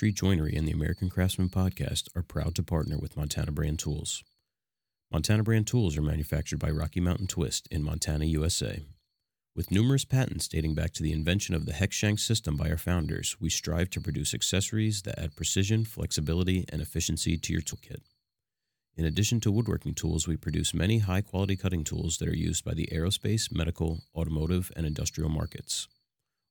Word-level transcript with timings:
Street 0.00 0.14
Joinery 0.14 0.56
and 0.56 0.66
the 0.66 0.72
American 0.72 1.10
Craftsman 1.10 1.50
podcast 1.50 2.08
are 2.16 2.22
proud 2.22 2.54
to 2.54 2.62
partner 2.62 2.96
with 2.96 3.18
Montana 3.18 3.52
Brand 3.52 3.78
Tools. 3.78 4.24
Montana 5.12 5.42
Brand 5.42 5.66
Tools 5.66 5.98
are 5.98 6.00
manufactured 6.00 6.58
by 6.58 6.70
Rocky 6.70 7.00
Mountain 7.00 7.26
Twist 7.26 7.68
in 7.70 7.82
Montana, 7.82 8.24
USA. 8.24 8.82
With 9.54 9.70
numerous 9.70 10.06
patents 10.06 10.48
dating 10.48 10.74
back 10.74 10.94
to 10.94 11.02
the 11.02 11.12
invention 11.12 11.54
of 11.54 11.66
the 11.66 11.74
hex 11.74 11.94
shank 11.96 12.18
system 12.18 12.56
by 12.56 12.70
our 12.70 12.78
founders, 12.78 13.36
we 13.42 13.50
strive 13.50 13.90
to 13.90 14.00
produce 14.00 14.32
accessories 14.32 15.02
that 15.02 15.18
add 15.18 15.36
precision, 15.36 15.84
flexibility, 15.84 16.64
and 16.70 16.80
efficiency 16.80 17.36
to 17.36 17.52
your 17.52 17.60
toolkit. 17.60 18.00
In 18.96 19.04
addition 19.04 19.38
to 19.40 19.52
woodworking 19.52 19.92
tools, 19.92 20.26
we 20.26 20.38
produce 20.38 20.72
many 20.72 21.00
high 21.00 21.20
quality 21.20 21.56
cutting 21.56 21.84
tools 21.84 22.16
that 22.16 22.28
are 22.30 22.34
used 22.34 22.64
by 22.64 22.72
the 22.72 22.88
aerospace, 22.90 23.54
medical, 23.54 23.98
automotive, 24.16 24.72
and 24.74 24.86
industrial 24.86 25.28
markets. 25.28 25.88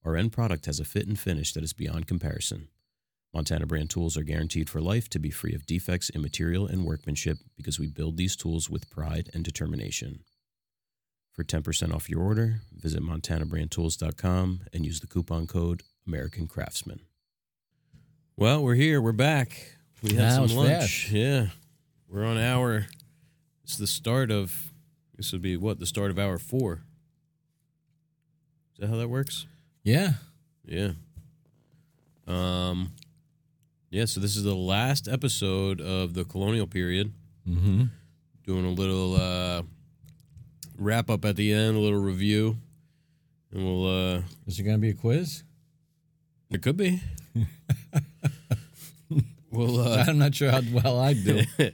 Our 0.06 0.16
end 0.16 0.34
product 0.34 0.68
has 0.68 0.80
a 0.80 0.86
fit 0.86 1.08
and 1.08 1.18
finish 1.18 1.54
that 1.54 1.64
is 1.64 1.74
beyond 1.74 2.06
comparison. 2.06 2.68
Montana 3.34 3.66
brand 3.68 3.90
tools 3.92 4.18
are 4.18 4.24
guaranteed 4.24 4.70
for 4.70 4.82
life 4.82 5.08
to 5.10 5.20
be 5.20 5.30
free 5.30 5.54
of 5.54 5.66
defects 5.68 6.10
in 6.10 6.22
material 6.22 6.66
and 6.66 6.84
workmanship 6.84 7.38
because 7.56 7.80
we 7.80 7.88
build 7.88 8.18
these 8.18 8.36
tools 8.36 8.70
with 8.70 8.90
pride 8.90 9.30
and 9.34 9.44
determination. 9.44 10.24
For 11.32 11.44
10% 11.44 11.94
off 11.94 12.10
your 12.10 12.22
order, 12.22 12.62
visit 12.76 13.02
montanabrandtools.com 13.04 14.62
and 14.74 14.86
use 14.86 15.00
the 15.00 15.08
coupon 15.08 15.46
code 15.48 15.84
American 16.08 16.48
Craftsman. 16.48 17.02
Well, 18.36 18.64
we're 18.64 18.76
here. 18.76 19.00
We're 19.02 19.12
back. 19.12 19.76
We 20.02 20.12
had 20.16 20.20
That 20.20 20.48
some 20.50 20.58
lunch. 20.58 20.70
fast. 20.70 21.12
Yeah. 21.12 21.48
We're 22.10 22.26
on 22.26 22.38
hour. 22.40 22.88
It's 23.64 23.78
the 23.78 23.86
start 23.88 24.32
of, 24.32 24.72
this 25.16 25.32
would 25.32 25.42
be 25.44 25.56
what? 25.56 25.78
The 25.80 25.86
start 25.86 26.10
of 26.10 26.18
hour 26.18 26.40
four. 26.40 26.82
Is 28.74 28.80
that 28.80 28.90
how 28.90 28.96
that 28.98 29.10
works? 29.10 29.46
Yeah. 29.84 30.14
Yeah. 30.66 30.92
Um, 32.28 32.94
yeah, 33.90 34.06
so 34.06 34.20
this 34.20 34.36
is 34.36 34.44
the 34.44 34.56
last 34.56 35.08
episode 35.08 35.82
of 35.82 36.14
the 36.14 36.24
colonial 36.24 36.68
period. 36.68 37.12
Mm-hmm. 37.48 37.86
Doing 38.46 38.66
a 38.66 38.70
little 38.70 39.16
uh, 39.16 39.64
wrap 40.78 41.10
up 41.10 41.26
at 41.26 41.36
the 41.36 41.52
end, 41.52 41.76
a 41.76 41.80
little 41.80 42.00
review. 42.00 42.58
And 43.52 43.66
we'll, 43.66 43.88
uh, 43.88 44.22
Is 44.46 44.58
there 44.58 44.66
going 44.66 44.78
to 44.78 44.82
be 44.82 44.90
a 44.90 44.94
quiz? 44.94 45.44
it 46.52 46.62
could 46.64 46.78
be. 46.78 47.02
we'll, 49.52 49.80
uh, 49.80 50.06
I'm 50.08 50.18
not 50.18 50.34
sure 50.36 50.52
how 50.52 50.62
well 50.72 51.00
I 51.00 51.14
do. 51.14 51.44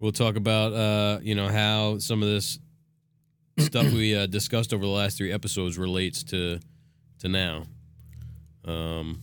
we'll 0.00 0.12
talk 0.12 0.36
about, 0.36 0.72
uh, 0.72 1.18
you 1.22 1.34
know, 1.34 1.48
how 1.48 1.98
some 1.98 2.22
of 2.22 2.28
this 2.28 2.58
stuff 3.58 3.90
we 3.92 4.14
uh, 4.14 4.26
discussed 4.26 4.72
over 4.74 4.84
the 4.84 4.90
last 4.90 5.18
three 5.18 5.32
episodes 5.32 5.78
relates 5.78 6.22
to, 6.24 6.60
to 7.20 7.28
now. 7.28 7.64
Um, 8.64 9.22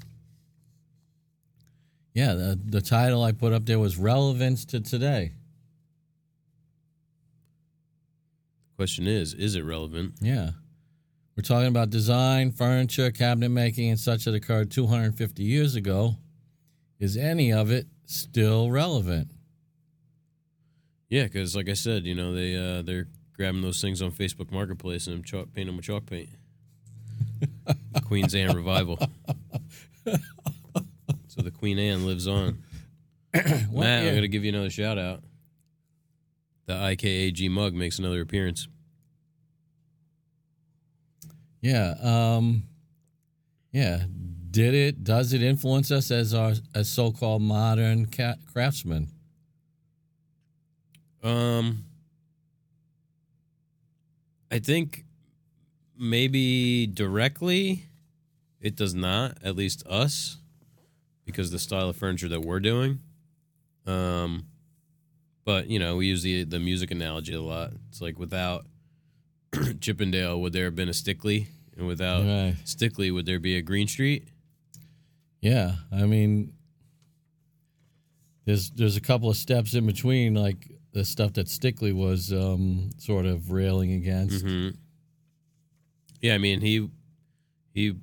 yeah, 2.14 2.34
the, 2.34 2.60
the 2.64 2.82
title 2.82 3.24
I 3.24 3.32
put 3.32 3.54
up 3.54 3.66
there 3.66 3.80
was 3.80 3.98
Relevance 3.98 4.66
to 4.66 4.80
Today. 4.80 5.34
The 8.72 8.76
question 8.78 9.08
is, 9.08 9.34
is 9.34 9.56
it 9.56 9.64
relevant? 9.64 10.14
Yeah. 10.22 10.52
We're 11.36 11.44
talking 11.44 11.68
about 11.68 11.90
design, 11.90 12.52
furniture, 12.52 13.10
cabinet 13.10 13.50
making, 13.50 13.90
and 13.90 14.00
such 14.00 14.26
that 14.26 14.36
occurred 14.36 14.70
250 14.70 15.42
years 15.42 15.76
ago. 15.76 16.18
Is 17.00 17.18
any 17.18 17.52
of 17.52 17.72
it 17.72 17.88
still 18.06 18.70
relevant? 18.70 19.30
Yeah, 21.10 21.24
because 21.24 21.56
like 21.56 21.70
I 21.70 21.74
said, 21.74 22.06
you 22.06 22.16
know 22.16 22.34
they 22.34 22.56
uh, 22.56 22.82
they're 22.82 23.08
grabbing 23.36 23.62
those 23.62 23.82
things 23.82 24.02
on 24.02 24.12
Facebook 24.12 24.52
Marketplace 24.52 25.08
and 25.08 25.26
chalk, 25.26 25.54
painting 25.54 25.68
them 25.68 25.78
with 25.78 25.86
chalk 25.86 26.06
paint. 26.06 26.30
Queen's 28.06 28.36
Anne 28.36 28.56
revival. 28.56 29.00
so 31.34 31.42
the 31.42 31.52
Queen 31.52 31.80
Anne 31.80 32.06
lives 32.06 32.28
on. 32.28 32.60
What 33.72 33.86
Matt? 33.86 34.06
I'm 34.06 34.14
gonna 34.14 34.28
give 34.28 34.44
you 34.44 34.50
another 34.50 34.70
shout 34.70 35.00
out. 35.00 35.24
The 36.68 36.74
IKAG 36.74 37.50
mug 37.50 37.74
makes 37.74 37.98
another 37.98 38.22
appearance. 38.22 38.68
Yeah. 41.60 41.96
Um, 42.04 42.64
yeah. 43.72 44.04
Did 44.52 44.76
it? 44.76 45.04
Does 45.04 45.34
it 45.34 45.42
influence 45.42 45.90
us 45.90 46.12
as 46.12 46.36
our 46.36 46.54
as 46.76 46.88
so-called 46.90 47.42
modern 47.42 48.06
ca- 48.06 48.36
craftsmen? 48.52 49.08
Um, 51.24 51.86
I 54.52 54.60
think 54.60 55.06
maybe 55.98 56.86
directly 56.86 57.86
it 58.62 58.76
does 58.76 58.94
not, 58.94 59.40
at 59.44 59.56
least 59.56 59.84
us, 59.88 60.38
because 61.26 61.52
the 61.52 61.60
style 61.60 61.90
of 61.90 61.96
furniture 61.96 62.28
that 62.30 62.42
we're 62.42 62.60
doing. 62.60 63.00
Um, 63.86 64.46
but 65.46 65.68
you 65.68 65.80
know, 65.80 65.98
we 65.98 66.08
use 66.08 66.24
the 66.24 66.44
the 66.44 66.60
music 66.60 66.92
analogy 66.92 67.34
a 67.34 67.42
lot. 67.42 67.72
It's 67.90 68.02
like 68.02 68.18
without 68.18 68.66
Chippendale, 69.82 70.40
would 70.42 70.54
there 70.54 70.66
have 70.66 70.76
been 70.76 70.90
a 70.90 70.94
Stickley? 70.94 71.48
And 71.78 71.88
without 71.88 72.22
Right. 72.24 72.56
Stickley, 72.66 73.12
would 73.12 73.26
there 73.26 73.40
be 73.40 73.56
a 73.58 73.62
Greene 73.62 73.88
Street? 73.88 74.28
Yeah. 75.42 75.76
I 75.92 76.06
mean, 76.06 76.54
there's 78.46 78.72
there's 78.72 78.96
a 78.98 79.02
couple 79.02 79.30
of 79.30 79.38
steps 79.38 79.74
in 79.74 79.86
between, 79.86 80.36
like 80.36 80.70
the 80.94 81.04
stuff 81.04 81.34
that 81.34 81.48
Stickley 81.48 81.94
was 81.94 82.32
um, 82.32 82.92
sort 82.98 83.26
of 83.26 83.52
railing 83.52 83.94
against. 83.94 84.44
hmm 84.46 84.70
Yeah, 86.22 86.36
I 86.36 86.38
mean 86.38 86.62
he 86.62 86.90
he 87.74 87.96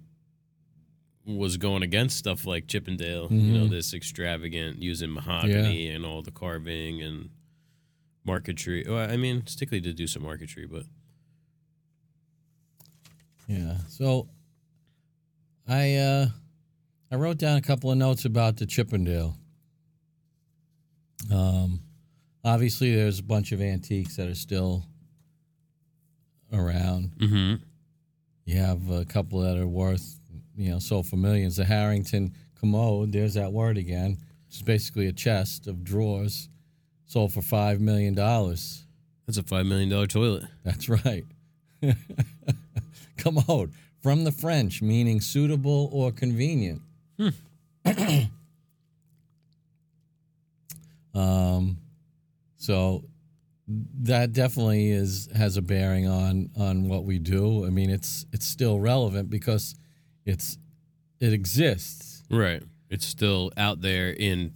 was 1.27 1.57
going 1.59 1.83
against 1.83 2.17
stuff 2.17 2.47
like 2.47 2.67
Chippendale, 2.67 3.29
you 3.31 3.53
know, 3.59 3.67
Mhm. 3.67 3.71
this 3.71 3.93
extravagant 3.95 4.81
using 4.83 5.11
mahogany 5.13 5.89
and 5.89 6.05
all 6.05 6.23
the 6.23 6.31
carving 6.31 7.03
and 7.03 7.29
marquetry. 8.25 8.85
Well, 8.89 9.09
I 9.11 9.17
mean, 9.17 9.43
Stickley 9.43 9.81
did 9.83 9.97
do 9.97 10.07
some 10.07 10.23
marquetry, 10.23 10.67
but 10.67 10.85
Yeah. 13.49 13.79
So 13.89 14.29
I 15.67 15.97
uh 15.97 16.29
I 17.11 17.17
wrote 17.17 17.39
down 17.39 17.57
a 17.59 17.63
couple 17.63 17.91
of 17.91 17.99
notes 17.99 18.25
about 18.25 18.57
the 18.57 18.67
Chippendale. 18.67 19.37
Um 21.31 21.81
obviously 22.45 22.95
there's 22.95 23.19
a 23.19 23.23
bunch 23.25 23.53
of 23.53 23.61
antiques 23.61 24.17
that 24.17 24.29
are 24.29 24.35
still 24.35 24.87
around. 26.53 27.13
mm-hmm. 27.19 27.63
You 28.45 28.57
have 28.57 28.89
a 28.91 29.05
couple 29.05 29.41
that 29.41 29.57
are 29.57 29.67
worth, 29.69 30.20
you 30.60 30.71
know, 30.71 30.78
sold 30.78 31.06
for 31.06 31.16
millions. 31.16 31.56
The 31.56 31.65
Harrington 31.65 32.34
commode, 32.59 33.12
there's 33.12 33.34
that 33.34 33.53
word 33.53 33.78
again. 33.78 34.19
It's 34.48 34.60
basically 34.62 35.06
a 35.06 35.12
chest 35.12 35.66
of 35.66 35.82
drawers 35.82 36.48
sold 37.06 37.32
for 37.32 37.41
five 37.41 37.81
million 37.81 38.15
dollars. 38.15 38.84
that's 39.26 39.38
a 39.38 39.43
five 39.43 39.65
million 39.66 39.88
dollar 39.88 40.06
toilet. 40.06 40.44
That's 40.65 40.88
right. 40.88 41.25
Commode 43.16 43.72
from 44.03 44.25
the 44.25 44.32
French, 44.32 44.82
meaning 44.82 45.21
suitable 45.22 45.88
or 45.93 46.12
convenient. 46.12 46.82
um, 51.15 51.78
so 52.56 53.04
that 54.03 54.32
definitely 54.32 54.91
is 54.91 55.28
has 55.34 55.56
a 55.56 55.62
bearing 55.62 56.06
on 56.06 56.50
on 56.59 56.87
what 56.88 57.04
we 57.04 57.19
do. 57.19 57.65
I 57.65 57.71
mean, 57.71 57.89
it's 57.89 58.27
it's 58.33 58.47
still 58.47 58.78
relevant 58.78 59.30
because 59.30 59.74
it's 60.30 60.56
it 61.21 61.32
exists. 61.32 62.22
Right. 62.30 62.62
It's 62.88 63.04
still 63.06 63.53
out 63.56 63.80
there 63.82 64.10
in. 64.10 64.54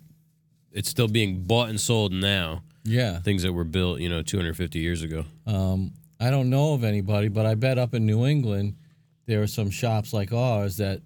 It's 0.72 0.88
still 0.88 1.08
being 1.08 1.42
bought 1.44 1.68
and 1.68 1.80
sold 1.80 2.12
now. 2.12 2.62
Yeah. 2.84 3.20
Things 3.20 3.42
that 3.42 3.52
were 3.52 3.64
built, 3.64 4.00
you 4.00 4.08
know, 4.08 4.22
250 4.22 4.78
years 4.78 5.02
ago. 5.02 5.24
Um, 5.46 5.92
I 6.20 6.30
don't 6.30 6.50
know 6.50 6.74
of 6.74 6.82
anybody, 6.84 7.28
but 7.28 7.46
I 7.46 7.54
bet 7.54 7.78
up 7.78 7.94
in 7.94 8.06
New 8.06 8.24
England 8.26 8.74
there 9.26 9.40
are 9.42 9.46
some 9.46 9.70
shops 9.70 10.12
like 10.12 10.32
ours 10.32 10.76
that 10.78 11.00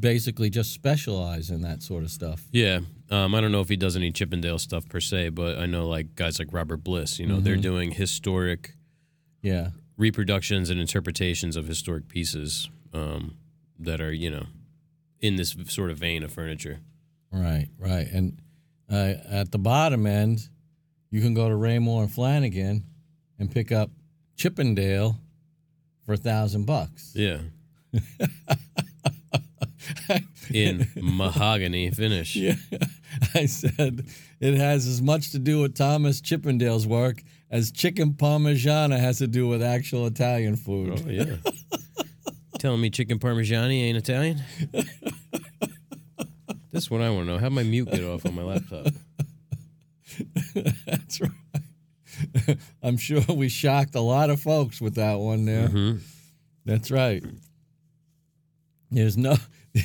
basically 0.00 0.50
just 0.50 0.72
specialize 0.72 1.50
in 1.50 1.62
that 1.62 1.82
sort 1.82 2.02
of 2.04 2.10
stuff. 2.10 2.42
Yeah. 2.52 2.80
Um, 3.10 3.34
I 3.34 3.40
don't 3.40 3.52
know 3.52 3.60
if 3.60 3.68
he 3.68 3.76
does 3.76 3.96
any 3.96 4.10
Chippendale 4.12 4.58
stuff 4.58 4.88
per 4.88 5.00
se, 5.00 5.30
but 5.30 5.58
I 5.58 5.66
know 5.66 5.88
like 5.88 6.14
guys 6.14 6.38
like 6.38 6.48
Robert 6.52 6.78
Bliss, 6.84 7.18
you 7.18 7.26
know, 7.26 7.40
they're 7.40 7.56
doing 7.56 7.92
historic 7.92 8.74
Yeah. 9.42 9.70
reproductions 9.96 10.70
and 10.70 10.80
interpretations 10.80 11.56
of 11.56 11.66
historic 11.66 12.08
pieces 12.08 12.68
um, 12.92 13.36
that 13.78 14.00
are, 14.00 14.12
you 14.12 14.30
know, 14.30 14.46
in 15.20 15.36
this 15.36 15.56
sort 15.66 15.90
of 15.90 15.98
vein 15.98 16.22
of 16.22 16.32
furniture. 16.32 16.80
Right, 17.32 17.68
right. 17.78 18.06
And 18.12 18.40
uh, 18.90 19.14
at 19.28 19.52
the 19.52 19.58
bottom 19.58 20.06
end, 20.06 20.48
you 21.10 21.20
can 21.20 21.34
go 21.34 21.48
to 21.48 21.54
Raymour 21.54 22.02
and 22.02 22.10
Flanigan 22.10 22.82
and 23.38 23.50
pick 23.50 23.72
up 23.72 23.90
Chippendale 24.36 25.16
for 26.04 26.14
a 26.14 26.16
thousand 26.16 26.66
bucks. 26.66 27.12
Yeah. 27.14 27.38
in 30.52 30.88
mahogany 30.96 31.90
finish. 31.90 32.36
Yeah. 32.36 32.54
I 33.34 33.46
said 33.46 34.06
it 34.40 34.54
has 34.54 34.86
as 34.86 35.02
much 35.02 35.32
to 35.32 35.38
do 35.38 35.62
with 35.62 35.74
Thomas 35.74 36.20
Chippendale's 36.20 36.86
work 36.86 37.22
as 37.50 37.70
chicken 37.70 38.12
parmigiana 38.12 38.98
has 38.98 39.18
to 39.18 39.26
do 39.26 39.48
with 39.48 39.62
actual 39.62 40.06
Italian 40.06 40.56
food. 40.56 41.02
Oh, 41.04 41.10
yeah. 41.10 41.34
Telling 42.58 42.80
me 42.80 42.90
chicken 42.90 43.18
parmigiani 43.18 43.82
ain't 43.82 43.98
Italian? 43.98 44.42
This 46.72 46.90
one 46.90 47.00
I 47.02 47.10
want 47.10 47.26
to 47.26 47.32
know. 47.32 47.38
How 47.38 47.48
my 47.48 47.62
mute 47.62 47.90
get 47.90 48.04
off 48.04 48.26
on 48.26 48.34
my 48.34 48.42
laptop? 48.42 48.86
That's 50.86 51.20
right. 51.20 52.58
I'm 52.82 52.96
sure 52.96 53.20
we 53.28 53.48
shocked 53.48 53.94
a 53.94 54.00
lot 54.00 54.30
of 54.30 54.40
folks 54.40 54.80
with 54.80 54.94
that 54.94 55.14
one 55.18 55.44
there. 55.44 55.68
Mhm. 55.68 56.00
That's 56.64 56.90
right. 56.90 57.22
There's 58.90 59.16
no 59.16 59.36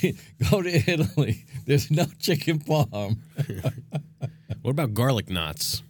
go 0.51 0.61
to 0.61 0.91
Italy. 0.91 1.45
There's 1.65 1.91
no 1.91 2.05
chicken 2.19 2.59
parm. 2.59 3.17
What 4.61 4.71
about 4.71 4.93
garlic 4.93 5.29
knots? 5.29 5.83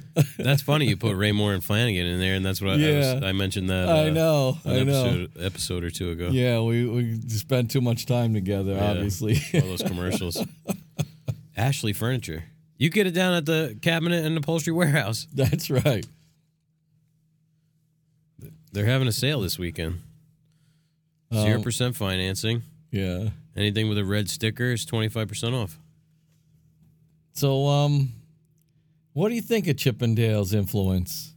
that's 0.38 0.62
funny. 0.62 0.86
You 0.86 0.96
put 0.96 1.16
Raymour 1.16 1.54
and 1.54 1.62
Flanigan 1.62 2.12
in 2.12 2.18
there, 2.18 2.34
and 2.34 2.44
that's 2.44 2.60
what 2.60 2.70
I, 2.70 2.74
I, 2.74 2.96
was, 2.96 3.22
I 3.22 3.32
mentioned 3.32 3.70
that. 3.70 3.88
I 3.88 4.08
uh, 4.08 4.10
know. 4.10 4.58
An 4.64 4.70
I 4.70 4.82
know. 4.82 5.04
episode, 5.04 5.30
episode 5.40 5.84
or 5.84 5.90
two 5.90 6.10
ago. 6.10 6.28
Yeah, 6.28 6.60
we 6.60 6.86
we 6.86 7.20
spent 7.28 7.70
too 7.70 7.80
much 7.80 8.06
time 8.06 8.34
together. 8.34 8.72
Yeah. 8.72 8.90
Obviously. 8.90 9.40
All 9.54 9.60
those 9.60 9.82
commercials. 9.82 10.44
Ashley 11.56 11.92
Furniture. 11.92 12.44
You 12.78 12.90
get 12.90 13.06
it 13.06 13.12
down 13.12 13.34
at 13.34 13.46
the 13.46 13.78
cabinet 13.80 14.24
and 14.24 14.36
upholstery 14.36 14.72
warehouse. 14.74 15.26
That's 15.32 15.70
right. 15.70 16.06
They're 18.72 18.86
having 18.86 19.06
a 19.06 19.12
sale 19.12 19.40
this 19.40 19.58
weekend. 19.58 20.00
Um, 21.30 21.42
Zero 21.42 21.62
percent 21.62 21.96
financing. 21.96 22.62
Yeah. 22.90 23.28
Anything 23.56 23.88
with 23.88 23.98
a 23.98 24.04
red 24.04 24.28
sticker 24.28 24.72
is 24.72 24.84
twenty 24.84 25.08
five 25.08 25.28
percent 25.28 25.54
off. 25.54 25.78
So, 27.34 27.66
um, 27.66 28.10
what 29.12 29.28
do 29.28 29.34
you 29.34 29.42
think 29.42 29.66
of 29.68 29.76
Chippendale's 29.76 30.54
influence? 30.54 31.34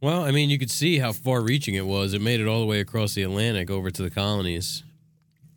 Well, 0.00 0.24
I 0.24 0.32
mean, 0.32 0.50
you 0.50 0.58
could 0.58 0.70
see 0.70 0.98
how 0.98 1.12
far 1.12 1.40
reaching 1.40 1.76
it 1.76 1.86
was. 1.86 2.12
It 2.12 2.20
made 2.20 2.40
it 2.40 2.48
all 2.48 2.60
the 2.60 2.66
way 2.66 2.80
across 2.80 3.14
the 3.14 3.22
Atlantic 3.22 3.70
over 3.70 3.90
to 3.90 4.02
the 4.02 4.10
colonies. 4.10 4.82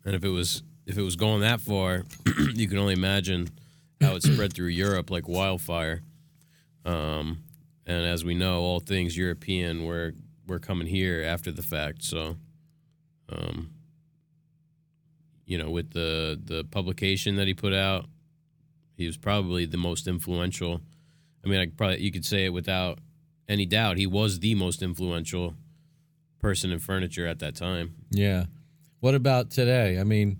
And 0.04 0.14
if 0.14 0.24
it 0.24 0.28
was 0.28 0.62
if 0.86 0.96
it 0.96 1.02
was 1.02 1.16
going 1.16 1.40
that 1.40 1.60
far, 1.60 2.04
you 2.54 2.68
can 2.68 2.78
only 2.78 2.92
imagine 2.94 3.48
how 4.00 4.14
it 4.14 4.22
spread 4.22 4.52
through 4.52 4.68
Europe 4.68 5.10
like 5.10 5.26
wildfire. 5.26 6.02
Um, 6.84 7.42
and 7.86 8.06
as 8.06 8.24
we 8.24 8.34
know, 8.34 8.60
all 8.60 8.78
things 8.78 9.16
European 9.16 9.84
were 9.84 10.14
were 10.46 10.60
coming 10.60 10.86
here 10.86 11.24
after 11.24 11.50
the 11.50 11.62
fact. 11.62 12.04
So, 12.04 12.36
um, 13.28 13.70
you 15.44 15.58
know, 15.58 15.70
with 15.70 15.90
the 15.90 16.40
the 16.42 16.64
publication 16.64 17.34
that 17.36 17.48
he 17.48 17.54
put 17.54 17.72
out, 17.72 18.06
he 18.96 19.06
was 19.06 19.16
probably 19.16 19.66
the 19.66 19.76
most 19.76 20.06
influential. 20.06 20.80
I 21.44 21.48
mean, 21.48 21.60
I 21.60 21.66
could 21.66 21.76
probably 21.76 22.00
you 22.00 22.10
could 22.12 22.24
say 22.24 22.44
it 22.46 22.52
without 22.52 22.98
any 23.48 23.66
doubt. 23.66 23.98
He 23.98 24.06
was 24.06 24.40
the 24.40 24.54
most 24.54 24.82
influential 24.82 25.54
person 26.40 26.70
in 26.70 26.78
furniture 26.78 27.26
at 27.26 27.38
that 27.40 27.54
time. 27.54 27.94
Yeah. 28.10 28.46
What 29.00 29.14
about 29.14 29.50
today? 29.50 30.00
I 30.00 30.04
mean, 30.04 30.38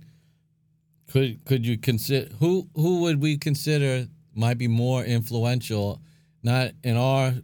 could 1.09 1.45
could 1.45 1.67
you 1.67 1.79
consider 1.79 2.29
who 2.41 2.69
who 2.75 3.03
would 3.03 3.21
we 3.21 3.37
consider 3.39 4.07
might 4.35 4.59
be 4.59 4.69
more 4.69 5.05
influential, 5.05 6.01
not 6.43 6.73
in 6.83 6.97
our 6.97 7.35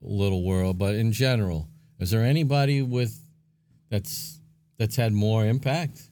little 0.00 0.42
world, 0.44 0.78
but 0.78 0.94
in 0.94 1.12
general? 1.12 1.68
Is 1.98 2.10
there 2.10 2.24
anybody 2.24 2.80
with 2.82 3.24
that's 3.90 4.40
that's 4.78 4.96
had 4.96 5.12
more 5.12 5.44
impact? 5.44 6.02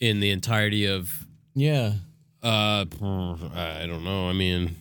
In 0.00 0.20
the 0.20 0.30
entirety 0.30 0.86
of, 0.86 1.26
Yeah. 1.54 1.94
Uh, 2.42 2.84
I 3.54 3.84
don't 3.86 4.04
know. 4.04 4.28
I 4.28 4.32
mean, 4.32 4.76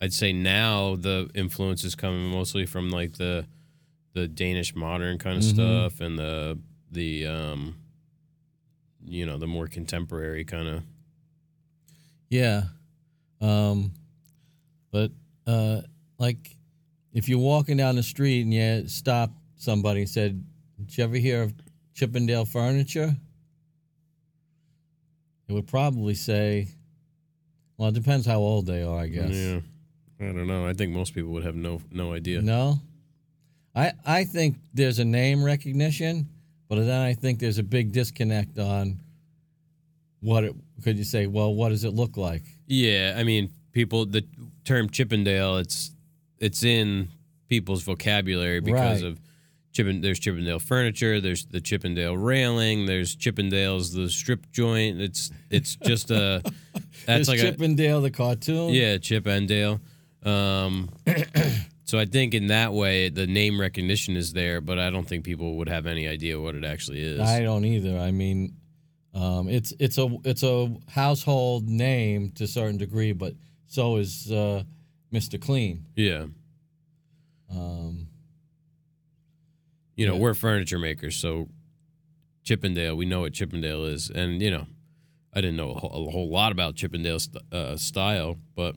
I'd 0.00 0.12
say 0.12 0.32
now 0.32 0.96
the 0.96 1.28
influence 1.34 1.84
is 1.84 1.94
coming 1.94 2.26
mostly 2.30 2.66
from 2.66 2.90
like 2.90 3.14
the 3.14 3.46
the 4.14 4.26
Danish 4.26 4.74
modern 4.74 5.18
kind 5.18 5.36
of 5.38 5.44
Mhm. 5.44 5.54
stuff 5.54 6.00
and 6.00 6.18
the 6.18 6.58
the 6.90 7.26
um, 7.26 7.76
you 9.04 9.24
know, 9.26 9.38
the 9.38 9.46
more 9.46 9.66
contemporary 9.68 10.44
kind 10.44 10.68
of. 10.68 10.82
Yeah. 12.30 12.64
Um 13.40 13.92
but 14.90 15.12
uh 15.46 15.82
like 16.18 16.56
if 17.12 17.28
you're 17.28 17.38
walking 17.38 17.76
down 17.76 17.96
the 17.96 18.02
street 18.02 18.42
and 18.42 18.52
you 18.52 18.88
stop 18.88 19.30
somebody 19.56 20.00
and 20.00 20.08
said, 20.08 20.44
Did 20.78 20.96
you 20.98 21.04
ever 21.04 21.16
hear 21.16 21.42
of 21.42 21.54
Chippendale 21.94 22.44
furniture? 22.44 23.16
It 25.48 25.52
would 25.52 25.66
probably 25.66 26.14
say 26.14 26.68
well, 27.78 27.88
it 27.88 27.94
depends 27.94 28.26
how 28.26 28.38
old 28.38 28.66
they 28.66 28.82
are, 28.82 28.98
I 28.98 29.06
guess. 29.06 29.30
Yeah, 29.30 29.60
I 30.20 30.24
don't 30.32 30.46
know. 30.46 30.66
I 30.66 30.74
think 30.74 30.92
most 30.92 31.14
people 31.14 31.30
would 31.30 31.44
have 31.44 31.54
no 31.56 31.80
no 31.90 32.12
idea. 32.12 32.42
No? 32.42 32.80
I 33.74 33.92
I 34.04 34.24
think 34.24 34.56
there's 34.74 34.98
a 34.98 35.04
name 35.04 35.42
recognition, 35.42 36.28
but 36.68 36.76
then 36.76 37.00
I 37.00 37.14
think 37.14 37.38
there's 37.38 37.58
a 37.58 37.62
big 37.62 37.92
disconnect 37.92 38.58
on 38.58 39.00
what 40.20 40.44
it 40.44 40.54
could 40.82 40.98
you 40.98 41.04
say, 41.04 41.26
well, 41.26 41.54
what 41.54 41.68
does 41.70 41.84
it 41.84 41.94
look 41.94 42.16
like? 42.16 42.42
Yeah, 42.66 43.14
I 43.16 43.22
mean, 43.24 43.50
people. 43.72 44.04
The 44.06 44.24
term 44.64 44.90
Chippendale, 44.90 45.58
it's 45.58 45.92
it's 46.38 46.62
in 46.64 47.08
people's 47.48 47.82
vocabulary 47.82 48.60
because 48.60 49.02
Right. 49.02 49.10
of 49.12 49.20
Chippen. 49.72 50.02
There's 50.02 50.18
Chippendale 50.18 50.58
furniture. 50.58 51.20
There's 51.20 51.44
the 51.46 51.60
Chippendale 51.60 52.16
railing. 52.16 52.86
There's 52.86 53.14
Chippendales 53.16 53.94
the 53.94 54.08
strip 54.08 54.50
joint. 54.50 55.00
It's 55.00 55.30
it's 55.50 55.76
just 55.76 56.10
a 56.10 56.42
that's 56.72 57.04
There's 57.06 57.28
like 57.28 57.38
Chippendale 57.40 58.00
the 58.00 58.10
cartoon. 58.10 58.70
yeah 58.70 58.98
Chippendale. 58.98 59.80
Um, 60.24 60.90
so 61.84 61.98
I 61.98 62.04
think 62.06 62.34
in 62.34 62.48
that 62.48 62.72
way 62.72 63.08
the 63.08 63.26
name 63.26 63.60
recognition 63.60 64.16
is 64.16 64.32
there, 64.32 64.60
but 64.60 64.78
I 64.78 64.90
don't 64.90 65.06
think 65.06 65.24
people 65.24 65.56
would 65.58 65.68
have 65.68 65.86
any 65.86 66.08
idea 66.08 66.40
what 66.40 66.54
it 66.54 66.64
actually 66.64 67.00
is. 67.00 67.20
I 67.20 67.40
don't 67.40 67.64
either. 67.64 67.96
I 67.98 68.10
mean, 68.10 68.54
um, 69.14 69.48
it's 69.48 69.72
it's 69.78 69.96
a 69.98 70.08
it's 70.24 70.42
a 70.42 70.74
household 70.88 71.68
name 71.68 72.32
to 72.32 72.44
a 72.44 72.48
certain 72.48 72.78
degree, 72.78 73.12
but 73.12 73.34
so 73.66 73.96
is 73.96 74.30
uh, 74.32 74.64
Mr. 75.12 75.40
Clean. 75.40 75.84
yeah, 75.94 76.26
Um, 77.50 78.07
you 79.98 80.06
know 80.06 80.14
Yeah. 80.14 80.20
we're 80.20 80.34
furniture 80.34 80.78
makers, 80.78 81.16
so 81.16 81.48
Chippendale, 82.44 82.96
we 82.96 83.04
know 83.04 83.20
what 83.20 83.34
Chippendale 83.34 83.84
is, 83.84 84.08
and 84.10 84.40
you 84.40 84.50
know, 84.50 84.66
I 85.34 85.40
didn't 85.42 85.56
know 85.56 85.72
a 85.72 85.74
whole, 85.78 86.08
a 86.08 86.10
whole 86.10 86.30
lot 86.30 86.52
about 86.52 86.74
Chippendale 86.76 87.18
st- 87.20 87.42
uh, 87.52 87.76
style, 87.76 88.38
but 88.54 88.76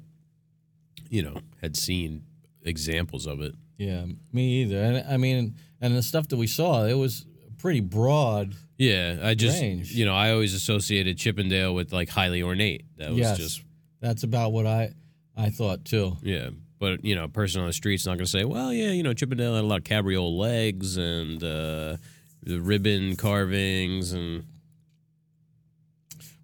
you 1.10 1.22
know, 1.24 1.38
had 1.62 1.76
seen 1.78 2.24
examples 2.64 3.26
of 3.26 3.42
it. 3.42 3.56
yeah, 3.78 4.06
me 4.34 4.62
either. 4.62 4.82
And 4.82 5.06
I 5.08 5.18
mean, 5.18 5.56
and 5.80 5.96
the 5.96 6.04
stuff 6.04 6.28
that 6.30 6.38
we 6.38 6.48
saw, 6.48 6.86
it 6.86 6.94
was 6.96 7.26
pretty 7.58 7.80
broad. 7.82 8.54
Yeah, 8.78 9.20
I 9.22 9.34
just 9.36 9.62
Range. 9.62 9.92
you 9.92 10.06
know 10.06 10.16
I 10.16 10.32
always 10.32 10.54
associated 10.54 11.18
Chippendale 11.18 11.74
with 11.74 11.94
like 11.94 12.10
highly 12.10 12.42
ornate. 12.42 12.86
That 12.98 13.10
was 13.12 13.20
Yes. 13.20 13.38
just 13.38 13.62
That's 14.02 14.24
about 14.24 14.52
what 14.52 14.66
I 14.66 14.94
I 15.38 15.50
thought 15.50 15.86
too. 15.86 16.18
yeah. 16.24 16.50
But 16.82 17.06
you 17.06 17.16
know, 17.16 17.26
a 17.26 17.30
person 17.30 17.62
on 17.62 17.68
the 17.68 17.74
street's 17.74 18.06
not 18.06 18.18
going 18.18 18.26
to 18.26 18.32
say, 18.32 18.44
"Well, 18.44 18.74
yeah, 18.74 18.90
you 18.90 19.04
know, 19.04 19.14
Chippendale 19.14 19.56
had 19.56 19.64
a 19.64 19.68
lot 19.68 19.78
of 19.78 19.84
cabriole 19.86 20.38
legs 20.38 20.98
and 20.98 21.42
uh, 21.42 21.96
the 22.44 22.60
ribbon 22.60 23.16
carvings 23.16 24.12
and 24.12 24.44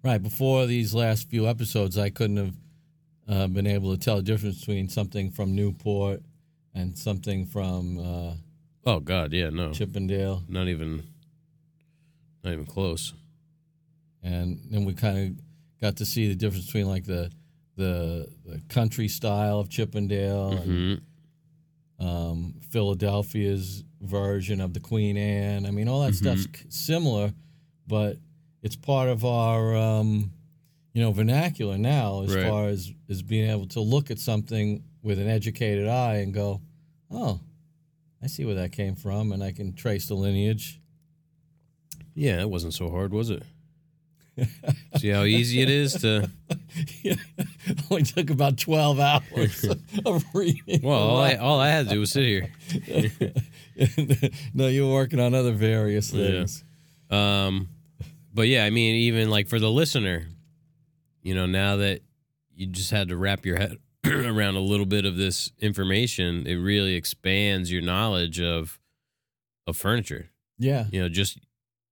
Right 0.04 0.22
before 0.22 0.66
these 0.66 0.94
last 0.94 1.28
few 1.28 1.48
episodes, 1.48 1.98
I 1.98 2.10
couldn't 2.10 2.36
have 2.36 2.54
uh, 3.28 3.46
been 3.48 3.66
able 3.66 3.94
to 3.94 4.00
tell 4.00 4.16
the 4.16 4.22
difference 4.22 4.60
between 4.60 4.88
something 4.88 5.30
from 5.32 5.56
Newport 5.56 6.22
and 6.72 6.96
something 6.96 7.46
from 7.46 7.98
uh, 7.98 8.34
oh 8.86 9.00
god, 9.00 9.32
yeah, 9.32 9.50
no, 9.50 9.72
Chippendale. 9.72 10.44
not 10.48 10.68
even, 10.68 11.02
not 12.44 12.52
even 12.52 12.64
close. 12.64 13.12
and 14.22 14.60
then 14.70 14.84
we 14.84 14.94
kind 14.94 15.18
of 15.18 15.80
got 15.80 15.96
to 15.96 16.06
see 16.06 16.28
the 16.28 16.36
difference 16.36 16.66
between 16.66 16.86
like 16.86 17.04
the 17.04 17.30
the, 17.78 18.28
the 18.44 18.60
country 18.68 19.08
style 19.08 19.58
of 19.60 19.70
Chippendale 19.70 20.58
and 20.58 20.64
hmm 20.64 20.94
um, 22.00 22.54
Philadelphia's 22.70 23.82
version 24.00 24.60
of 24.60 24.72
the 24.72 24.78
Queen 24.78 25.16
Anne. 25.16 25.66
I 25.66 25.72
mean, 25.72 25.88
all 25.88 26.02
that 26.02 26.14
stuff's 26.14 26.46
similar, 26.68 27.32
but 27.88 28.18
it's 28.62 28.76
part 28.76 29.08
of 29.08 29.24
our 29.24 29.74
um, 29.76 30.30
you 30.92 31.02
know 31.02 31.10
vernacular 31.10 31.76
now 31.76 32.22
as 32.22 32.34
Right. 32.36 32.44
far 32.46 32.68
as 32.68 32.92
as 33.10 33.22
being 33.22 33.50
able 33.50 33.66
to 33.68 33.80
look 33.80 34.12
at 34.12 34.20
something 34.20 34.84
with 35.02 35.18
an 35.18 35.28
educated 35.28 35.88
eye 35.88 36.16
and 36.18 36.32
go, 36.32 36.60
oh, 37.10 37.40
I 38.22 38.28
see 38.28 38.44
where 38.44 38.54
that 38.56 38.70
came 38.70 38.94
from, 38.94 39.32
and 39.32 39.42
I 39.42 39.50
can 39.50 39.72
trace 39.72 40.06
the 40.06 40.14
lineage. 40.14 40.80
Yeah, 42.14 42.40
it 42.40 42.48
wasn't 42.50 42.74
so 42.74 42.90
hard, 42.90 43.12
was 43.12 43.30
it? 43.30 43.42
See 44.98 45.08
how 45.08 45.24
easy 45.24 45.62
it 45.62 45.68
is 45.70 45.94
to. 45.94 46.30
yeah, 47.02 47.14
only 47.90 48.02
took 48.04 48.30
about 48.30 48.58
twelve 48.58 48.98
hours 49.00 49.64
of 50.06 50.24
reading. 50.34 50.80
Well, 50.82 50.98
all 50.98 51.18
I, 51.20 51.34
all 51.34 51.60
I 51.60 51.68
had 51.68 51.88
to 51.88 51.94
do 51.94 52.00
was 52.00 52.12
sit 52.12 52.24
here. 52.24 52.50
no, 54.54 54.68
you're 54.68 54.92
working 54.92 55.20
on 55.20 55.34
other 55.34 55.52
various 55.52 56.12
Yeah. 56.12 56.26
things. 56.26 56.64
Um, 57.10 57.68
but 58.32 58.48
yeah, 58.48 58.64
I 58.64 58.70
mean, 58.70 58.94
even 58.96 59.30
like 59.30 59.48
for 59.48 59.58
the 59.58 59.70
listener, 59.70 60.26
you 61.22 61.34
know, 61.34 61.46
now 61.46 61.76
that 61.76 62.00
you 62.54 62.66
just 62.66 62.90
had 62.90 63.08
to 63.08 63.16
wrap 63.16 63.44
your 63.46 63.56
head 63.58 63.76
around 64.06 64.56
a 64.56 64.60
little 64.60 64.86
bit 64.86 65.04
of 65.04 65.16
this 65.16 65.50
information, 65.58 66.46
it 66.46 66.56
really 66.56 66.94
expands 66.94 67.70
your 67.72 67.82
knowledge 67.82 68.40
of 68.40 68.78
of 69.66 69.76
furniture. 69.76 70.30
Yeah. 70.58 70.86
You 70.90 71.02
know, 71.02 71.08
just 71.08 71.38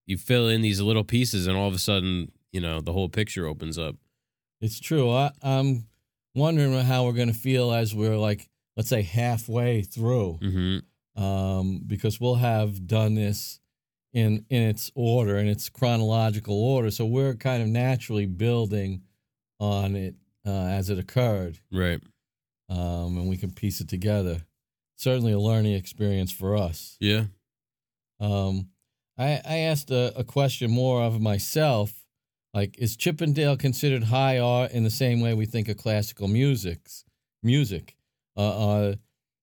you 0.07 0.17
fill 0.17 0.49
in 0.49 0.61
these 0.63 0.81
little 0.81 1.05
pieces, 1.05 1.47
and 1.47 1.57
all 1.57 1.69
of 1.69 1.75
a 1.75 1.79
sudden, 1.79 2.31
you 2.53 2.61
know, 2.61 2.81
the 2.81 2.93
whole 2.93 3.09
picture 3.09 3.47
opens 3.47 3.79
up. 3.79 3.97
It's 4.61 4.81
true. 4.81 5.11
I, 5.11 5.31
I'm 5.43 5.87
wondering 6.35 6.73
how 6.81 7.05
we're 7.05 7.13
going 7.13 7.33
to 7.33 7.35
feel 7.39 7.73
as 7.73 7.95
we're 7.95 8.17
like, 8.17 8.49
let's 8.77 8.89
say, 8.89 9.03
halfway 9.03 9.83
through, 9.83 10.39
Mm-hmm. 10.43 11.23
um, 11.23 11.83
because 11.87 12.21
we'll 12.21 12.37
have 12.37 12.87
done 12.87 13.15
this 13.15 13.61
in 14.13 14.45
in 14.49 14.63
its 14.63 14.91
order, 14.95 15.37
in 15.37 15.47
its 15.47 15.69
chronological 15.69 16.55
order. 16.63 16.91
So 16.91 17.05
we're 17.05 17.35
kind 17.35 17.63
of 17.63 17.69
naturally 17.69 18.27
building 18.27 19.03
on 19.61 19.95
it 19.97 20.15
uh, 20.47 20.51
as 20.79 20.89
it 20.91 20.99
occurred, 20.99 21.59
Right. 21.73 22.01
um, 22.69 23.19
and 23.19 23.29
we 23.29 23.37
can 23.37 23.51
piece 23.51 23.81
it 23.81 23.89
together. 23.89 24.43
Certainly 24.97 25.33
a 25.33 25.39
learning 25.41 25.75
experience 25.75 26.33
for 26.33 26.57
us. 26.57 26.97
Yeah. 27.01 27.25
Um, 28.21 28.69
I, 29.19 29.41
I 29.45 29.57
asked 29.59 29.91
a, 29.91 30.13
a 30.19 30.25
question 30.25 30.71
more 30.71 31.03
of 31.03 31.21
myself, 31.21 32.06
like, 32.57 32.79
is 32.79 32.97
Chippendale 32.97 33.59
considered 33.59 34.05
high 34.05 34.39
art 34.39 34.71
in 34.71 34.83
the 34.83 34.89
same 34.89 35.21
way 35.21 35.35
we 35.35 35.45
think 35.45 35.69
of 35.69 35.77
classical 35.77 36.27
music's 36.27 37.05
music? 37.43 37.99
Uh, 38.35 38.69
uh, 38.69 38.95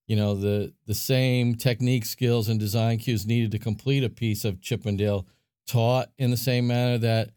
you 0.08 0.16
know, 0.16 0.34
the 0.34 0.74
the 0.88 0.96
same 0.96 1.54
technique, 1.54 2.06
skills, 2.06 2.50
and 2.50 2.60
design 2.60 2.98
cues 2.98 3.28
needed 3.28 3.52
to 3.52 3.60
complete 3.60 4.04
a 4.04 4.10
piece 4.10 4.44
of 4.44 4.62
Chippendale 4.62 5.28
taught 5.68 6.10
in 6.18 6.32
the 6.32 6.38
same 6.38 6.66
manner 6.66 6.98
that 6.98 7.30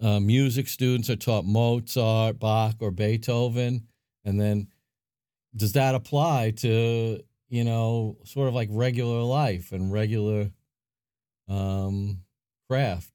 uh, 0.00 0.18
music 0.18 0.66
students 0.66 1.08
are 1.08 1.14
taught 1.14 1.44
Mozart, 1.44 2.40
Bach, 2.40 2.74
or 2.80 2.90
Beethoven, 2.90 3.86
and 4.24 4.40
then 4.40 4.66
does 5.54 5.74
that 5.74 5.94
apply 5.94 6.50
to 6.56 7.22
you 7.48 7.62
know 7.62 8.16
sort 8.24 8.48
of 8.48 8.54
like 8.54 8.68
regular 8.72 9.22
life 9.22 9.70
and 9.70 9.92
regular 9.92 10.50
um, 11.48 12.22
craft 12.68 13.12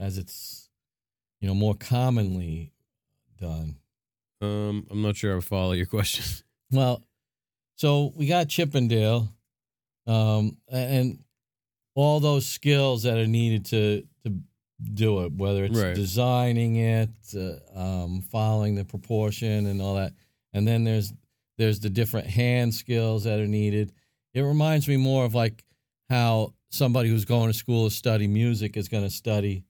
as 0.00 0.18
it's 0.18 0.67
you 1.40 1.48
know 1.48 1.54
more 1.54 1.74
commonly 1.74 2.72
done. 3.40 3.76
Um, 4.40 4.86
I'm 4.90 5.02
not 5.02 5.16
sure 5.16 5.36
I 5.36 5.40
follow 5.40 5.72
your 5.72 5.86
question. 5.86 6.24
Well, 6.70 7.02
so 7.76 8.12
we 8.14 8.26
got 8.26 8.48
Chippendale, 8.48 9.26
um, 10.06 10.58
and 10.70 11.18
all 11.94 12.20
those 12.20 12.44
skills 12.46 13.04
that 13.04 13.16
are 13.16 13.26
needed 13.26 13.64
to 13.66 14.02
to 14.24 14.34
do 14.92 15.24
it, 15.24 15.32
whether 15.32 15.64
it's 15.64 15.78
Right. 15.80 15.94
designing 15.94 16.76
it, 16.76 17.08
uh, 17.34 17.56
um, 17.74 18.20
following 18.20 18.74
the 18.74 18.84
proportion, 18.84 19.64
and 19.66 19.80
all 19.80 19.94
that, 19.94 20.12
and 20.52 20.68
then 20.68 20.84
there's 20.84 21.12
there's 21.56 21.80
the 21.80 21.88
different 21.90 22.26
hand 22.26 22.74
skills 22.74 23.24
that 23.24 23.40
are 23.40 23.46
needed. 23.48 23.92
It 24.34 24.42
reminds 24.42 24.86
me 24.86 24.98
more 24.98 25.24
of 25.24 25.34
like 25.34 25.64
how 26.10 26.52
somebody 26.70 27.08
who's 27.08 27.24
going 27.24 27.50
to 27.50 27.56
school 27.56 27.88
to 27.88 27.94
study 27.94 28.26
music 28.26 28.76
is 28.76 28.88
going 28.88 29.04
to 29.04 29.10
study 29.10 29.64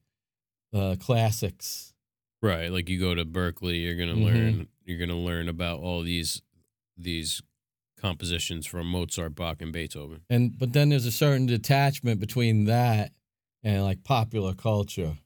uh, 0.73 0.95
classics. 0.99 1.93
Right. 2.41 2.71
Like 2.71 2.89
you 2.89 2.99
go 2.99 3.15
to 3.15 3.25
Berklee, 3.25 3.81
you're 3.83 3.95
gonna 3.95 4.15
Mhm. 4.19 4.23
learn 4.25 4.67
you're 4.85 4.99
gonna 4.99 5.19
learn 5.19 5.47
about 5.49 5.79
all 5.79 6.01
these 6.01 6.41
these 6.97 7.41
compositions 7.97 8.65
from 8.65 8.87
Mozart, 8.87 9.35
Bach, 9.35 9.61
and 9.61 9.71
Beethoven. 9.73 10.21
and 10.29 10.57
but 10.57 10.73
then 10.73 10.89
there's 10.89 11.05
a 11.05 11.11
certain 11.11 11.45
detachment 11.45 12.19
between 12.19 12.65
that 12.65 13.11
and 13.61 13.83
like 13.83 14.03
popular 14.05 14.53
culture 14.53 15.17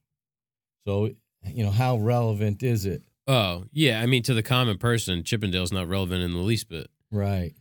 so 0.88 1.12
you 1.46 1.64
know 1.64 1.70
how 1.72 1.98
relevant 1.98 2.64
is 2.64 2.86
it 2.86 3.04
Oh, 3.28 3.66
yeah. 3.72 4.02
I 4.02 4.06
mean 4.06 4.22
to 4.24 4.34
the 4.34 4.44
common 4.44 4.78
person, 4.78 5.24
Chippendale's 5.24 5.72
not 5.72 5.88
relevant 5.88 6.24
in 6.24 6.32
the 6.34 6.40
least 6.40 6.68
bit. 6.68 6.90
right 7.12 7.54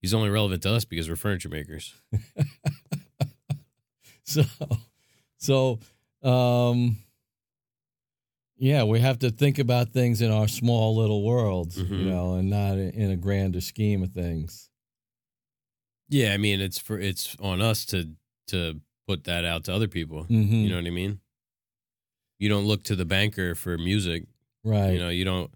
He's 0.00 0.12
only 0.14 0.30
relevant 0.30 0.62
to 0.64 0.72
us 0.72 0.84
because 0.84 1.08
we're 1.08 1.14
furniture 1.14 1.48
makers. 1.48 1.94
so 4.24 4.42
so 5.36 5.78
um 6.22 6.96
yeah 8.56 8.84
we 8.84 9.00
have 9.00 9.18
to 9.18 9.30
think 9.30 9.58
about 9.58 9.88
things 9.90 10.20
in 10.22 10.30
our 10.30 10.46
small 10.48 10.96
little 10.96 11.22
worlds 11.24 11.76
you 11.78 11.84
Mhm. 11.84 12.04
know 12.06 12.34
and 12.34 12.48
not 12.50 12.78
in 12.78 13.10
a 13.10 13.16
grander 13.16 13.60
scheme 13.60 14.02
of 14.02 14.12
things 14.12 14.68
Yeah, 16.08 16.34
I 16.34 16.36
mean 16.36 16.60
it's 16.60 16.78
for 16.78 16.98
it's 16.98 17.36
on 17.40 17.60
us 17.62 17.84
to 17.86 18.10
to 18.48 18.80
put 19.08 19.24
that 19.24 19.44
out 19.44 19.64
to 19.64 19.74
other 19.74 19.88
people. 19.88 20.24
mm-hmm. 20.24 20.54
You 20.54 20.68
know 20.68 20.76
what 20.76 20.86
I 20.86 20.90
mean? 20.90 21.20
You 22.38 22.48
don't 22.50 22.66
look 22.66 22.82
to 22.84 22.94
the 22.96 23.04
banker 23.06 23.54
for 23.54 23.78
music. 23.78 24.26
right 24.62 24.92
You 24.92 24.98
know, 24.98 25.08
you 25.08 25.24
don't 25.24 25.50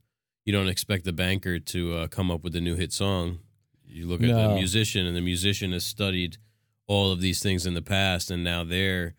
you 0.47 0.53
don't 0.53 0.69
expect 0.69 1.05
the 1.05 1.13
banker 1.13 1.59
to 1.59 1.95
uh, 1.99 2.07
come 2.09 2.31
up 2.31 2.43
with 2.43 2.57
a 2.57 2.61
new 2.61 2.75
hit 2.75 2.93
song. 2.93 3.41
You 3.85 4.07
look 4.07 4.23
at 4.23 4.29
No. 4.29 4.49
the 4.49 4.55
musician, 4.55 5.05
and 5.07 5.15
the 5.17 5.21
musician 5.21 5.73
has 5.73 5.85
studied 5.85 6.39
all 6.87 7.11
of 7.13 7.21
these 7.21 7.41
things 7.43 7.67
in 7.67 7.75
the 7.75 7.83
past, 7.83 8.31
and 8.31 8.43
now 8.45 8.65
they're 8.65 9.15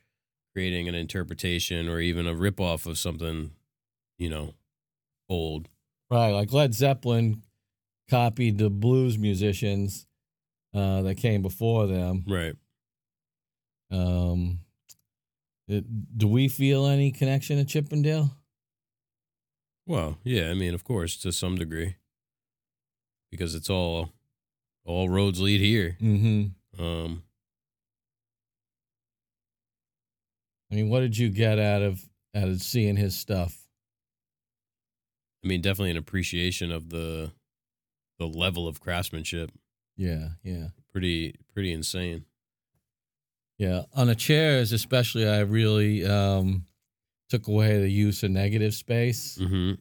creating 0.57 0.87
an 0.87 0.95
interpretation 0.95 1.87
or 1.87 1.99
even 1.99 2.25
a 2.25 2.33
ripoff 2.33 2.87
of 2.87 2.97
something, 2.97 3.51
you 4.17 4.27
know, 4.27 4.55
old. 5.29 5.69
Right, 6.09 6.31
like 6.31 6.51
Led 6.51 6.73
Zeppelin 6.73 7.43
copied 8.09 8.57
the 8.57 8.71
blues 8.71 9.19
musicians 9.19 10.07
uh, 10.73 11.03
that 11.03 11.17
came 11.17 11.43
before 11.43 11.85
them. 11.85 12.23
Right. 12.27 12.55
Um, 13.91 14.61
it- 15.67 16.17
do 16.17 16.27
we 16.27 16.47
feel 16.47 16.87
any 16.87 17.11
connection 17.11 17.57
to 17.57 17.63
Chippendale? 17.63 18.31
Well, 19.85 20.17
yeah, 20.23 20.49
I 20.49 20.55
mean, 20.55 20.73
of 20.73 20.83
course, 20.83 21.17
to 21.17 21.31
some 21.31 21.53
degree, 21.55 21.97
because 23.29 23.53
it's 23.53 23.69
all 23.69 24.09
all 24.85 25.07
roads 25.07 25.39
lead 25.39 25.61
here. 25.61 25.97
Mm-hmm. 26.01 26.83
Um, 26.83 27.21
I 30.71 30.75
mean, 30.75 30.89
what 30.89 30.99
did 31.01 31.17
you 31.17 31.29
get 31.29 31.59
out 31.59 31.81
of 31.81 32.07
out 32.35 32.47
of 32.49 32.61
seeing 32.61 32.97
his 32.97 33.17
stuff? 33.17 33.57
I 35.43 35.47
mean, 35.47 35.61
definitely 35.61 35.91
an 35.91 35.97
appreciation 35.97 36.71
of 36.71 36.89
the 36.89 37.31
the 38.19 38.25
level 38.27 38.67
of 38.67 38.79
craftsmanship. 38.79 39.51
Yeah, 39.95 40.29
yeah, 40.43 40.67
Pretty 40.91 41.35
pretty 41.53 41.71
insane. 41.71 42.25
yeah. 43.57 43.83
On 43.95 44.07
the 44.07 44.15
chairs, 44.15 44.71
especially, 44.71 45.27
I 45.27 45.39
really 45.39 46.05
um, 46.05 46.65
took 47.29 47.47
away 47.47 47.79
the 47.79 47.89
use 47.89 48.21
of 48.23 48.31
negative 48.31 48.73
space. 48.73 49.37
Mm-hmm. 49.41 49.73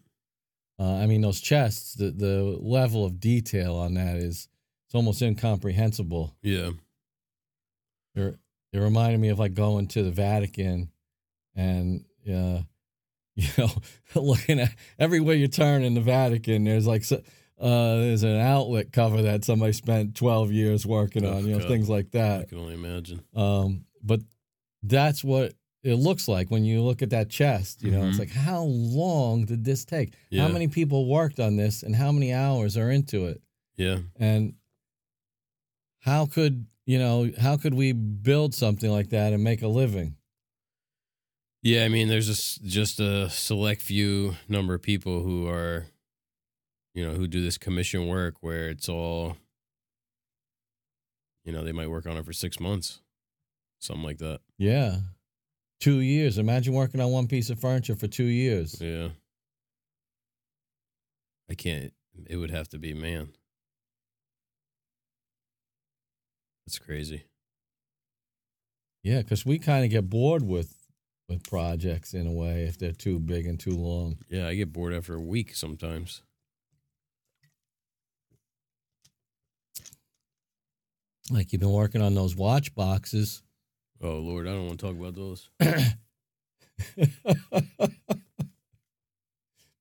Uh, 0.79 0.97
I 0.99 1.07
mean, 1.07 1.21
those 1.23 1.41
chests, 1.41 1.95
the 1.95 2.11
the 2.11 2.43
level 2.61 3.05
of 3.05 3.19
detail 3.21 3.77
on 3.77 3.95
that 3.95 4.17
is 4.17 4.49
it's 4.87 4.95
almost 4.95 5.21
incomprehensible. 5.23 6.37
Yeah. 6.43 6.71
It, 8.15 8.37
it 8.73 8.79
reminded 8.79 9.21
me 9.21 9.29
of 9.29 9.39
like 9.39 9.55
going 9.55 9.87
to 9.89 10.03
the 10.03 10.11
Vatican 10.11 10.91
and 11.55 12.05
uh, 12.29 12.61
you 13.37 13.49
know 13.59 13.71
looking 14.15 14.61
at 14.61 14.75
everywhere 14.99 15.35
you 15.37 15.49
turn 15.49 15.83
in 15.83 15.95
the 15.95 16.01
Vatican 16.01 16.65
there's 16.65 16.87
like 16.87 17.05
uh, 17.13 17.17
there's 17.97 18.23
an 18.23 18.37
outlet 18.39 18.93
cover 18.93 19.23
that 19.23 19.45
somebody 19.45 19.73
spent 19.73 20.15
12 20.15 20.53
years 20.53 20.85
working 20.87 21.25
Oh, 21.25 21.35
on 21.39 21.47
you 21.47 21.59
know 21.59 21.67
things 21.67 21.89
like 21.89 22.11
that 22.13 22.41
I 22.43 22.45
can 22.45 22.59
only 22.59 22.75
imagine. 22.75 23.23
um, 23.35 23.85
but 24.03 24.21
that's 24.83 25.23
what 25.25 25.55
it 25.83 25.95
looks 25.95 26.27
like 26.29 26.51
when 26.51 26.65
you 26.65 26.83
look 26.83 27.01
at 27.03 27.11
that 27.11 27.29
chest 27.31 27.83
you 27.83 27.91
know 27.93 28.07
it's 28.09 28.17
Mhm. 28.17 28.21
like 28.21 28.31
how 28.31 28.63
long 28.65 29.45
did 29.45 29.65
this 29.65 29.85
take 29.85 30.13
Yeah. 30.31 30.43
how 30.47 30.53
many 30.53 30.69
people 30.69 31.07
worked 31.09 31.39
on 31.41 31.57
this 31.57 31.83
and 31.83 31.95
how 31.95 32.11
many 32.13 32.33
hours 32.33 32.77
are 32.77 32.91
into 32.91 33.27
it 33.27 33.41
Yeah. 33.77 33.99
and 34.19 34.55
how 36.01 36.27
could 36.27 36.67
you 36.87 36.99
know 36.99 37.31
how 37.41 37.57
could 37.57 37.75
we 37.75 37.93
build 37.93 38.55
something 38.55 38.91
like 38.91 39.11
that 39.11 39.33
and 39.33 39.43
make 39.45 39.63
a 39.63 39.69
living 39.69 40.17
Yeah, 41.63 41.85
I 41.85 41.89
mean, 41.89 42.07
there's 42.09 42.27
just 42.29 42.63
just 42.65 43.01
a 43.01 43.29
select 43.29 43.83
few 43.83 44.37
number 44.49 44.75
of 44.75 44.83
people 44.83 45.23
who 45.23 45.49
are, 45.49 45.87
you 46.95 47.05
know, 47.05 47.15
who 47.15 47.27
do 47.27 47.43
this 47.43 47.59
commission 47.59 48.07
work 48.07 48.37
where 48.41 48.69
it's 48.71 48.89
all, 48.89 49.37
you 51.45 51.53
know, 51.53 51.65
they 51.65 51.73
might 51.73 51.91
work 51.91 52.07
on 52.07 52.17
it 52.17 52.25
for 52.25 52.33
six 52.33 52.61
months, 52.61 53.01
something 53.81 54.05
like 54.05 54.19
that. 54.19 54.41
yeah 54.59 54.99
two 55.79 55.99
years 56.01 56.39
imagine 56.39 56.73
working 56.73 57.01
on 57.03 57.11
one 57.11 57.27
piece 57.27 57.51
of 57.51 57.59
furniture 57.61 57.95
for 57.95 58.07
two 58.09 58.25
years 58.25 58.81
Yeah. 58.81 59.09
I 61.51 61.55
can't. 61.55 61.93
It 62.27 62.37
would 62.39 62.51
have 62.51 62.69
to 62.71 62.79
be 62.79 62.95
man. 62.95 63.29
That's 66.67 66.79
crazy. 66.79 67.25
yeah 69.03 69.19
because 69.23 69.47
we 69.47 69.59
kind 69.59 69.85
of 69.85 69.91
get 69.91 70.11
bored 70.11 70.43
with 70.43 70.75
with 71.29 71.43
projects 71.49 72.13
in 72.15 72.27
a 72.27 72.33
way 72.33 72.65
if 72.65 72.77
they're 72.79 72.93
too 72.93 73.19
big 73.21 73.47
and 73.47 73.59
too 73.61 73.77
long 73.77 74.19
Yeah, 74.29 74.49
I 74.49 74.55
get 74.55 74.73
bored 74.73 74.93
after 74.95 75.15
a 75.15 75.21
week 75.21 75.55
sometimes. 75.55 76.23
like 81.31 81.53
you've 81.53 81.61
been 81.61 81.73
working 81.73 82.03
on 82.03 82.15
those 82.15 82.37
watch 82.37 82.75
boxes 82.75 83.43
Oh 84.03 84.19
Lord, 84.19 84.47
I 84.47 84.51
don't 84.51 84.67
want 84.67 84.79
to 84.79 84.87
talk 84.87 84.95
about 84.95 85.15
those. 85.15 85.49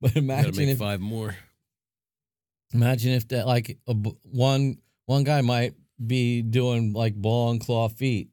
but 0.02 0.16
imagine 0.16 0.56
make 0.56 0.70
if 0.70 0.78
five 0.78 1.02
more. 1.02 1.36
imagine 2.74 3.12
if 3.12 3.28
that 3.30 3.46
like 3.46 3.78
a, 3.88 3.94
one 4.24 4.78
one 5.06 5.24
guy 5.26 5.42
might 5.42 5.74
be 6.04 6.42
doing 6.42 6.94
like 6.94 7.16
ball 7.16 7.52
and 7.52 7.60
claw 7.60 7.88
feet 7.90 8.30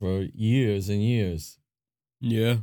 for 0.00 0.26
years 0.34 0.88
and 0.88 1.02
years. 1.02 1.58
Yeah. 2.20 2.58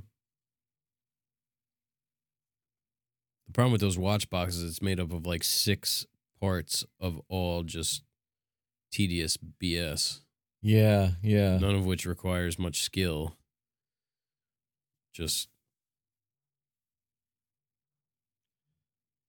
The 3.48 3.53
problem 3.53 3.72
with 3.72 3.81
those 3.81 3.98
watch 3.98 4.29
boxes, 4.29 4.63
it's 4.63 4.81
made 4.81 5.00
up 5.00 5.12
of 5.12 5.25
like 5.25 5.43
six 5.43 6.05
parts 6.39 6.86
of 7.00 7.19
all 7.29 7.63
just 7.63 8.03
tedious 8.91 9.38
BS. 9.38 10.22
Yeah, 10.62 11.12
yeah. 11.22 11.57
None 11.57 11.75
of 11.75 11.86
which 11.86 12.05
requires 12.05 12.57
much 12.57 12.81
skill. 12.81 13.36
Just 15.13 15.50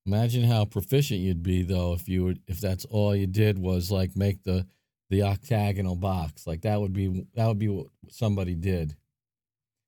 Imagine 0.07 0.45
how 0.45 0.65
proficient 0.65 1.19
you'd 1.21 1.43
be 1.43 1.63
though 1.63 1.93
if 1.93 2.09
you 2.09 2.23
would 2.25 2.41
if 2.47 2.61
that's 2.61 2.85
all 2.85 3.15
you 3.15 3.27
did 3.27 3.59
was 3.59 3.91
like 3.91 4.15
make 4.15 4.45
the 4.45 4.65
the 5.11 5.23
octagonal 5.23 5.97
box. 5.97 6.47
Like 6.47 6.63
that 6.63 6.81
would 6.81 6.93
be 6.93 7.27
that 7.35 7.47
would 7.47 7.59
be 7.59 7.69
what 7.69 7.87
somebody 8.09 8.55
did. 8.55 8.95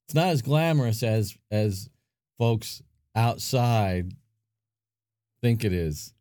It's 0.06 0.14
not 0.14 0.28
as 0.28 0.42
glamorous 0.42 1.02
as 1.02 1.36
as 1.50 1.88
folks 2.38 2.82
outside 3.14 4.12
think 5.42 5.64
it 5.64 5.72
is. 5.72 6.14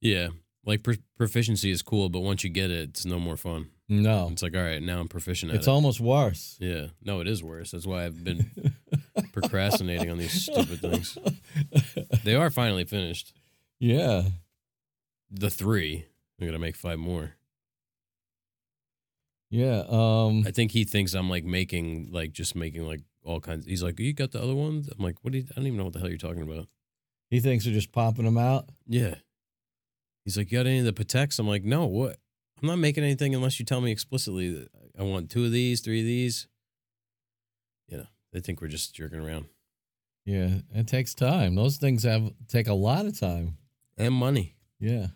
yeah, 0.00 0.28
like 0.64 0.82
pro- 0.82 0.94
proficiency 1.16 1.70
is 1.70 1.82
cool, 1.82 2.08
but 2.08 2.20
once 2.20 2.44
you 2.44 2.50
get 2.50 2.70
it, 2.70 2.90
it's 2.90 3.04
no 3.04 3.18
more 3.18 3.36
fun. 3.36 3.70
No. 3.88 4.28
It's 4.30 4.42
like, 4.42 4.54
all 4.54 4.62
right, 4.62 4.80
now 4.80 5.00
I'm 5.00 5.08
proficient 5.08 5.50
at 5.50 5.56
It's 5.58 5.66
it. 5.66 5.70
almost 5.70 6.00
worse. 6.00 6.56
yeah, 6.60 6.86
no, 7.02 7.20
it 7.20 7.26
is 7.26 7.42
worse. 7.42 7.72
That's 7.72 7.86
why 7.86 8.04
I've 8.04 8.22
been 8.22 8.48
procrastinating 9.32 10.10
on 10.10 10.18
these 10.18 10.42
stupid 10.42 10.80
things. 10.80 11.18
They 12.24 12.36
are 12.36 12.50
finally 12.50 12.84
finished. 12.84 13.32
Yeah. 13.80 14.24
The 15.30 15.50
three. 15.50 16.04
I'm 16.40 16.46
gonna 16.46 16.58
make 16.60 16.76
five 16.76 16.98
more. 17.00 17.32
Yeah. 19.50 19.82
Um 19.88 20.44
I 20.46 20.50
think 20.52 20.70
he 20.72 20.84
thinks 20.84 21.14
I'm 21.14 21.28
like 21.28 21.44
making 21.44 22.10
like 22.12 22.32
just 22.32 22.54
making 22.54 22.86
like 22.86 23.00
all 23.24 23.40
kinds. 23.40 23.66
He's 23.66 23.82
like, 23.82 23.98
you 24.00 24.12
got 24.12 24.30
the 24.30 24.42
other 24.42 24.54
ones? 24.54 24.88
I'm 24.88 25.02
like, 25.04 25.16
what? 25.22 25.32
Do 25.32 25.38
you, 25.38 25.44
I 25.50 25.54
don't 25.56 25.66
even 25.66 25.76
know 25.78 25.84
what 25.84 25.92
the 25.92 25.98
hell 26.00 26.08
you're 26.08 26.16
talking 26.18 26.42
about. 26.42 26.68
he 27.28 27.40
thinks 27.40 27.64
they're 27.64 27.74
just 27.74 27.92
popping 27.92 28.24
them 28.24 28.38
out. 28.38 28.68
Yeah. 28.86 29.16
He's 30.24 30.36
like, 30.38 30.50
you 30.50 30.58
got 30.58 30.66
any 30.66 30.78
of 30.78 30.84
the 30.84 30.92
Pateks? 31.04 31.38
I'm 31.38 31.48
like, 31.48 31.64
no. 31.64 31.86
What? 31.86 32.16
I'm 32.62 32.68
not 32.68 32.76
making 32.78 33.04
anything 33.04 33.34
unless 33.34 33.58
you 33.58 33.64
tell 33.66 33.80
me 33.80 33.90
explicitly 33.90 34.52
that 34.52 34.68
I 34.98 35.02
want 35.02 35.30
two 35.30 35.44
of 35.46 35.50
these, 35.52 35.80
three 35.80 36.00
of 36.00 36.06
these. 36.06 36.46
You 37.88 37.98
know, 37.98 38.06
they 38.32 38.40
think 38.40 38.60
we're 38.60 38.68
just 38.68 38.94
jerking 38.94 39.18
around 39.20 39.46
Yeah. 40.24 40.58
It 40.74 40.86
takes 40.86 41.14
time. 41.14 41.54
Those 41.56 41.76
things 41.78 42.02
have 42.04 42.30
take 42.48 42.68
a 42.68 42.74
lot 42.74 43.06
of 43.06 43.18
time. 43.18 43.56
and 43.98 44.14
money. 44.14 44.56
Yeah. 44.78 45.08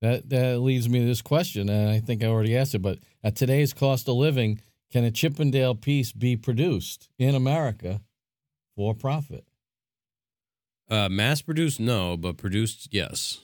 That 0.00 0.30
that 0.30 0.60
leads 0.60 0.88
me 0.88 1.00
to 1.00 1.06
this 1.06 1.20
question, 1.22 1.68
and 1.68 1.90
I 1.90 2.00
think 2.00 2.24
I 2.24 2.26
already 2.26 2.56
asked 2.56 2.74
it, 2.74 2.78
but 2.80 2.98
at 3.22 3.36
today's 3.36 3.72
cost 3.74 4.08
of 4.08 4.14
living, 4.16 4.60
can 4.90 5.04
a 5.04 5.10
Chippendale 5.10 5.74
piece 5.74 6.10
be 6.12 6.36
produced 6.36 7.08
in 7.18 7.34
America 7.34 8.00
for 8.76 8.94
profit? 8.94 9.44
Uh, 10.88 11.08
mass 11.08 11.42
produced, 11.42 11.78
no, 11.78 12.16
but 12.16 12.36
produced, 12.38 12.88
yes. 12.90 13.40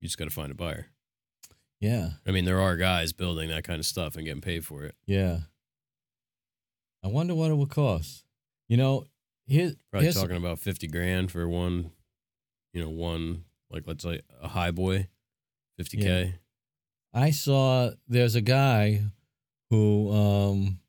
You 0.00 0.08
just 0.08 0.16
got 0.16 0.24
to 0.24 0.30
find 0.30 0.50
a 0.52 0.54
buyer. 0.54 0.86
Yeah, 1.80 2.10
I 2.26 2.30
mean, 2.30 2.44
there 2.44 2.60
are 2.60 2.76
guys 2.76 3.12
building 3.12 3.50
that 3.50 3.64
kind 3.64 3.80
of 3.80 3.84
stuff 3.86 4.16
and 4.16 4.24
getting 4.24 4.40
paid 4.40 4.64
for 4.64 4.84
it. 4.84 4.94
yeah. 5.06 5.38
I 7.04 7.08
wonder 7.08 7.36
what 7.36 7.52
it 7.52 7.54
would 7.54 7.68
cost. 7.70 8.24
You 8.68 8.76
know, 8.76 9.04
here, 9.46 9.74
Probably 9.92 10.10
talking 10.12 10.36
about 10.36 10.58
50 10.58 10.88
grand 10.88 11.30
for 11.30 11.48
one, 11.48 11.92
you 12.72 12.82
know, 12.82 12.88
one, 12.88 13.44
like, 13.70 13.84
let's 13.86 14.02
say 14.02 14.22
a 14.42 14.48
high 14.48 14.72
boy, 14.72 15.06
50K. 15.80 16.34
I 17.12 17.30
saw 17.30 17.90
there's 18.08 18.34
a 18.34 18.40
guy 18.40 19.02
who 19.70 20.10
um, 20.12 20.80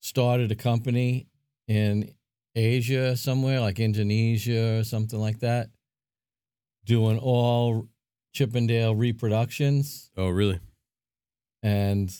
started 0.00 0.50
a 0.50 0.56
company 0.56 1.26
in 1.68 2.12
Asia 2.54 3.16
somewhere, 3.16 3.60
like 3.60 3.78
Indonesia 3.80 4.78
or 4.78 4.84
something 4.84 5.18
like 5.20 5.40
that, 5.40 5.70
doing 6.84 7.18
all 7.18 7.88
Chippendale 8.32 8.94
reproductions, 8.94 10.10
Oh, 10.16 10.28
really? 10.28 10.60
and 11.62 12.14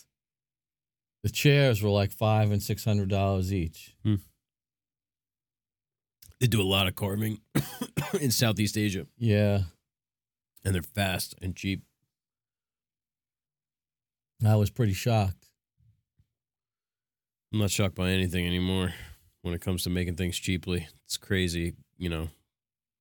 the 1.22 1.30
chairs 1.30 1.82
were 1.82 1.90
like 1.90 2.10
five 2.12 2.50
and 2.50 2.62
six 2.62 2.84
hundred 2.84 3.08
dollars 3.08 3.52
each. 3.52 3.94
They 6.40 6.46
do 6.46 6.62
a 6.62 6.64
lot 6.64 6.88
of 6.88 6.94
carving 6.94 7.40
in 8.20 8.30
Southeast 8.30 8.78
Asia, 8.78 9.06
Yeah, 9.18 9.62
and 10.64 10.74
they're 10.74 10.82
fast 10.82 11.34
and 11.42 11.54
cheap. 11.54 11.82
I 14.44 14.56
was 14.56 14.70
pretty 14.70 14.94
shocked. 14.94 15.48
I'm 17.52 17.58
not 17.58 17.70
shocked 17.70 17.94
by 17.96 18.10
anything 18.10 18.46
anymore 18.46 18.94
when 19.42 19.54
it 19.54 19.60
comes 19.60 19.82
to 19.84 19.90
making 19.90 20.16
things 20.16 20.38
cheaply. 20.38 20.88
It's 21.04 21.16
crazy, 21.16 21.74
you 21.98 22.08
know, 22.08 22.28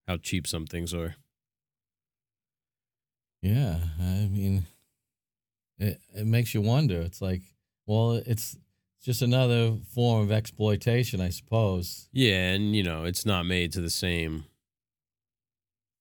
how 0.07 0.17
cheap 0.17 0.47
some 0.47 0.65
things 0.65 0.93
are. 0.93 1.15
Yeah, 3.41 3.77
I 3.99 4.27
mean, 4.27 4.65
it 5.77 6.01
it 6.13 6.25
makes 6.25 6.53
you 6.53 6.61
wonder. 6.61 6.99
It's 6.99 7.21
like, 7.21 7.41
well, 7.85 8.21
it's 8.25 8.57
just 9.01 9.21
another 9.21 9.77
form 9.93 10.23
of 10.23 10.31
exploitation, 10.31 11.21
I 11.21 11.29
suppose. 11.29 12.09
Yeah, 12.11 12.51
and 12.51 12.75
you 12.75 12.83
know, 12.83 13.05
it's 13.05 13.25
not 13.25 13.45
made 13.45 13.71
to 13.73 13.81
the 13.81 13.89
same 13.89 14.45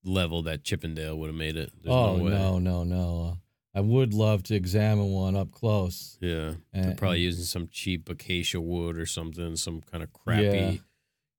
level 0.03 0.43
that 0.43 0.65
Chippendale 0.65 1.17
would 1.19 1.29
have 1.29 1.37
made 1.37 1.57
it. 1.57 1.71
There's 1.83 1.95
oh 1.95 2.17
no 2.17 2.25
way. 2.25 2.31
no, 2.31 2.59
no, 2.59 2.83
no! 2.83 3.39
I 3.79 3.81
would 3.81 4.13
love 4.13 4.43
to 4.45 4.57
examine 4.57 5.13
one 5.13 5.37
up 5.37 5.53
close. 5.53 6.19
Yeah. 6.21 6.55
They're 6.73 6.89
And- 6.91 6.99
probably 6.99 7.21
using 7.21 7.45
some 7.45 7.69
cheap 7.69 8.09
acacia 8.09 8.61
wood 8.61 8.97
or 8.99 9.07
something, 9.07 9.55
some 9.55 9.83
kind 9.83 10.03
of 10.03 10.13
crappy 10.13 10.43
Yeah. 10.75 10.77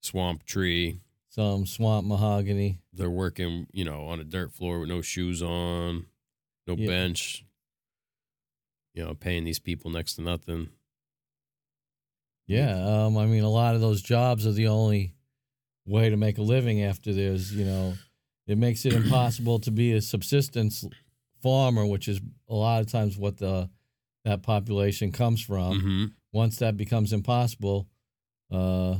swamp 0.01 0.45
tree. 0.45 1.01
some 1.31 1.65
swamp 1.65 2.07
mahogany. 2.07 2.79
They're 2.91 3.09
working, 3.09 3.67
you 3.71 3.83
know, 3.85 4.07
on 4.07 4.19
a 4.19 4.23
dirt 4.23 4.51
floor 4.53 4.79
with 4.79 4.89
no 4.89 5.01
shoes 5.01 5.43
on, 5.43 6.05
no 6.65 6.75
Yeah. 6.75 6.87
bench. 6.87 7.45
You 8.93 9.03
know, 9.03 9.13
paying 9.15 9.43
these 9.43 9.59
people 9.59 9.91
next 9.91 10.15
to 10.15 10.21
nothing. 10.21 10.69
Yeah, 12.47 13.05
um, 13.05 13.17
I 13.17 13.25
mean, 13.27 13.43
a 13.43 13.49
lot 13.49 13.75
of 13.75 13.81
those 13.81 14.01
jobs 14.01 14.47
are 14.47 14.51
the 14.51 14.67
only 14.67 15.13
way 15.85 16.09
to 16.09 16.17
make 16.17 16.37
a 16.39 16.41
living 16.41 16.81
after 16.81 17.13
there's, 17.13 17.53
you 17.53 17.63
know, 17.65 17.95
it 18.47 18.57
makes 18.57 18.85
it 18.85 18.93
impossible 18.93 19.59
to 19.59 19.71
be 19.71 19.91
a 19.93 20.01
subsistence 20.01 20.83
farmer, 21.41 21.85
which 21.85 22.07
is 22.07 22.19
a 22.47 22.55
lot 22.55 22.81
of 22.81 22.91
times 22.91 23.17
what 23.17 23.37
the 23.37 23.69
that 24.25 24.41
population 24.43 25.11
comes 25.11 25.41
from. 25.41 25.79
hmm 25.79 26.05
Once 26.31 26.57
that 26.57 26.77
becomes 26.77 27.13
impossible, 27.13 27.87
uh, 28.51 28.97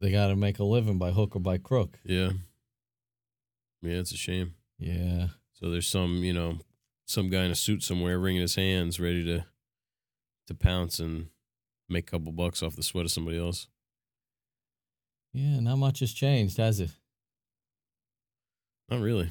they 0.00 0.10
got 0.12 0.28
to 0.28 0.36
make 0.36 0.58
a 0.58 0.64
living 0.64 0.98
by 0.98 1.10
hook 1.10 1.34
or 1.34 1.40
by 1.40 1.58
crook. 1.58 1.98
Yeah. 2.04 2.30
Yeah, 3.82 3.98
it's 3.98 4.12
a 4.12 4.16
shame. 4.16 4.54
Yeah, 4.78 5.28
So 5.52 5.70
there's 5.70 5.86
some, 5.86 6.16
you 6.24 6.32
know, 6.32 6.58
some 7.06 7.28
guy 7.30 7.44
in 7.44 7.50
a 7.50 7.54
suit 7.54 7.82
somewhere 7.82 8.18
wringing 8.18 8.42
his 8.42 8.54
hands, 8.56 8.98
ready 9.00 9.24
to 9.24 9.44
to 10.46 10.54
pounce 10.54 10.98
and 10.98 11.28
make 11.88 12.08
a 12.08 12.10
couple 12.10 12.32
bucks 12.32 12.62
off 12.62 12.76
the 12.76 12.82
sweat 12.82 13.04
of 13.06 13.10
somebody 13.10 13.38
else. 13.38 13.68
yeah, 15.32 15.58
not 15.60 15.76
much 15.76 16.00
has 16.00 16.12
changed, 16.12 16.58
has 16.58 16.80
it? 16.80 16.90
Not 18.90 19.00
really. 19.00 19.30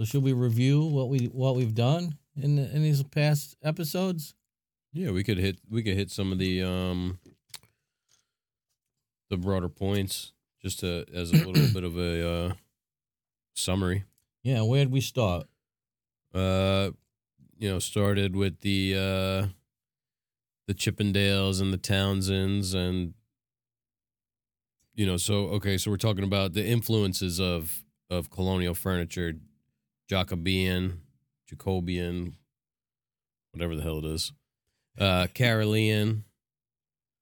So 0.00 0.06
should 0.06 0.22
we 0.22 0.32
review 0.32 0.82
what 0.82 1.10
we 1.10 1.26
what 1.26 1.56
we've 1.56 1.74
done 1.74 2.16
in 2.34 2.56
the, 2.56 2.74
in 2.74 2.82
these 2.82 3.02
past 3.02 3.54
episodes? 3.62 4.34
Yeah, 4.94 5.10
we 5.10 5.22
could 5.22 5.36
hit 5.36 5.58
we 5.68 5.82
could 5.82 5.94
hit 5.94 6.10
some 6.10 6.32
of 6.32 6.38
the 6.38 6.62
um 6.62 7.18
the 9.28 9.36
broader 9.36 9.68
points 9.68 10.32
just 10.62 10.80
to, 10.80 11.04
as 11.14 11.32
a 11.32 11.36
little 11.36 11.68
bit 11.74 11.84
of 11.84 11.98
a 11.98 12.26
uh 12.26 12.52
summary. 13.54 14.04
Yeah, 14.42 14.62
where'd 14.62 14.90
we 14.90 15.02
start? 15.02 15.48
Uh 16.32 16.92
you 17.58 17.68
know, 17.68 17.78
started 17.78 18.34
with 18.34 18.60
the 18.60 18.94
uh 18.94 19.48
the 20.66 20.72
Chippendales 20.72 21.60
and 21.60 21.74
the 21.74 21.78
Townsends 21.78 22.74
and 22.74 23.12
you 24.94 25.04
know, 25.04 25.18
so 25.18 25.48
okay, 25.48 25.76
so 25.76 25.90
we're 25.90 25.98
talking 25.98 26.24
about 26.24 26.54
the 26.54 26.64
influences 26.64 27.38
of 27.38 27.84
of 28.08 28.30
colonial 28.30 28.74
furniture, 28.74 29.34
Jacobean, 30.10 31.02
Jacobian, 31.48 32.32
whatever 33.52 33.76
the 33.76 33.82
hell 33.82 33.98
it 33.98 34.04
is. 34.06 34.32
Uh 34.98 35.28
Carolean. 35.34 36.24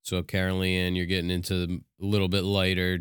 So 0.02 0.22
Carolean, 0.22 0.96
you're 0.96 1.04
getting 1.04 1.30
into 1.30 1.82
a 2.00 2.04
little 2.04 2.28
bit 2.28 2.44
lighter. 2.44 2.98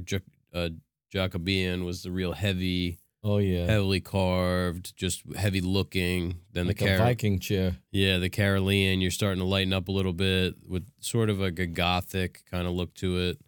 Uh, 0.53 0.69
Jacobean 1.09 1.85
was 1.85 2.03
the 2.03 2.11
real 2.11 2.33
heavy, 2.33 2.97
Oh 3.23 3.37
yeah, 3.37 3.65
heavily 3.65 4.01
carved, 4.01 4.93
just 4.97 5.23
heavy 5.37 5.61
looking. 5.61 6.41
Then 6.51 6.67
like 6.67 6.79
the 6.79 6.85
Car- 6.87 6.97
Viking 6.97 7.39
chair. 7.39 7.77
yeah, 7.91 8.17
the 8.17 8.29
Carolean, 8.29 9.01
you're 9.01 9.09
starting 9.09 9.39
to 9.39 9.45
lighten 9.47 9.71
up 9.71 9.87
a 9.87 9.91
little 9.93 10.11
bit 10.11 10.55
with 10.67 10.85
sort 10.99 11.29
of 11.29 11.39
like 11.39 11.59
a 11.59 11.65
gothic 11.65 12.43
kind 12.51 12.67
of 12.67 12.73
look 12.73 12.93
to 12.95 13.17
it. 13.19 13.39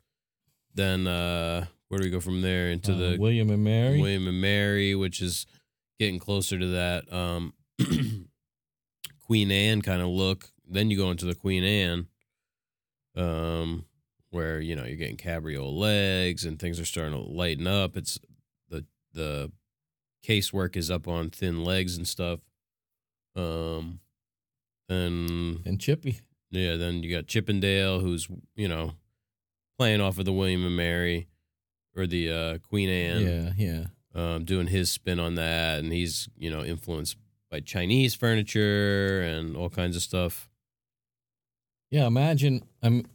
Then 0.73 1.05
uh 1.05 1.65
where 1.89 1.99
do 1.99 2.05
we 2.05 2.11
go 2.11 2.21
from 2.21 2.41
there 2.41 2.69
into 2.69 2.93
Uh, 2.93 2.97
the 2.97 3.17
William 3.19 3.49
and 3.49 3.63
Mary. 3.63 3.99
William 3.99 4.25
and 4.27 4.39
Mary, 4.39 4.95
which 4.95 5.21
is 5.21 5.45
getting 5.99 6.19
closer 6.19 6.57
to 6.57 6.67
that 6.67 7.11
um 7.13 7.53
Queen 9.25 9.51
Anne 9.51 9.81
kind 9.81 10.01
of 10.01 10.07
look. 10.07 10.49
Then 10.67 10.89
you 10.89 10.97
go 10.97 11.11
into 11.11 11.25
the 11.25 11.35
Queen 11.35 11.63
Anne, 11.63 12.07
um, 13.15 13.85
where 14.31 14.59
you 14.59 14.75
know 14.75 14.85
you're 14.85 14.95
getting 14.97 15.17
cabriole 15.17 15.77
legs 15.77 16.45
and 16.45 16.59
things 16.59 16.79
are 16.79 16.85
starting 16.85 17.13
to 17.13 17.19
lighten 17.19 17.67
up. 17.67 17.95
It's 17.97 18.19
the 18.69 18.85
the 19.13 19.51
casework 20.25 20.75
is 20.75 20.89
up 20.91 21.07
on 21.07 21.29
thin 21.29 21.63
legs 21.63 21.95
and 21.97 22.07
stuff. 22.07 22.39
Um, 23.35 23.99
and 24.89 25.61
And 25.65 25.79
Chippy. 25.79 26.19
yeah, 26.51 26.75
then 26.75 27.03
you 27.03 27.15
got 27.15 27.27
Chippendale, 27.27 27.99
who's 27.99 28.27
you 28.55 28.67
know 28.67 28.93
playing 29.77 30.01
off 30.01 30.17
of 30.19 30.25
the 30.25 30.33
William 30.33 30.65
and 30.65 30.75
Mary 30.75 31.27
or 31.95 32.05
the 32.05 32.31
uh, 32.31 32.57
Queen 32.59 32.89
Anne, 32.89 33.21
yeah, 33.21 33.51
yeah. 33.57 33.83
Um, 34.15 34.45
doing 34.45 34.67
his 34.67 34.91
spin 34.91 35.19
on 35.19 35.35
that, 35.35 35.79
and 35.79 35.91
he's 35.91 36.29
you 36.37 36.49
know 36.51 36.63
influenced 36.63 37.17
by 37.49 37.59
Chinese 37.59 38.15
furniture 38.15 39.21
and 39.21 39.55
all 39.55 39.69
kinds 39.69 39.95
of 39.95 40.01
stuff. 40.01 40.49
Yeah, 41.91 42.05
imagine 42.05 42.63
um, 42.83 43.05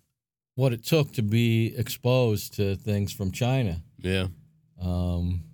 what 0.56 0.72
it 0.72 0.84
took 0.84 1.12
to 1.12 1.22
be 1.22 1.74
exposed 1.76 2.54
to 2.54 2.74
things 2.76 3.12
from 3.12 3.30
China. 3.30 3.82
Yeah, 3.98 4.26
Um, 4.80 5.44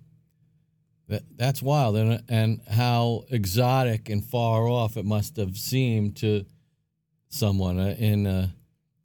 that 1.07 1.23
that's 1.35 1.61
wild, 1.61 1.97
and 1.97 2.23
and 2.29 2.61
how 2.69 3.25
exotic 3.29 4.09
and 4.09 4.25
far 4.25 4.67
off 4.67 4.97
it 4.97 5.05
must 5.05 5.37
have 5.37 5.57
seemed 5.57 6.17
to 6.17 6.45
someone 7.29 7.79
uh, 7.79 7.95
in 7.97 8.27
uh, 8.27 8.47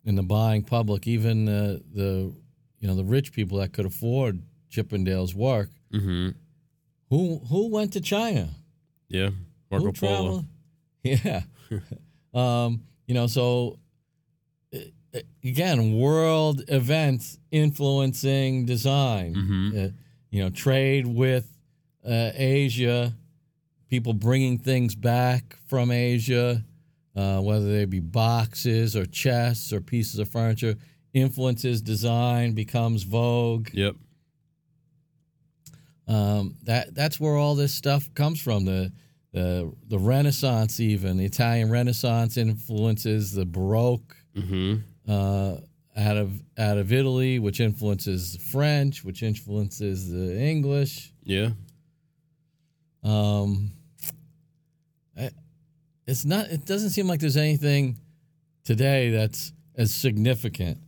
in 0.05 0.15
the 0.15 0.23
buying 0.23 0.63
public, 0.63 1.07
even 1.07 1.45
the 1.45 1.83
the 1.93 2.33
you 2.79 2.89
know 2.89 2.95
the 2.95 3.05
rich 3.05 3.33
people 3.33 3.59
that 3.59 3.73
could 3.73 3.87
afford 3.87 4.43
Chippendale's 4.69 5.35
work. 5.35 5.71
Mm-hmm. 5.97 6.29
Who 7.11 7.39
who 7.49 7.69
went 7.69 7.93
to 7.93 8.01
China? 8.01 8.49
yeah, 9.09 9.31
Marco 9.71 9.87
Who 9.87 9.93
Polo. 9.93 10.45
Yeah. 11.03 11.43
um, 12.35 12.83
you 13.07 13.15
know, 13.15 13.29
so 13.29 13.79
uh, 14.75 14.79
uh, 15.15 15.21
again, 15.45 15.97
world 15.97 16.65
events 16.67 17.39
influencing 17.53 18.67
design. 18.67 19.35
Mhm. 19.35 19.87
Uh, 19.87 19.93
you 20.31 20.43
know, 20.43 20.51
trade 20.51 21.07
with 21.07 21.47
uh, 22.05 22.33
Asia, 22.35 23.15
people 23.89 24.13
bringing 24.13 24.59
things 24.59 24.97
back 24.97 25.57
from 25.67 25.93
Asia, 25.93 26.65
uh, 27.15 27.41
whether 27.41 27.73
they 27.73 27.85
be 27.85 28.01
boxes 28.01 28.97
or 28.97 29.07
chests 29.07 29.73
or 29.73 29.81
pieces 29.81 30.19
of 30.19 30.29
furniture, 30.29 30.75
influences 31.15 31.81
design, 31.81 32.53
becomes 32.53 33.05
vogue. 33.05 33.69
Yep. 33.73 33.97
Um, 36.09 36.57
that 36.63 36.95
that's 36.95 37.19
where 37.19 37.37
all 37.37 37.55
this 37.57 37.75
stuff 37.75 38.13
comes 38.15 38.41
from. 38.41 38.65
The 38.65 38.93
the 39.33 39.73
the 39.89 39.99
Renaissance, 39.99 40.79
even 40.81 41.17
the 41.17 41.25
Italian 41.25 41.71
Renaissance 41.71 42.37
influences 42.37 43.33
the 43.33 43.45
Baroque 43.47 44.17
Mm-hmm. 44.37 45.11
uh, 45.11 45.57
out 45.97 46.17
of 46.19 46.43
out 46.59 46.77
of 46.79 46.93
Italy, 46.93 47.39
which 47.39 47.59
influences 47.61 48.35
the 48.35 48.39
French, 48.39 49.03
which 49.03 49.23
influences 49.23 50.11
the 50.11 50.39
English. 50.39 51.13
Yeah. 51.25 51.51
Um, 53.03 53.73
I- 55.17 55.31
it's 56.07 56.25
not. 56.25 56.47
It 56.49 56.65
doesn't 56.65 56.91
seem 56.91 57.07
like 57.09 57.21
there's 57.21 57.37
anything 57.37 57.99
today 58.65 59.11
that's 59.11 59.53
as 59.75 59.93
significant. 59.95 60.79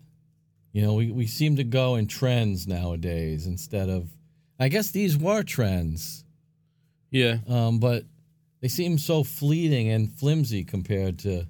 You 0.73 0.83
know, 0.83 0.95
we, 0.95 1.11
we 1.11 1.27
seem 1.27 1.57
to 1.57 1.65
go 1.65 1.97
in 1.97 2.07
trends 2.07 2.67
nowadays 2.67 3.47
instead 3.47 3.89
of. 3.89 4.09
I 4.59 4.69
guess 4.69 4.91
these 4.91 5.17
were 5.17 5.43
trends. 5.43 6.25
Yeah. 7.11 7.39
um, 7.49 7.79
but 7.79 8.05
they 8.61 8.69
seem 8.69 8.99
so 8.99 9.25
fleeting 9.25 9.89
and 9.89 10.13
flimsy 10.13 10.65
compared 10.65 11.19
to, 11.21 11.47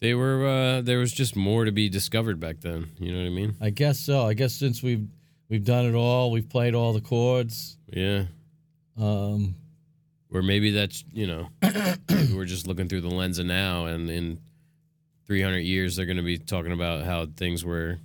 They 0.00 0.14
were. 0.14 0.46
Uh, 0.46 0.80
there 0.80 0.98
was 0.98 1.12
just 1.12 1.36
more 1.36 1.64
to 1.66 1.72
be 1.72 1.88
discovered 1.88 2.40
back 2.40 2.60
then. 2.60 2.88
You 2.98 3.12
know 3.12 3.18
what 3.20 3.26
I 3.26 3.30
mean? 3.30 3.54
I 3.60 3.70
guess 3.70 3.98
so. 4.00 4.26
I 4.26 4.34
guess 4.34 4.54
since 4.54 4.82
we've 4.82 5.06
we've 5.48 5.64
done 5.64 5.84
it 5.86 5.94
all, 5.94 6.30
we've 6.30 6.48
played 6.48 6.74
all 6.74 6.92
the 6.94 7.00
chords. 7.02 7.76
Yeah. 7.86 8.24
Um, 8.98 9.54
Or 10.32 10.42
maybe 10.42 10.70
that's 10.70 11.04
you 11.12 11.26
know 11.26 11.48
we're 12.34 12.44
just 12.46 12.66
looking 12.66 12.88
through 12.88 13.02
the 13.02 13.08
lens 13.10 13.38
of 13.38 13.46
now, 13.46 13.84
and 13.86 14.08
in 14.10 14.38
300 15.26 15.58
years 15.58 15.96
they're 15.96 16.06
going 16.06 16.16
to 16.16 16.22
be 16.24 16.38
talking 16.38 16.72
about 16.72 17.04
how 17.04 17.26
things 17.36 17.64
were. 17.64 17.98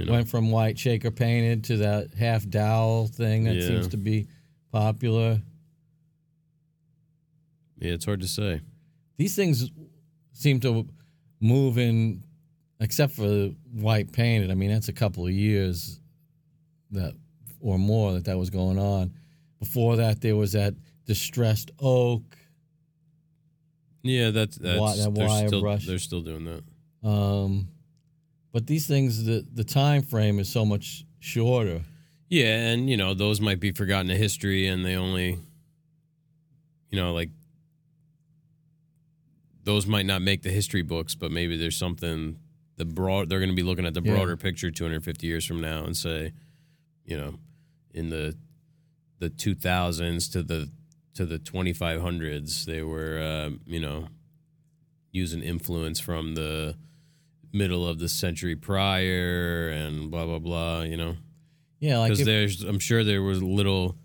You 0.00 0.06
know. 0.06 0.12
went 0.12 0.28
from 0.28 0.50
white 0.50 0.78
shaker 0.78 1.10
painted 1.10 1.64
to 1.64 1.76
that 1.78 2.14
half 2.14 2.48
dowel 2.48 3.06
thing 3.06 3.44
that 3.44 3.54
Yeah. 3.56 3.66
seems 3.66 3.88
to 3.88 3.96
be 3.96 4.26
popular. 4.72 5.42
Yeah, 7.78 7.92
it's 7.92 8.04
hard 8.04 8.20
to 8.20 8.28
say. 8.28 8.60
These 9.16 9.34
things 9.36 9.70
seem 10.32 10.60
to 10.60 10.86
move 11.40 11.78
in, 11.78 12.22
except 12.80 13.12
for 13.12 13.48
white 13.72 14.12
painted. 14.12 14.50
I 14.50 14.54
mean, 14.54 14.70
that's 14.70 14.88
a 14.88 14.92
couple 14.92 15.26
of 15.26 15.32
years 15.32 16.00
that 16.90 17.14
or 17.60 17.78
more 17.78 18.12
that 18.14 18.24
that 18.24 18.38
was 18.38 18.50
going 18.50 18.78
on. 18.78 19.12
Before 19.58 19.96
that, 19.96 20.20
there 20.22 20.36
was 20.36 20.52
that 20.52 20.74
distressed 21.06 21.70
oak. 21.78 22.22
Yeah, 24.02 24.30
that's 24.30 24.56
that's 24.56 25.04
that 25.04 25.10
wire 25.12 25.48
still 25.48 25.60
brush. 25.60 25.86
they're 25.86 25.98
still 25.98 26.22
doing 26.22 26.44
that. 26.46 26.62
Um, 27.06 27.68
but 28.52 28.66
these 28.66 28.86
things, 28.86 29.24
the 29.24 29.46
the 29.52 29.64
time 29.64 30.02
frame 30.02 30.38
is 30.38 30.48
so 30.48 30.64
much 30.64 31.04
shorter. 31.18 31.82
Yeah, 32.28 32.70
and 32.70 32.88
you 32.88 32.96
know 32.96 33.14
those 33.14 33.40
might 33.40 33.60
be 33.60 33.72
forgotten 33.72 34.08
to 34.08 34.16
history, 34.16 34.66
and 34.68 34.84
they 34.84 34.96
only, 34.96 35.38
you 36.90 36.96
know, 37.00 37.12
like 37.12 37.30
those 39.64 39.86
might 39.86 40.06
not 40.06 40.22
make 40.22 40.42
the 40.42 40.50
history 40.50 40.82
books, 40.82 41.14
but 41.14 41.30
maybe 41.30 41.56
there's 41.56 41.76
something 41.76 42.38
the 42.76 42.84
broad. 42.84 43.28
They're 43.28 43.40
going 43.40 43.50
to 43.50 43.56
be 43.56 43.62
looking 43.62 43.84
at 43.86 43.94
the 43.94 44.00
Yeah. 44.00 44.12
broader 44.14 44.36
picture 44.36 44.70
250 44.70 45.26
years 45.26 45.44
from 45.44 45.60
now 45.60 45.84
and 45.84 45.96
say, 45.96 46.32
you 47.04 47.16
know, 47.16 47.34
in 47.92 48.10
the 48.10 48.36
the 49.18 49.28
2000s 49.30 50.28
to 50.32 50.42
the 50.42 50.70
to 51.14 51.26
the 51.26 51.38
2500s, 51.38 52.64
they 52.64 52.82
were, 52.82 53.18
uh, 53.18 53.50
you 53.66 53.80
know, 53.80 54.06
using 55.12 55.42
influence 55.42 56.00
from 56.00 56.34
the 56.36 56.76
middle 57.52 57.86
of 57.86 57.98
the 57.98 58.08
century 58.08 58.56
prior 58.56 59.68
and 59.68 60.10
blah 60.10 60.26
blah 60.26 60.38
blah. 60.38 60.82
You 60.82 60.96
know 60.96 61.16
Yeah, 61.78 61.98
like 61.98 62.12
because 62.12 62.26
there's 62.26 62.62
i'm 62.62 62.78
sure 62.78 63.04
there 63.04 63.22
was 63.22 63.42
little 63.42 63.96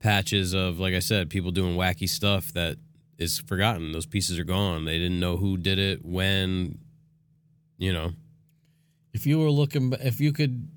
patches 0.00 0.52
of 0.52 0.80
like 0.80 0.94
i 0.94 0.98
said 0.98 1.30
people 1.30 1.52
doing 1.52 1.76
wacky 1.76 2.08
stuff 2.08 2.52
that 2.54 2.76
is 3.18 3.38
forgotten 3.38 3.92
those 3.92 4.04
pieces 4.04 4.36
are 4.36 4.44
gone 4.44 4.84
they 4.84 4.98
didn't 4.98 5.20
know 5.20 5.36
who 5.36 5.56
did 5.56 5.78
it 5.78 6.04
when 6.04 6.76
you 7.78 7.92
know 7.92 8.12
if 9.12 9.26
you 9.26 9.38
were 9.38 9.50
looking, 9.50 9.92
if 10.00 10.20
you 10.20 10.32
could 10.32 10.68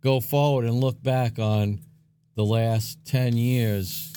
go 0.00 0.20
forward 0.20 0.64
and 0.64 0.74
look 0.74 1.02
back 1.02 1.38
on 1.38 1.80
the 2.34 2.44
last 2.44 2.98
10 3.04 3.36
years, 3.36 4.14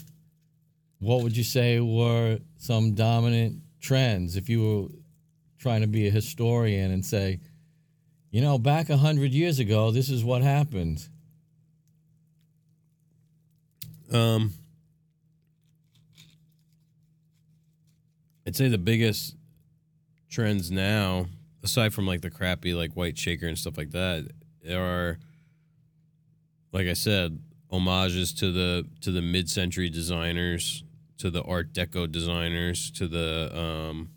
what 0.99 1.23
would 1.23 1.36
you 1.36 1.43
say 1.43 1.80
were 1.80 2.39
some 2.58 2.93
dominant 2.93 3.62
trends? 3.82 4.36
If 4.36 4.49
you 4.49 4.62
were 4.62 4.88
trying 5.60 5.82
to 5.82 5.88
be 5.88 6.08
a 6.08 6.12
historian 6.12 6.91
and 6.91 7.06
say, 7.06 7.39
you 8.32 8.41
know, 8.41 8.58
back 8.58 8.89
a 8.89 8.93
100 8.93 9.32
years 9.32 9.60
ago, 9.60 9.91
this 9.91 10.10
is 10.10 10.24
what 10.24 10.41
happened. 10.41 11.08
um 14.12 14.54
i'd 18.48 18.56
say 18.56 18.67
the 18.67 18.78
biggest 18.78 19.36
trends 20.30 20.72
now 20.72 21.26
aside 21.63 21.93
from 21.93 22.08
like 22.08 22.22
the 22.22 22.30
crappy 22.30 22.74
like 22.74 22.93
white 22.93 23.17
shaker 23.17 23.48
and 23.48 23.58
stuff 23.58 23.78
like 23.78 23.91
that 23.91 24.28
there 24.63 24.82
are 24.82 25.19
like 26.72 26.88
i 26.88 26.93
said 26.93 27.39
homages 27.69 28.34
to 28.34 28.52
the 28.52 28.86
to 29.02 29.12
the 29.12 29.22
mid-century 29.22 29.89
designers 29.89 30.84
to 31.17 31.30
the 31.30 31.43
art 31.43 31.74
deco 31.74 32.12
designers 32.12 32.89
to 32.91 33.08
the 33.08 33.52
um 33.56 34.10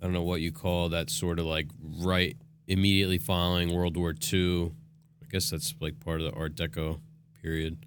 i 0.00 0.04
don't 0.04 0.12
know 0.12 0.22
what 0.22 0.40
you 0.40 0.52
call 0.52 0.88
that 0.90 1.10
sort 1.10 1.38
of 1.38 1.44
like 1.46 1.66
right 2.00 2.36
immediately 2.66 3.18
following 3.18 3.74
world 3.74 3.96
war 3.96 4.14
ii 4.32 4.64
i 5.22 5.26
guess 5.30 5.50
that's 5.50 5.74
like 5.80 5.98
part 6.00 6.20
of 6.20 6.30
the 6.30 6.38
art 6.38 6.54
deco 6.54 7.00
period 7.42 7.78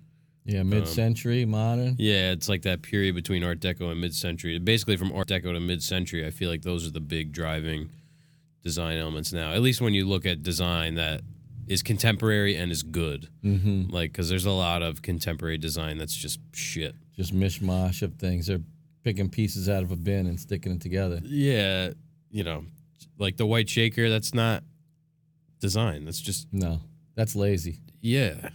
Yeah, 0.45 0.63
mid 0.63 0.87
century, 0.87 1.45
modern. 1.45 1.95
yeah, 1.99 2.31
it's 2.31 2.49
like 2.49 2.63
that 2.63 2.81
period 2.81 3.13
between 3.15 3.43
Art 3.43 3.59
Deco 3.59 3.91
and 3.91 4.01
mid-century. 4.01 4.57
Basically, 4.57 4.97
from 4.97 5.11
Art 5.11 5.27
Deco 5.27 5.53
to 5.53 5.59
mid-century, 5.59 6.25
I 6.25 6.31
feel 6.31 6.49
like 6.49 6.63
those 6.63 6.87
are 6.87 6.89
the 6.91 6.99
big 6.99 7.31
driving 7.31 7.89
design 8.63 8.97
elements 8.97 9.31
now. 9.31 9.53
At 9.53 9.61
least 9.61 9.81
when 9.81 9.93
you 9.93 10.07
look 10.07 10.25
at 10.25 10.41
design 10.41 10.95
that 10.95 11.21
is 11.67 11.83
contemporary 11.83 12.55
and 12.55 12.71
is 12.71 12.81
good, 12.81 13.29
Mm-hmm. 13.43 13.91
like 13.93 14.11
because 14.13 14.29
there's 14.29 14.45
a 14.47 14.51
lot 14.67 14.81
of 14.81 15.01
contemporary 15.03 15.59
design 15.59 15.99
that's 15.99 16.15
just 16.15 16.39
shit. 16.53 16.95
Just 17.15 17.35
mishmash 17.35 18.01
of 18.01 18.15
things. 18.15 18.47
They're 18.47 18.61
picking 19.03 19.29
pieces 19.29 19.69
out 19.69 19.83
of 19.83 19.91
a 19.91 19.95
bin 19.95 20.25
and 20.25 20.39
sticking 20.39 20.71
it 20.71 20.81
together. 20.81 21.21
Yeah, 21.23 21.91
you 22.31 22.43
know, 22.43 22.65
like 23.17 23.37
the 23.37 23.45
white 23.45 23.69
shaker. 23.69 24.09
That's 24.09 24.33
not 24.33 24.63
design. 25.59 26.05
That's 26.05 26.19
just 26.21 26.47
No, 26.51 26.79
that's 27.15 27.35
lazy. 27.35 27.79
yeah. 28.01 28.49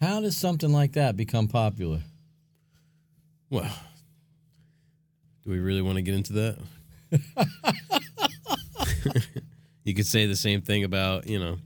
How 0.00 0.20
does 0.20 0.36
something 0.36 0.72
like 0.72 0.92
that 0.94 1.16
become 1.16 1.46
popular? 1.46 2.00
Well, 3.50 3.70
Do 5.44 5.50
we 5.50 5.60
really 5.60 5.82
want 5.82 5.96
to 5.96 6.02
get 6.02 6.14
into 6.14 6.32
that? 6.32 6.58
you 9.84 9.94
could 9.94 10.06
say 10.06 10.26
the 10.26 10.36
same 10.36 10.62
thing 10.62 10.84
about, 10.84 11.26
you 11.28 11.38
know, 11.38 11.58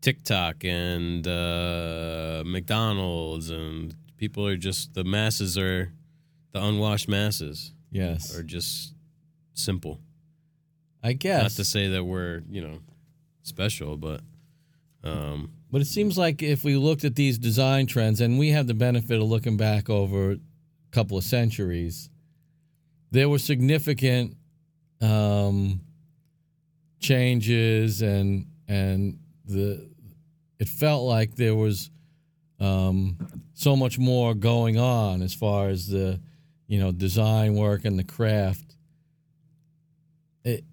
TikTok 0.00 0.64
and 0.64 1.26
uh, 1.26 2.42
McDonald's, 2.44 3.50
and 3.50 3.94
people 4.16 4.46
are 4.46 4.56
just, 4.56 4.94
the 4.94 5.04
masses 5.04 5.56
are, 5.56 5.92
the 6.52 6.62
unwashed 6.62 7.08
masses 7.08 7.72
Yes. 7.94 8.36
or 8.36 8.42
just 8.42 8.92
simple. 9.54 10.00
I 11.02 11.12
guess 11.12 11.42
Not 11.42 11.50
to 11.52 11.64
say 11.64 11.88
that 11.88 12.04
we're, 12.04 12.42
you 12.50 12.60
know, 12.60 12.78
special, 13.42 13.96
but 13.96 14.20
um, 15.04 15.52
But 15.70 15.80
it 15.80 15.86
seems 15.86 16.18
like 16.18 16.42
if 16.42 16.64
we 16.64 16.76
looked 16.76 17.04
at 17.04 17.14
these 17.14 17.38
design 17.38 17.86
trends, 17.86 18.20
and 18.20 18.38
we 18.38 18.48
have 18.50 18.66
the 18.66 18.74
benefit 18.74 19.20
of 19.20 19.28
looking 19.28 19.56
back 19.56 19.88
over 19.88 20.32
a 20.32 20.38
couple 20.90 21.16
of 21.18 21.24
centuries, 21.24 22.10
there 23.10 23.28
were 23.28 23.38
significant 23.38 24.36
um, 25.00 25.80
changes, 27.00 28.02
and 28.02 28.46
and 28.66 29.18
the 29.44 29.88
it 30.58 30.68
felt 30.68 31.04
like 31.04 31.36
there 31.36 31.54
was 31.54 31.90
um, 32.60 33.18
so 33.52 33.76
much 33.76 33.98
more 33.98 34.34
going 34.34 34.78
on 34.78 35.20
as 35.20 35.34
far 35.34 35.68
as 35.68 35.86
the 35.88 36.18
you 36.66 36.78
know 36.80 36.92
design 36.92 37.54
work 37.54 37.84
and 37.84 37.98
the 37.98 38.04
craft. 38.04 38.74
It, 40.44 40.64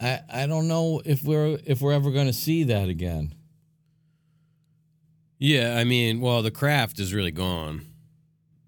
I 0.00 0.20
I 0.28 0.46
don't 0.46 0.68
know 0.68 1.00
if 1.04 1.22
we're 1.24 1.58
if 1.64 1.80
we're 1.80 1.92
ever 1.92 2.10
going 2.10 2.26
to 2.26 2.32
see 2.32 2.64
that 2.64 2.88
again. 2.88 3.34
Yeah, 5.38 5.76
I 5.76 5.84
mean, 5.84 6.20
well, 6.20 6.42
the 6.42 6.50
craft 6.50 6.98
is 6.98 7.14
really 7.14 7.30
gone. 7.30 7.82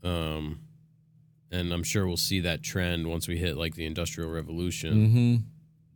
Um 0.02 0.60
and 1.52 1.72
I'm 1.72 1.82
sure 1.82 2.06
we'll 2.06 2.16
see 2.16 2.38
that 2.40 2.62
trend 2.62 3.08
once 3.08 3.26
we 3.26 3.36
hit 3.36 3.56
like 3.56 3.74
the 3.74 3.84
industrial 3.84 4.30
revolution, 4.30 4.94
Mm-hmm. 4.94 5.36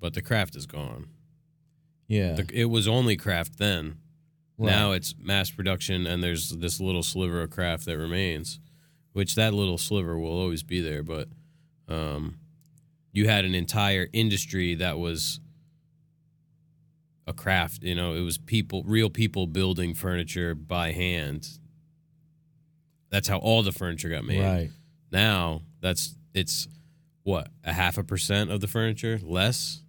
but 0.00 0.14
the 0.14 0.20
craft 0.22 0.56
is 0.56 0.66
gone. 0.66 1.06
Yeah. 2.08 2.32
The, 2.34 2.48
it 2.52 2.64
was 2.64 2.88
only 2.88 3.16
craft 3.16 3.58
then. 3.58 3.98
Right. 4.58 4.70
Now 4.70 4.92
it's 4.92 5.14
mass 5.18 5.50
production 5.50 6.06
and 6.08 6.22
there's 6.24 6.50
this 6.50 6.80
little 6.80 7.04
sliver 7.04 7.40
of 7.42 7.50
craft 7.50 7.86
that 7.86 7.96
remains, 7.96 8.58
which 9.14 9.34
that 9.34 9.54
little 9.54 9.78
sliver 9.78 10.18
will 10.18 10.38
always 10.38 10.62
be 10.62 10.80
there, 10.82 11.02
but 11.02 11.28
um 11.88 12.36
you 13.14 13.28
had 13.28 13.44
an 13.44 13.54
entire 13.54 14.08
industry 14.12 14.74
that 14.74 14.98
was 14.98 15.40
a 17.26 17.32
craft, 17.32 17.82
you 17.82 17.94
know, 17.94 18.14
it 18.14 18.20
was 18.20 18.36
people, 18.36 18.82
real 18.84 19.08
people 19.08 19.46
building 19.46 19.94
furniture 19.94 20.54
by 20.54 20.92
hand. 20.92 21.48
That's 23.10 23.28
how 23.28 23.38
all 23.38 23.62
the 23.62 23.72
furniture 23.72 24.08
got 24.08 24.24
made. 24.24 24.42
Right. 24.42 24.70
Now, 25.10 25.62
that's 25.80 26.16
it's 26.34 26.68
what, 27.22 27.48
a 27.62 27.72
half 27.72 27.96
a 27.96 28.04
percent 28.04 28.50
of 28.50 28.60
the 28.60 28.66
furniture, 28.66 29.20
less? 29.22 29.82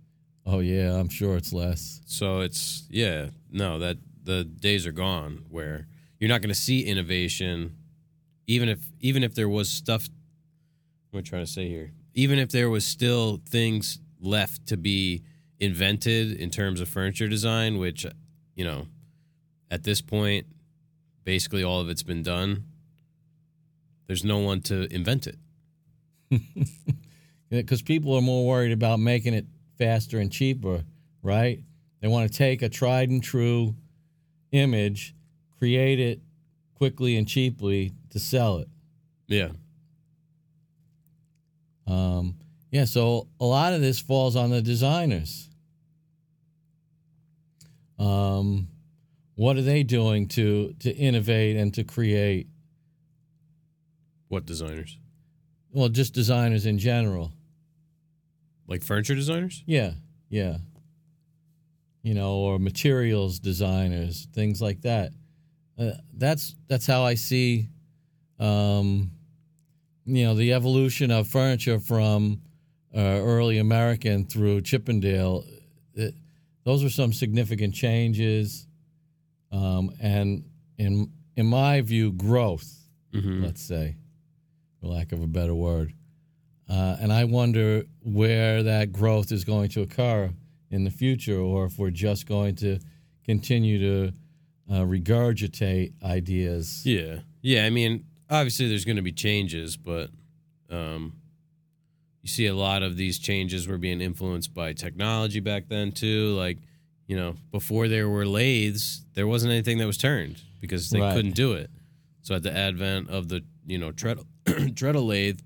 Oh 0.45 0.59
yeah, 0.59 0.93
I'm 0.93 1.09
sure 1.09 1.35
it's 1.35 1.51
less. 1.51 2.01
So 2.05 2.41
it's 2.41 2.83
yeah, 2.89 3.29
no, 3.51 3.79
that 3.79 3.97
the 4.23 4.43
days 4.43 4.85
are 4.85 4.91
gone 4.91 5.45
where 5.49 5.87
you're 6.19 6.29
not 6.29 6.41
going 6.41 6.53
to 6.53 6.59
see 6.59 6.85
innovation 6.85 7.75
even 8.47 8.69
if 8.69 8.79
even 8.99 9.23
if 9.23 9.35
there 9.35 9.49
was 9.49 9.69
stuff 9.69 10.07
what 11.11 11.19
am 11.19 11.23
I 11.25 11.29
trying 11.29 11.45
to 11.45 11.51
say 11.51 11.69
here? 11.69 11.91
Even 12.13 12.39
if 12.39 12.49
there 12.49 12.69
was 12.69 12.85
still 12.85 13.41
things 13.47 13.99
left 14.19 14.67
to 14.67 14.77
be 14.77 15.23
invented 15.59 16.33
in 16.33 16.49
terms 16.49 16.81
of 16.81 16.89
furniture 16.89 17.27
design, 17.27 17.77
which 17.77 18.05
you 18.55 18.65
know, 18.65 18.87
at 19.71 19.83
this 19.83 20.01
point 20.01 20.47
basically 21.23 21.63
all 21.63 21.79
of 21.79 21.89
it's 21.89 22.03
been 22.03 22.23
done. 22.23 22.65
There's 24.07 24.23
no 24.23 24.39
one 24.39 24.61
to 24.63 24.93
invent 24.93 25.27
it. 25.27 25.37
Because 27.49 27.83
people 27.83 28.15
are 28.15 28.21
more 28.21 28.45
worried 28.45 28.71
about 28.71 28.99
making 28.99 29.33
it 29.35 29.45
faster 29.77 30.19
and 30.19 30.31
cheaper, 30.31 30.83
right? 31.21 31.61
They 32.01 32.07
want 32.07 32.29
to 32.29 32.37
take 32.37 32.61
a 32.63 32.69
tried 32.69 33.09
and 33.09 33.23
true 33.23 33.75
image, 34.51 35.15
create 35.57 35.99
it 35.99 36.21
quickly 36.73 37.15
and 37.15 37.27
cheaply 37.27 37.93
to 38.15 38.19
sell 38.19 38.59
it. 38.59 38.69
Yeah. 39.27 39.49
Um, 41.85 42.37
yeah, 42.71 42.85
so 42.85 43.27
a 43.41 43.45
lot 43.45 43.73
of 43.73 43.81
this 43.81 43.99
falls 43.99 44.37
on 44.37 44.51
the 44.51 44.61
designers. 44.61 45.49
Um, 47.99 48.69
what 49.35 49.57
are 49.57 49.61
they 49.61 49.83
doing 49.83 50.29
to 50.29 50.73
to 50.79 50.95
innovate 50.95 51.57
and 51.57 51.73
to 51.73 51.83
create? 51.83 52.47
What 54.29 54.45
designers? 54.45 54.97
Well, 55.71 55.89
just 55.89 56.13
designers 56.13 56.65
in 56.65 56.79
general. 56.79 57.33
Like 58.65 58.81
furniture 58.81 59.15
designers? 59.15 59.61
Yeah, 59.65 59.91
yeah. 60.29 60.59
You 62.01 62.13
know, 62.13 62.35
or 62.35 62.59
materials 62.59 63.39
designers, 63.39 64.27
things 64.33 64.61
like 64.61 64.83
that. 64.83 65.11
Uh, 65.77 65.91
that's 66.13 66.55
that's 66.67 66.87
how 66.87 67.03
I 67.03 67.15
see, 67.15 67.67
um, 68.39 69.11
you 70.05 70.25
know, 70.25 70.35
the 70.35 70.53
evolution 70.53 71.11
of 71.11 71.27
furniture 71.27 71.79
from 71.79 72.41
uh, 72.95 72.99
early 72.99 73.57
American 73.57 74.25
through 74.25 74.61
Chippendale. 74.61 75.43
It, 75.93 76.13
those 76.63 76.83
are 76.83 76.89
some 76.89 77.13
significant 77.13 77.73
changes, 77.73 78.67
um, 79.51 79.91
and 80.01 80.43
in 80.77 81.11
in 81.35 81.45
my 81.45 81.81
view, 81.81 82.11
growth. 82.11 82.71
Mm-hmm. 83.13 83.43
Let's 83.43 83.61
say, 83.61 83.95
for 84.79 84.87
lack 84.87 85.11
of 85.11 85.21
a 85.21 85.27
better 85.27 85.55
word. 85.55 85.93
Uh, 86.67 86.97
and 86.99 87.13
I 87.13 87.25
wonder 87.25 87.83
where 88.01 88.63
that 88.63 88.91
growth 88.91 89.31
is 89.31 89.45
going 89.45 89.69
to 89.69 89.81
occur 89.81 90.31
in 90.71 90.83
the 90.83 90.89
future, 90.89 91.39
or 91.39 91.65
if 91.65 91.77
we're 91.77 91.91
just 91.91 92.27
going 92.27 92.55
to 92.57 92.79
continue 93.23 93.79
to 93.79 94.13
uh, 94.71 94.81
regurgitate 94.81 95.93
ideas. 96.03 96.85
Yeah. 96.85 97.19
Yeah. 97.41 97.65
I 97.65 97.69
mean, 97.69 98.05
obviously 98.29 98.67
there's 98.67 98.85
going 98.85 98.95
to 98.97 99.01
be 99.01 99.11
changes, 99.11 99.77
but 99.77 100.09
um, 100.69 101.13
you 102.21 102.29
see 102.29 102.47
a 102.47 102.55
lot 102.55 102.83
of 102.83 102.97
these 102.97 103.19
changes 103.19 103.67
were 103.67 103.77
being 103.77 104.01
influenced 104.01 104.53
by 104.53 104.73
technology 104.73 105.39
back 105.39 105.67
then, 105.67 105.91
too. 105.91 106.33
Like, 106.35 106.57
you 107.07 107.15
know, 107.15 107.35
before 107.51 107.87
there 107.87 108.09
were 108.09 108.25
lathes, 108.25 109.05
there 109.13 109.27
wasn't 109.27 109.51
anything 109.53 109.77
that 109.77 109.85
was 109.85 109.97
turned 109.97 110.41
because 110.59 110.89
they 110.89 110.99
Right. 111.01 111.13
couldn't 111.15 111.35
do 111.35 111.53
it. 111.53 111.69
So 112.21 112.33
at 112.35 112.41
the 112.43 112.55
advent 112.55 113.09
of 113.09 113.27
the, 113.29 113.43
you 113.67 113.77
know, 113.77 113.91
treadle, 113.91 114.25
treadle 114.75 115.05
lathe, 115.05 115.39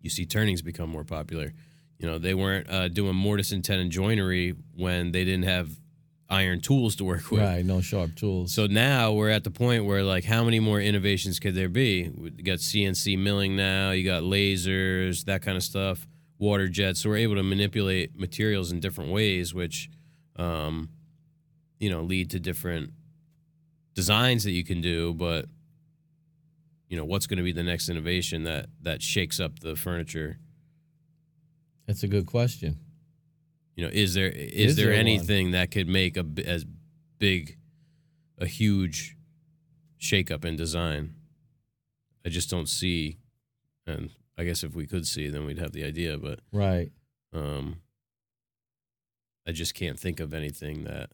you 0.00 0.10
see 0.10 0.24
turnings 0.26 0.62
become 0.62 0.88
more 0.90 1.04
popular. 1.04 1.52
You 1.98 2.06
know, 2.08 2.18
they 2.18 2.34
weren't 2.34 2.68
uh, 2.70 2.88
doing 2.88 3.14
mortise 3.16 3.52
and 3.52 3.64
tenon 3.64 3.90
joinery 3.90 4.54
when 4.76 5.10
they 5.12 5.24
didn't 5.24 5.44
have 5.44 5.70
iron 6.32 6.60
tools 6.60 6.96
to 6.96 7.04
work 7.04 7.30
with. 7.30 7.42
Right, 7.42 7.64
no 7.64 7.80
sharp 7.80 8.16
tools. 8.16 8.52
So 8.54 8.66
now 8.66 9.12
we're 9.12 9.28
at 9.28 9.44
the 9.44 9.50
point 9.50 9.84
where 9.84 10.02
like 10.02 10.24
how 10.24 10.42
many 10.42 10.58
more 10.58 10.80
innovations 10.80 11.38
could 11.38 11.54
there 11.54 11.68
be? 11.68 12.08
We 12.08 12.30
got 12.30 12.58
CNC 12.58 13.18
milling 13.18 13.54
now, 13.54 13.90
you 13.90 14.04
got 14.04 14.22
lasers, 14.22 15.26
that 15.26 15.42
kind 15.42 15.56
of 15.56 15.62
stuff, 15.62 16.06
water 16.38 16.68
jets. 16.68 17.02
So 17.02 17.10
we're 17.10 17.16
able 17.16 17.36
to 17.36 17.42
manipulate 17.42 18.18
materials 18.18 18.72
in 18.72 18.80
different 18.80 19.12
ways, 19.12 19.52
which 19.52 19.90
um, 20.36 20.88
you 21.78 21.90
know, 21.90 22.02
lead 22.02 22.30
to 22.30 22.40
different 22.40 22.92
designs 23.94 24.44
that 24.44 24.52
you 24.52 24.64
can 24.64 24.80
do, 24.80 25.12
but 25.12 25.46
you 26.88 26.96
know, 26.96 27.04
what's 27.04 27.26
going 27.26 27.38
to 27.38 27.42
be 27.42 27.52
the 27.52 27.62
next 27.62 27.88
innovation 27.88 28.44
that 28.44 28.66
that 28.82 29.02
shakes 29.02 29.40
up 29.40 29.60
the 29.60 29.76
furniture? 29.76 30.38
That's 31.86 32.02
a 32.02 32.08
good 32.08 32.26
question. 32.26 32.78
You 33.76 33.84
know, 33.86 33.90
is 33.92 34.14
there 34.14 34.28
is, 34.28 34.70
Is 34.72 34.76
there, 34.76 34.86
there 34.86 34.92
one? 34.94 35.00
anything 35.00 35.50
that 35.52 35.70
could 35.70 35.88
make 35.88 36.16
a 36.16 36.26
as 36.46 36.64
big, 37.18 37.56
a 38.38 38.46
huge 38.46 39.16
shakeup 40.00 40.44
in 40.44 40.56
design? 40.56 41.14
I 42.24 42.28
just 42.28 42.50
don't 42.50 42.68
see, 42.68 43.18
and 43.86 44.10
I 44.38 44.44
guess 44.44 44.62
if 44.62 44.74
we 44.74 44.86
could 44.86 45.06
see, 45.06 45.28
then 45.28 45.44
we'd 45.46 45.58
have 45.58 45.72
the 45.72 45.84
idea. 45.84 46.18
But 46.18 46.40
Right. 46.52 46.92
um, 47.32 47.76
I 49.46 49.52
just 49.52 49.74
can't 49.74 49.98
think 49.98 50.20
of 50.20 50.32
anything 50.34 50.84
that. 50.84 51.10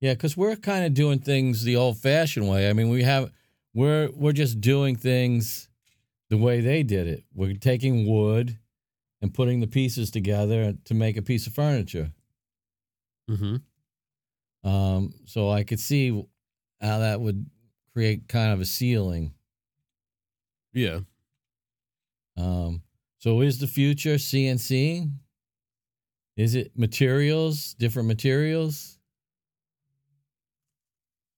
Yeah, 0.00 0.12
because 0.12 0.36
we're 0.36 0.56
kind 0.56 0.84
of 0.84 0.92
doing 0.94 1.20
things 1.20 1.62
the 1.64 1.76
old-fashioned 1.76 2.46
way. 2.46 2.68
I 2.68 2.72
mean, 2.74 2.90
we 2.90 3.02
have 3.04 3.32
we're 3.72 4.10
we're 4.14 4.32
just 4.32 4.60
doing 4.60 4.96
things 4.96 5.68
the 6.28 6.36
way 6.36 6.60
they 6.60 6.82
did 6.82 7.06
it. 7.06 7.24
We're 7.34 7.54
taking 7.54 8.06
wood 8.06 8.58
and 9.26 9.34
putting 9.34 9.58
the 9.58 9.66
pieces 9.66 10.12
together 10.12 10.74
to 10.84 10.94
make 10.94 11.16
a 11.16 11.22
piece 11.22 11.48
of 11.48 11.52
furniture. 11.52 12.12
Mm-hmm. 13.28 14.68
Um, 14.68 15.14
so 15.24 15.50
I 15.50 15.64
could 15.64 15.80
see 15.80 16.10
how 16.80 16.98
that 17.00 17.20
would 17.20 17.44
create 17.92 18.28
kind 18.28 18.52
of 18.52 18.60
a 18.60 18.64
ceiling. 18.64 19.32
Yeah. 20.72 21.00
Um, 22.36 22.82
so 23.18 23.40
is 23.40 23.58
the 23.58 23.66
future 23.66 24.14
CNC? 24.14 25.10
Is 26.36 26.54
it 26.54 26.70
materials, 26.78 27.74
different 27.74 28.06
materials? 28.06 28.96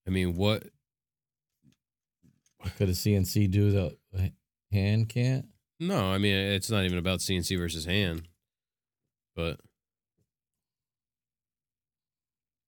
I 0.06 0.10
mean, 0.10 0.34
what? 0.34 0.64
Could 2.76 2.90
a 2.90 2.92
CNC 2.92 3.50
do 3.50 3.70
the 3.70 3.96
hand 4.72 5.08
can't. 5.08 5.46
No, 5.80 6.10
I 6.12 6.18
mean 6.18 6.34
it's 6.34 6.70
not 6.70 6.84
even 6.84 6.98
about 6.98 7.20
CNC 7.20 7.56
versus 7.58 7.84
hand, 7.84 8.26
but 9.36 9.60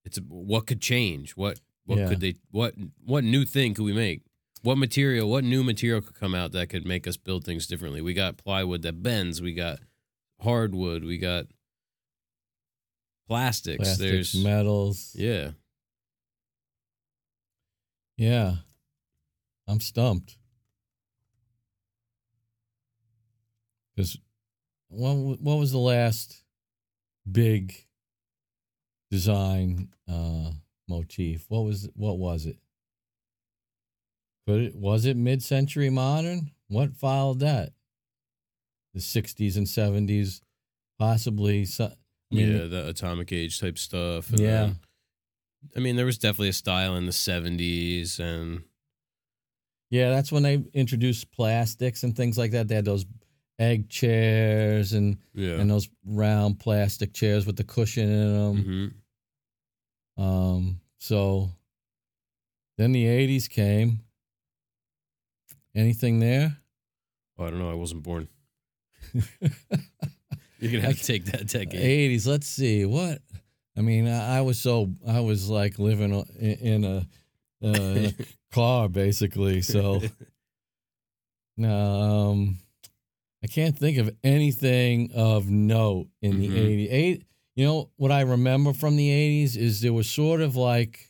it's 0.05 0.18
what 0.29 0.66
could 0.66 0.81
change. 0.81 1.33
What 1.33 1.61
what 1.87 1.99
Yeah. 1.99 2.09
could 2.09 2.20
they? 2.20 2.35
What 2.51 2.75
what 3.05 3.25
new 3.25 3.44
thing 3.44 3.75
could 3.75 3.85
we 3.85 3.92
make? 3.92 4.23
What 4.62 4.77
material? 4.79 5.29
What 5.29 5.42
new 5.44 5.64
material 5.64 6.01
could 6.03 6.14
come 6.14 6.35
out 6.35 6.53
that 6.53 6.68
could 6.68 6.85
make 6.87 7.07
us 7.07 7.16
build 7.16 7.44
things 7.44 7.66
differently? 7.66 8.01
We 8.01 8.14
got 8.14 8.37
plywood 8.37 8.83
that 8.83 9.03
bends. 9.03 9.40
We 9.42 9.55
got 9.55 9.81
hardwood. 10.40 11.03
We 11.05 11.18
got 11.18 11.46
plastics. 13.27 13.79
Plastics, 13.79 13.99
There's 14.33 14.35
metals. 14.44 15.12
yeah. 15.14 15.53
Yeah. 18.16 18.57
I'm 19.66 19.81
stumped. 19.81 20.37
Because 24.00 24.18
what, 24.88 25.40
what 25.40 25.58
was 25.58 25.72
the 25.72 25.78
last 25.78 26.42
big 27.30 27.74
design 29.10 29.90
uh, 30.10 30.52
motif? 30.88 31.44
What 31.48 31.64
was 31.64 31.88
what 31.94 32.18
was 32.18 32.46
it? 32.46 32.56
Could 34.46 34.60
it 34.62 34.74
was 34.74 35.04
it 35.04 35.16
mid 35.18 35.42
century 35.42 35.90
modern? 35.90 36.50
What 36.68 36.96
followed 36.96 37.40
that? 37.40 37.72
The 38.94 39.00
sixties 39.00 39.56
and 39.58 39.68
seventies, 39.68 40.40
possibly. 40.98 41.66
So, 41.66 41.86
I 41.86 42.34
mean, 42.34 42.52
yeah, 42.56 42.64
the 42.64 42.88
atomic 42.88 43.32
age 43.32 43.60
type 43.60 43.76
stuff. 43.78 44.30
and 44.30 44.40
Yeah. 44.40 44.48
then- 44.66 44.80
I 45.76 45.80
mean, 45.80 45.96
there 45.96 46.06
was 46.06 46.16
definitely 46.16 46.48
a 46.48 46.54
style 46.54 46.96
in 46.96 47.04
the 47.04 47.12
'70s, 47.12 48.18
and 48.18 48.62
Yeah, 49.90 50.08
that's 50.08 50.32
when 50.32 50.42
they 50.42 50.64
introduced 50.72 51.30
plastics 51.32 52.02
and 52.02 52.16
things 52.16 52.38
like 52.38 52.52
that. 52.52 52.66
They 52.68 52.76
had 52.76 52.84
those 52.86 53.04
egg 53.61 53.88
chairs 53.90 54.92
and 54.94 55.18
yeah, 55.35 55.61
and 55.61 55.70
those 55.70 55.88
round 56.05 56.59
plastic 56.59 57.12
chairs 57.12 57.46
with 57.46 57.57
the 57.57 57.64
cushion 57.64 58.11
in 58.11 58.35
them. 58.35 58.92
hmm 60.16 60.23
Um, 60.23 60.81
so 60.99 61.51
then 62.79 62.92
the 62.92 63.05
'80s 63.05 63.49
came. 63.49 64.01
Anything 65.75 66.18
there? 66.18 66.57
oh, 67.38 67.44
I 67.44 67.51
don't 67.51 67.61
know. 67.61 67.70
I 67.70 67.75
wasn't 67.75 68.03
born. 68.03 68.27
You're 70.59 70.73
gonna 70.73 70.83
have 70.83 70.99
to 70.99 71.05
take 71.05 71.27
that 71.27 71.46
decade. 71.46 72.11
'80s. 72.20 72.27
Let's 72.27 72.46
see 72.49 72.85
what. 72.85 73.20
I 73.77 73.83
mean, 73.83 74.09
I, 74.09 74.38
I 74.38 74.40
was 74.40 74.59
so 74.59 74.90
I 75.07 75.20
was 75.20 75.49
like 75.49 75.79
living 75.79 76.12
in, 76.38 76.51
in 76.51 76.85
a, 76.85 77.07
uh, 77.62 77.68
in 77.68 78.05
a 78.18 78.25
car 78.53 78.88
basically. 78.88 79.62
So 79.62 80.01
um, 81.62 82.59
I 83.42 83.46
can't 83.46 83.79
think 83.79 83.96
of 83.98 84.14
anything 84.22 85.12
of 85.12 85.48
note 85.48 86.09
in 86.20 86.38
the 86.40 86.48
Mhm. 86.48 86.57
80s. 86.57 86.88
Eight, 86.90 87.24
you 87.57 87.64
know 87.64 87.90
what 87.96 88.12
I 88.12 88.20
remember 88.20 88.72
from 88.72 88.96
the 88.96 89.09
80s 89.11 89.57
is 89.57 89.81
there 89.81 89.92
was 89.92 90.09
sort 90.11 90.40
of 90.40 90.57
like 90.57 91.07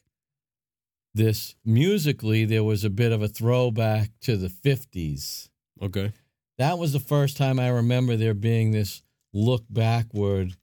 this 1.13 1.57
musically, 1.65 2.45
there 2.45 2.63
was 2.63 2.85
a 2.85 2.91
bit 2.91 3.11
of 3.11 3.21
a 3.23 3.29
throwback 3.29 4.13
to 4.21 4.37
the 4.37 4.49
50s. 4.49 5.49
okay. 5.83 6.13
That 6.59 6.79
was 6.79 6.93
the 6.93 7.01
first 7.01 7.39
time 7.39 7.59
I 7.59 7.69
remember 7.69 8.17
there 8.17 8.35
being 8.35 8.71
this 8.71 9.03
look 9.33 9.65
backward 9.71 10.57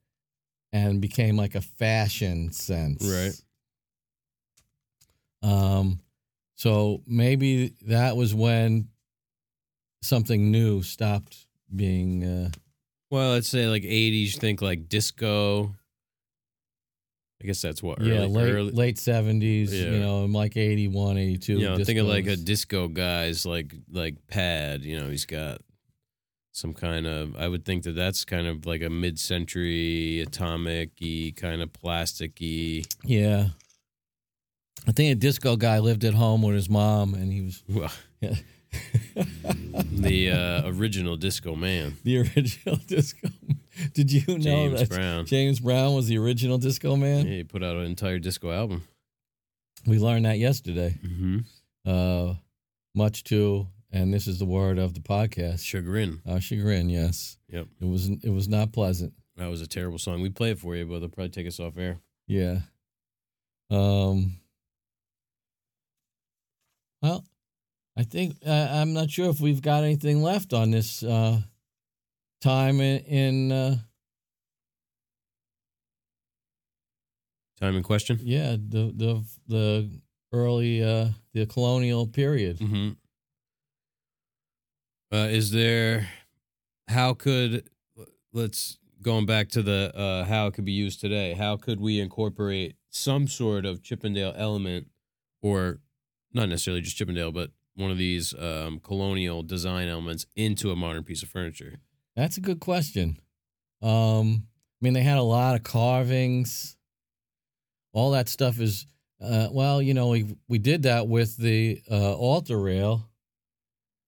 and 0.71 1.01
became 1.01 1.35
like 1.35 1.55
a 1.55 1.61
fashion 1.61 2.51
sense. 2.51 3.03
Right. 3.03 3.33
Um, 5.41 6.01
so 6.55 7.01
maybe 7.07 7.69
that 7.87 8.15
was 8.15 8.35
when 8.35 8.89
something 10.03 10.51
new 10.51 10.83
stopped 10.83 11.46
being. 11.75 12.23
Uh, 12.23 12.51
Well, 13.11 13.31
let's 13.33 13.49
say 13.49 13.67
like 13.67 13.83
'80s. 13.83 14.35
Think 14.37 14.61
like 14.61 14.89
disco. 14.89 15.73
I 17.41 17.45
guess 17.45 17.61
that's 17.61 17.83
what. 17.83 18.01
yeah, 18.01 18.15
early, 18.15 18.27
late 18.27 18.51
early- 18.53 18.71
late 18.71 18.97
seventies. 18.97 19.71
Yeah. 19.73 19.91
You 19.91 19.99
know, 19.99 20.23
I'm 20.23 20.33
like 20.33 20.57
81, 20.57 21.17
82. 21.19 21.53
You 21.53 21.59
know, 21.69 21.83
think 21.83 21.99
of 21.99 22.07
like 22.07 22.25
a 22.27 22.35
disco 22.35 22.87
guy's 22.87 23.45
like 23.45 23.75
like 23.91 24.15
pad. 24.27 24.83
You 24.83 24.99
know, 24.99 25.09
he's 25.09 25.25
got 25.25 25.61
some 26.51 26.73
kind 26.73 27.05
of. 27.05 27.35
I 27.37 27.47
would 27.47 27.63
think 27.63 27.83
that 27.83 27.91
that's 27.95 28.25
kind 28.25 28.47
of 28.47 28.65
like 28.65 28.81
a 28.81 28.89
mid-century 28.89 30.21
atomic-y 30.21 31.33
kind 31.35 31.61
of 31.61 31.71
plasticky. 31.73 32.85
yeah. 33.05 33.49
I 34.87 34.91
think 34.93 35.11
a 35.11 35.15
disco 35.15 35.57
guy 35.57 35.79
lived 35.79 36.05
at 36.05 36.13
home 36.13 36.41
with 36.41 36.55
his 36.55 36.69
mom, 36.69 37.13
and 37.13 37.31
he 37.31 37.41
was 37.41 37.63
Well. 37.67 37.91
the 39.91 40.31
uh, 40.31 40.69
original 40.69 41.15
disco 41.15 41.55
man, 41.55 41.97
the 42.03 42.19
original 42.19 42.75
disco. 42.87 43.29
Did 43.93 44.11
you 44.11 44.37
know 44.37 44.39
James 44.39 44.79
that 44.79 44.89
Brown. 44.89 45.25
James 45.25 45.59
Brown 45.59 45.95
was 45.95 46.07
the 46.07 46.17
original 46.17 46.57
disco 46.57 46.95
man? 46.95 47.27
Yeah, 47.27 47.37
he 47.37 47.43
put 47.43 47.63
out 47.63 47.75
an 47.75 47.85
entire 47.85 48.19
disco 48.19 48.51
album. 48.51 48.87
We 49.85 49.99
learned 49.99 50.25
that 50.25 50.39
yesterday. 50.39 50.97
Mm-hmm. 51.05 51.39
Uh, 51.85 52.35
much 52.95 53.23
to, 53.25 53.67
and 53.91 54.13
this 54.13 54.27
is 54.27 54.39
the 54.39 54.45
word 54.45 54.79
of 54.79 54.93
the 54.93 54.99
podcast. 54.99 55.63
Chagrin. 55.63 56.21
Our 56.27 56.41
chagrin, 56.41 56.89
yes. 56.89 57.37
Yep. 57.49 57.67
It 57.79 57.85
was 57.85 58.09
it 58.09 58.29
was 58.29 58.47
not 58.47 58.73
pleasant. 58.73 59.13
That 59.37 59.49
was 59.49 59.61
a 59.61 59.67
terrible 59.67 59.99
song. 59.99 60.21
We 60.21 60.29
play 60.29 60.51
it 60.51 60.59
for 60.59 60.75
you, 60.75 60.85
but 60.85 60.99
they'll 60.99 61.09
probably 61.09 61.29
take 61.29 61.47
us 61.47 61.59
off 61.59 61.77
air. 61.77 61.99
Yeah. 62.27 62.59
Um. 63.69 64.37
Well, 67.01 67.23
I 67.97 68.03
think 68.03 68.37
uh, 68.45 68.67
I'm 68.71 68.93
not 68.93 69.09
sure 69.09 69.29
if 69.29 69.41
we've 69.41 69.61
got 69.61 69.83
anything 69.83 70.21
left 70.21 70.53
on 70.53 70.69
this 70.69 71.01
uh, 71.01 71.41
time 72.41 72.79
in. 72.79 72.99
in 73.05 73.51
uh, 73.51 73.77
Time 77.59 77.75
in 77.75 77.81
question. 77.81 78.19
yeah, 78.21 78.51
the 78.51 78.93
the 78.95 79.23
the 79.47 79.89
early 80.31 80.83
uh, 80.83 81.07
the 81.33 81.47
colonial 81.47 82.05
period. 82.05 82.59
Mm-hmm. 82.59 82.89
Uh, 85.11 85.27
is 85.29 85.49
there? 85.49 86.07
How 86.87 87.15
could? 87.15 87.67
Let's 88.31 88.77
going 89.01 89.25
back 89.25 89.49
to 89.49 89.63
the 89.63 89.91
uh, 89.95 90.25
how 90.25 90.45
it 90.45 90.53
could 90.53 90.65
be 90.65 90.71
used 90.71 91.01
today. 91.01 91.33
How 91.33 91.57
could 91.57 91.79
we 91.81 91.99
incorporate 91.99 92.75
some 92.91 93.27
sort 93.27 93.65
of 93.65 93.81
Chippendale 93.81 94.33
element, 94.35 94.87
or 95.41 95.79
not 96.33 96.49
necessarily 96.49 96.81
just 96.81 96.95
Chippendale, 96.97 97.31
but 97.31 97.49
one 97.77 97.91
of 97.91 97.97
these 97.97 98.33
um, 98.33 98.79
colonial 98.79 99.43
design 99.43 99.87
elements 99.87 100.25
into 100.35 100.71
a 100.71 100.75
modern 100.75 101.03
piece 101.03 101.23
of 101.23 101.29
furniture? 101.29 101.79
That's 102.15 102.37
a 102.37 102.41
good 102.41 102.59
question. 102.59 103.19
Um, 103.81 104.47
I 104.47 104.79
mean, 104.81 104.93
they 104.93 105.03
had 105.03 105.17
a 105.19 105.23
lot 105.23 105.55
of 105.55 105.63
carvings. 105.63 106.75
All 107.93 108.11
that 108.11 108.29
stuff 108.29 108.59
is, 108.59 108.87
uh, 109.21 109.47
well, 109.51 109.81
you 109.81 109.93
know, 109.93 110.09
we 110.09 110.35
we 110.47 110.57
did 110.59 110.83
that 110.83 111.07
with 111.07 111.37
the 111.37 111.81
uh, 111.89 112.13
altar 112.15 112.59
rail, 112.59 113.09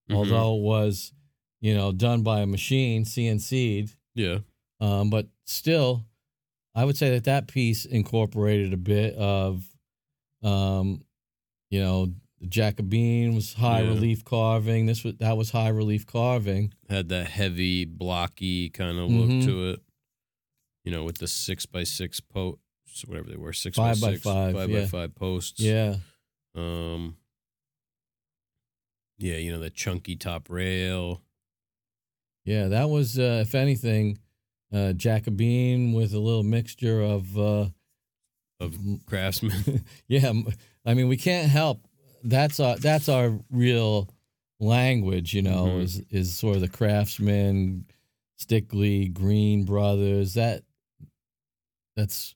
Mhm. 0.09 0.15
although 0.15 0.55
it 0.57 0.61
was, 0.61 1.13
you 1.61 1.73
know, 1.75 1.91
done 1.91 2.23
by 2.23 2.41
a 2.41 2.45
machine, 2.47 3.05
CNC'd. 3.05 3.95
yeah, 4.15 4.39
Um, 4.79 5.09
but 5.09 5.27
still, 5.45 6.05
I 6.75 6.85
would 6.85 6.97
say 6.97 7.09
that 7.11 7.23
that 7.25 7.47
piece 7.47 7.85
incorporated 7.85 8.73
a 8.73 8.77
bit 8.77 9.13
of, 9.15 9.65
um, 10.43 11.03
you 11.69 11.79
know, 11.79 12.13
the 12.39 12.47
Jacobean 12.47 13.35
was 13.35 13.53
high 13.53 13.81
Yeah. 13.81 13.89
relief 13.89 14.23
carving. 14.23 14.85
This 14.85 15.03
was 15.03 15.15
that 15.17 15.37
was 15.37 15.51
high 15.51 15.69
relief 15.69 16.05
carving. 16.05 16.73
had 16.89 17.09
that 17.09 17.27
heavy, 17.27 17.85
blocky 17.85 18.69
kind 18.69 18.97
of 18.97 19.09
look 19.11 19.29
Mhm. 19.29 19.45
to 19.45 19.69
it. 19.71 19.81
You 20.85 20.91
know, 20.91 21.03
with 21.03 21.17
the 21.17 21.27
six 21.27 21.65
by 21.65 21.83
six 21.83 22.19
posts, 22.19 23.05
whatever 23.05 23.29
they 23.29 23.35
were, 23.37 23.53
six 23.53 23.75
Five 23.77 23.99
by 24.01 24.17
five, 24.17 24.53
five 24.55 24.69
yeah. 24.69 24.79
by 24.81 24.85
five 24.87 25.15
posts. 25.15 25.59
Yeah. 25.59 25.97
Um. 26.55 27.17
Yeah, 29.17 29.35
you 29.35 29.51
know 29.51 29.59
the 29.59 29.69
chunky 29.69 30.15
top 30.15 30.49
rail. 30.49 31.21
Yeah, 32.45 32.69
that 32.69 32.89
was, 32.89 33.19
uh, 33.19 33.43
if 33.45 33.53
anything, 33.53 34.17
uh, 34.71 34.93
Jacobean 34.93 35.91
with 35.93 36.13
a 36.13 36.19
little 36.19 36.43
mixture 36.43 37.01
of, 37.01 37.37
uh, 37.37 37.69
of 38.61 38.77
craftsman. 39.05 39.83
yeah. 40.07 40.31
I 40.85 40.93
mean, 40.93 41.09
we 41.09 41.17
can't 41.17 41.49
help. 41.49 41.85
That's 42.23 42.59
our 42.59 42.75
that's 42.77 43.09
our 43.09 43.39
real 43.49 44.09
language, 44.59 45.33
you 45.33 45.41
know. 45.41 45.65
Mhm. 45.67 45.81
Is 45.83 46.01
is 46.09 46.35
sort 46.35 46.55
of 46.55 46.61
the 46.61 46.67
craftsman, 46.67 47.85
Stickley, 48.39 49.11
Greene 49.13 49.63
Brothers. 49.65 50.33
That 50.35 50.63
that's. 51.95 52.35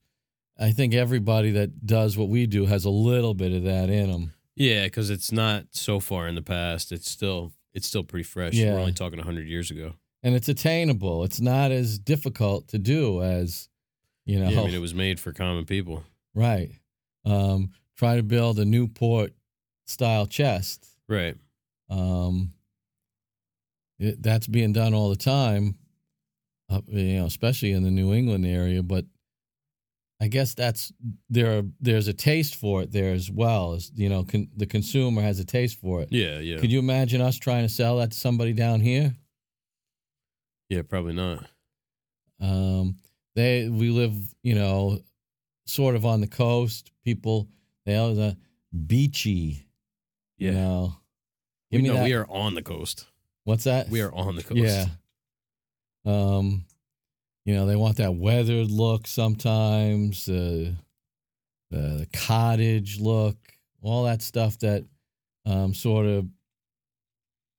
I 0.60 0.72
think 0.72 0.94
everybody 0.94 1.52
that 1.52 1.86
does 1.86 2.16
what 2.16 2.30
we 2.30 2.46
do 2.46 2.68
has 2.68 2.86
a 2.86 2.90
little 2.90 3.34
bit 3.34 3.54
of 3.54 3.64
that 3.64 3.90
in 3.90 4.12
them. 4.12 4.34
yeah, 4.56 4.84
because 4.86 5.10
it's 5.10 5.32
not 5.32 5.66
so 5.72 6.00
far 6.00 6.28
in 6.28 6.36
the 6.36 6.44
past. 6.44 6.92
It's 6.92 7.10
still 7.10 7.54
it's 7.74 7.88
still 7.88 8.04
pretty 8.04 8.24
fresh. 8.24 8.54
Yeah. 8.54 8.74
We're 8.74 8.80
only 8.82 8.94
talking 8.94 9.20
hundred 9.20 9.48
years 9.48 9.72
ago. 9.72 9.94
and 10.22 10.36
it's 10.36 10.48
attainable. 10.48 11.24
It's 11.24 11.42
not 11.42 11.72
as 11.72 11.98
difficult 12.00 12.68
to 12.70 12.78
do 12.78 13.22
as, 13.24 13.68
you 14.26 14.40
know. 14.40 14.50
Yeah, 14.50 14.62
I 14.62 14.66
mean 14.66 14.76
it 14.76 14.80
was 14.80 14.94
made 14.94 15.20
for 15.20 15.34
common 15.34 15.66
people. 15.66 16.04
Right. 16.36 16.72
Um, 17.26 17.72
try 17.98 18.16
to 18.16 18.24
build 18.24 18.60
a 18.60 18.64
Newport 18.66 19.34
style 19.86 20.26
chest. 20.26 20.88
Right. 21.08 21.36
Um, 21.90 22.54
it, 24.00 24.22
that's 24.22 24.48
being 24.48 24.74
done 24.74 24.94
all 24.94 25.10
the 25.10 25.16
time, 25.16 25.76
uh, 26.70 26.82
you 26.88 27.20
know, 27.20 27.26
especially 27.26 27.72
in 27.72 27.84
the 27.84 27.92
New 27.92 28.14
England 28.14 28.46
area. 28.46 28.82
But 28.84 29.06
I 30.22 30.28
guess 30.28 30.54
that's 30.54 30.92
there. 31.30 31.60
Are, 31.60 31.64
there's 31.80 32.08
a 32.08 32.14
taste 32.14 32.56
for 32.56 32.82
it 32.82 32.92
there 32.92 33.14
as 33.14 33.30
well. 33.30 33.74
As 33.74 33.92
you 33.96 34.10
know, 34.10 34.24
con, 34.24 34.48
the 34.56 34.66
consumer 34.66 35.22
has 35.22 35.40
a 35.40 35.46
taste 35.46 35.80
for 35.80 36.02
it. 36.02 36.10
Yeah, 36.12 36.40
yeah. 36.40 36.58
Could 36.58 36.72
you 36.72 36.80
imagine 36.80 37.22
us 37.22 37.38
trying 37.38 37.64
to 37.64 37.74
sell 37.74 37.98
that 37.98 38.12
to 38.12 38.18
somebody 38.18 38.54
down 38.54 38.80
here? 38.80 39.16
yeah, 40.74 40.82
probably 40.82 41.14
not. 41.14 41.46
Um, 42.40 42.98
they 43.36 43.70
we 43.70 43.90
live, 43.90 44.16
you 44.42 44.56
know, 44.56 45.00
sort 45.66 45.96
of 45.96 46.06
on 46.06 46.22
the 46.22 46.28
coast. 46.28 46.92
People 47.04 47.48
they 47.86 47.96
are 47.96 48.14
the 48.14 48.38
beachy. 48.88 49.66
Yeah. 50.44 50.52
You 50.52 50.58
know, 50.58 50.96
We, 51.72 51.78
give 51.78 51.82
me 51.84 51.88
no, 51.90 51.96
that. 51.96 52.04
we 52.04 52.14
are 52.14 52.26
on 52.30 52.56
the 52.56 52.62
coast. 52.62 53.06
What's 53.46 53.64
that? 53.64 53.90
We 53.90 54.02
are 54.02 54.14
on 54.14 54.36
the 54.36 54.44
coast. 54.44 54.60
Yeah. 54.60 54.86
Um, 56.06 56.66
you 57.46 57.56
know, 57.56 57.66
they 57.66 57.76
want 57.76 57.98
that 57.98 58.16
weathered 58.16 58.70
look 58.72 59.08
sometimes, 59.08 60.28
uh, 60.30 60.74
the 61.72 61.78
the 61.98 62.08
cottage 62.14 63.00
look, 63.00 63.38
all 63.82 64.04
that 64.04 64.22
stuff 64.22 64.58
that 64.60 64.86
um, 65.46 65.74
sort 65.74 66.06
of, 66.06 66.28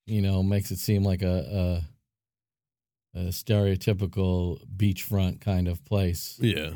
you 0.05 0.21
know, 0.21 0.41
makes 0.41 0.71
it 0.71 0.79
seem 0.79 1.03
like 1.03 1.21
a, 1.21 1.83
a, 3.15 3.19
a 3.19 3.23
stereotypical 3.29 4.59
beachfront 4.75 5.41
kind 5.41 5.67
of 5.67 5.83
place. 5.85 6.37
Yeah. 6.39 6.71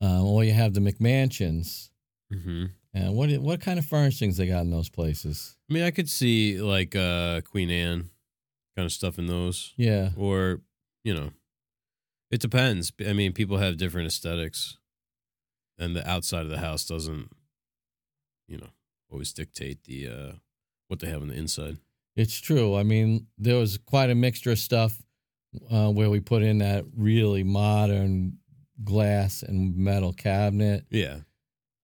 Um, 0.00 0.24
or 0.24 0.44
you 0.44 0.52
have 0.52 0.74
the 0.74 0.80
McMansions. 0.80 1.90
hmm 2.32 2.66
And 2.92 3.14
what 3.14 3.30
what 3.38 3.60
kind 3.60 3.78
of 3.78 3.86
furnishings 3.86 4.36
they 4.36 4.46
got 4.46 4.62
in 4.62 4.70
those 4.70 4.88
places? 4.88 5.56
I 5.68 5.72
mean, 5.72 5.82
I 5.84 5.90
could 5.90 6.08
see 6.08 6.60
like 6.60 6.96
uh 6.96 7.40
Queen 7.42 7.70
Anne 7.70 8.10
kind 8.76 8.86
of 8.86 8.92
stuff 8.92 9.18
in 9.18 9.26
those, 9.26 9.74
Yeah, 9.76 10.10
or 10.16 10.60
you 11.04 11.14
know, 11.14 11.30
it 12.30 12.40
depends. 12.40 12.92
I 13.06 13.12
mean, 13.12 13.32
people 13.32 13.58
have 13.58 13.76
different 13.76 14.08
aesthetics, 14.08 14.76
and 15.78 15.94
the 15.94 16.08
outside 16.08 16.42
of 16.42 16.50
the 16.50 16.58
house 16.58 16.84
doesn't, 16.84 17.30
you 18.48 18.58
know, 18.58 18.70
always 19.10 19.32
dictate 19.32 19.84
the 19.84 20.08
uh 20.08 20.32
what 20.88 20.98
they 21.00 21.08
have 21.08 21.22
on 21.22 21.28
the 21.28 21.34
inside. 21.34 21.78
It's 22.16 22.40
true. 22.40 22.76
I 22.76 22.82
mean, 22.82 23.28
there 23.38 23.56
was 23.56 23.78
quite 23.78 24.10
a 24.10 24.14
mixture 24.16 24.50
of 24.50 24.58
stuff 24.58 25.00
uh, 25.70 25.90
where 25.90 26.10
we 26.10 26.18
put 26.18 26.42
in 26.42 26.58
that 26.58 26.84
really 26.96 27.44
modern 27.44 28.38
glass 28.82 29.42
and 29.44 29.76
metal 29.76 30.12
cabinet. 30.12 30.86
Yeah. 30.90 31.18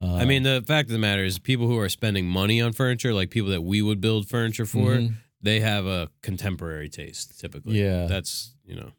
Uh, 0.03 0.17
I 0.17 0.25
mean, 0.27 0.43
the 0.43 0.63
fact 0.67 0.89
of 0.89 0.93
the 0.93 0.99
matter 0.99 1.25
is, 1.25 1.39
people 1.39 1.67
who 1.67 1.79
are 1.79 1.89
spending 1.89 2.27
money 2.27 2.61
on 2.61 2.73
furniture, 2.73 3.15
like 3.15 3.31
people 3.31 3.51
that 3.51 3.63
we 3.63 3.81
would 3.81 4.01
build 4.01 4.29
furniture 4.29 4.67
for, 4.67 4.97
mhm. 4.97 5.15
they 5.41 5.61
have 5.61 5.87
a 5.87 6.09
contemporary 6.23 6.89
taste 6.89 7.41
typically. 7.41 7.81
Yeah. 7.83 8.07
That's, 8.07 8.55
you 8.65 8.77
know, 8.77 8.93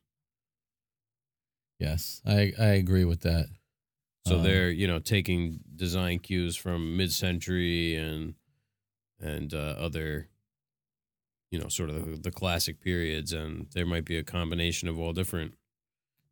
yes, 1.79 2.21
I 2.25 2.53
I 2.59 2.69
agree 2.69 3.05
with 3.05 3.21
that. 3.21 3.45
so 4.25 4.37
Um, 4.37 4.43
they're, 4.43 4.71
you 4.71 4.87
know, 4.87 4.99
taking 4.99 5.59
design 5.75 6.19
cues 6.19 6.55
from 6.55 6.97
mid 6.97 7.11
century 7.13 7.95
and, 7.95 8.33
and 9.19 9.53
uh, 9.53 9.75
other, 9.77 10.29
you 11.51 11.59
know, 11.59 11.67
sort 11.67 11.89
of 11.91 12.05
the, 12.05 12.17
the 12.17 12.31
classic 12.31 12.81
periods. 12.81 13.33
And 13.33 13.67
there 13.73 13.85
might 13.85 14.05
be 14.05 14.17
a 14.17 14.23
combination 14.23 14.87
of 14.87 14.99
all 14.99 15.13
different, 15.13 15.53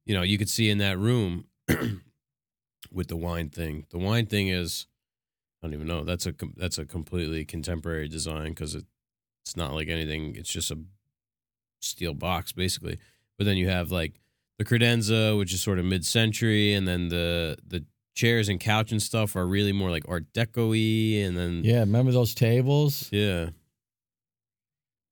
you 0.06 0.16
know, 0.16 0.24
you 0.24 0.38
could 0.40 0.50
see 0.50 0.70
in 0.72 0.80
that 0.80 0.98
room 0.98 1.46
with 2.96 3.08
the 3.10 3.16
wine 3.18 3.50
thing. 3.50 3.86
The 3.92 3.98
wine 4.00 4.26
thing 4.26 4.48
is, 4.48 4.88
I 5.62 5.68
don't 5.68 5.74
even 5.74 5.88
know. 5.88 6.04
That's 6.04 6.26
a 6.26 6.34
that's 6.56 6.78
a 6.80 6.86
completely 6.86 7.46
contemporary 7.46 8.08
design 8.08 8.50
because 8.50 8.74
it, 8.76 8.86
it's 9.44 9.56
not 9.58 9.74
like 9.74 9.90
anything. 9.90 10.36
It's 10.36 10.52
just 10.52 10.72
a 10.72 10.80
steel 11.82 12.14
box 12.14 12.52
basically. 12.54 12.98
But 13.38 13.46
then 13.46 13.58
you 13.58 13.68
have 13.70 13.92
like 13.92 14.22
the 14.58 14.66
credenza, 14.66 15.38
which 15.38 15.54
is 15.54 15.62
sort 15.62 15.78
of 15.80 15.86
mid-century, 15.86 16.74
and 16.74 16.88
then 16.88 17.10
the 17.10 17.58
the 17.68 17.86
chairs 18.16 18.48
and 18.48 18.60
couch 18.62 18.92
and 18.94 19.02
stuff 19.04 19.36
are 19.36 19.46
really 19.46 19.74
more 19.74 19.90
like 19.92 20.08
Art 20.08 20.32
Deco-y, 20.34 21.22
and 21.26 21.38
then 21.38 21.64
Yeah, 21.66 21.80
remember 21.82 22.14
those 22.14 22.34
tables? 22.34 23.10
yeah, 23.12 23.50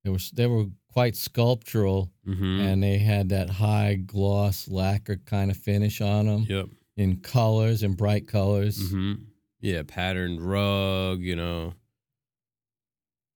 They 0.03 0.09
were 0.09 0.19
they 0.33 0.47
were 0.47 0.65
quite 0.91 1.15
sculptural, 1.15 2.11
hmm 2.25 2.59
and 2.61 2.81
they 2.83 2.97
had 2.99 3.29
that 3.29 3.49
high 3.49 3.95
gloss 3.95 4.67
lacquer 4.69 5.17
kind 5.17 5.49
of 5.51 5.57
finish 5.57 5.99
on 6.01 6.27
them 6.27 6.45
yep, 6.47 6.67
in 6.95 7.19
colors 7.21 7.83
and 7.83 7.97
bright 7.97 8.27
colors. 8.27 8.91
hmm 8.91 9.13
yeah, 9.59 9.81
patterned 9.87 10.41
rug, 10.41 11.21
you 11.21 11.35
know. 11.37 11.73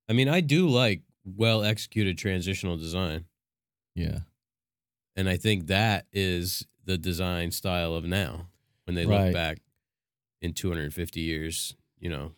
I 0.09 0.13
mean, 0.13 0.27
I 0.27 0.41
do 0.41 0.67
like 0.67 1.03
well 1.23 1.63
executed 1.63 2.17
transitional 2.17 2.77
design. 2.77 3.25
Yeah, 3.95 4.19
And 5.15 5.27
I 5.27 5.37
think 5.37 5.67
that 5.67 6.05
is 6.13 6.67
the 6.85 6.97
design 6.97 7.51
style 7.51 7.95
of 7.95 8.05
now 8.05 8.49
when 8.85 8.95
they 8.95 9.05
Right. 9.05 9.25
look 9.25 9.33
back 9.33 9.59
in 10.41 10.53
250 10.53 11.21
years, 11.21 11.75
you 11.99 12.09
know, 12.09 12.33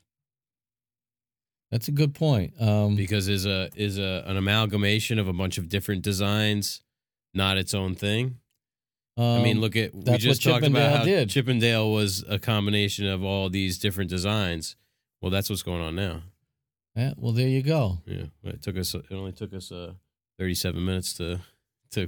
that's 1.71 1.87
a 1.87 1.91
good 1.91 2.15
point. 2.15 2.59
Um, 2.59 2.95
because 2.95 3.27
is 3.27 3.45
a 3.45 3.69
is 3.75 3.97
a 3.99 4.23
an 4.25 4.37
amalgamation 4.37 5.19
of 5.19 5.27
a 5.27 5.33
bunch 5.33 5.57
of 5.57 5.69
different 5.69 6.01
designs, 6.01 6.81
not 7.33 7.57
its 7.57 7.73
own 7.73 7.93
thing. 7.95 8.38
I 9.23 9.41
mean, 9.43 9.57
um, 9.57 9.61
look 9.61 9.75
at 9.75 9.93
we 9.93 10.17
just 10.17 10.43
talked 10.43 10.65
about 10.65 10.79
Chippendale 10.79 10.97
how 10.97 11.03
did. 11.03 11.29
Chippendale 11.29 11.91
was 11.91 12.23
a 12.27 12.39
combination 12.39 13.05
of 13.07 13.23
all 13.23 13.49
these 13.49 13.77
different 13.77 14.09
designs. 14.09 14.75
Well, 15.21 15.31
that's 15.31 15.49
what's 15.49 15.63
going 15.63 15.81
on 15.81 15.95
now. 15.95 16.21
yeah, 16.95 17.13
well, 17.17 17.33
there 17.33 17.47
you 17.47 17.61
go. 17.61 17.99
Yeah, 18.05 18.25
it 18.43 18.61
took 18.61 18.77
us. 18.77 18.93
It 18.93 19.11
only 19.11 19.33
took 19.33 19.53
us 19.53 19.71
uh, 19.71 19.93
37 20.37 20.83
minutes 20.85 21.13
to 21.15 21.41
to 21.91 22.07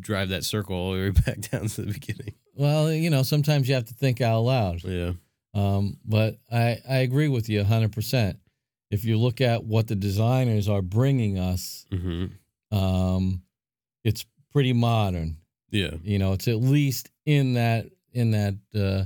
drive 0.00 0.28
that 0.30 0.44
circle 0.44 0.76
all 0.76 0.92
the 0.92 0.98
way 0.98 1.10
back 1.26 1.40
down 1.40 1.66
to 1.66 1.82
the 1.82 1.92
beginning. 1.92 2.34
Well, 2.54 2.92
you 2.92 3.10
know, 3.10 3.22
sometimes 3.22 3.68
you 3.68 3.74
have 3.74 3.86
to 3.86 3.94
think 3.94 4.20
out 4.20 4.40
loud. 4.40 4.84
Yeah. 4.84 5.12
Um, 5.52 5.98
but 6.04 6.38
I, 6.52 6.78
I 6.88 6.98
agree 6.98 7.28
with 7.28 7.48
you 7.48 7.62
100%. 7.64 8.36
If 8.90 9.04
you 9.04 9.18
look 9.18 9.40
at 9.40 9.64
what 9.64 9.88
the 9.88 9.96
designers 9.96 10.68
are 10.68 10.82
bringing 10.82 11.38
us, 11.38 11.86
hmm 11.90 12.26
um, 12.70 13.42
it's 14.04 14.26
pretty 14.52 14.72
modern. 14.72 15.36
Yeah. 15.70 15.92
You 16.02 16.18
know, 16.18 16.32
it's 16.32 16.48
at 16.48 16.56
least 16.60 17.10
in 17.24 17.54
that 17.54 17.86
in 18.12 18.30
that 18.32 18.54
uh, 18.74 19.04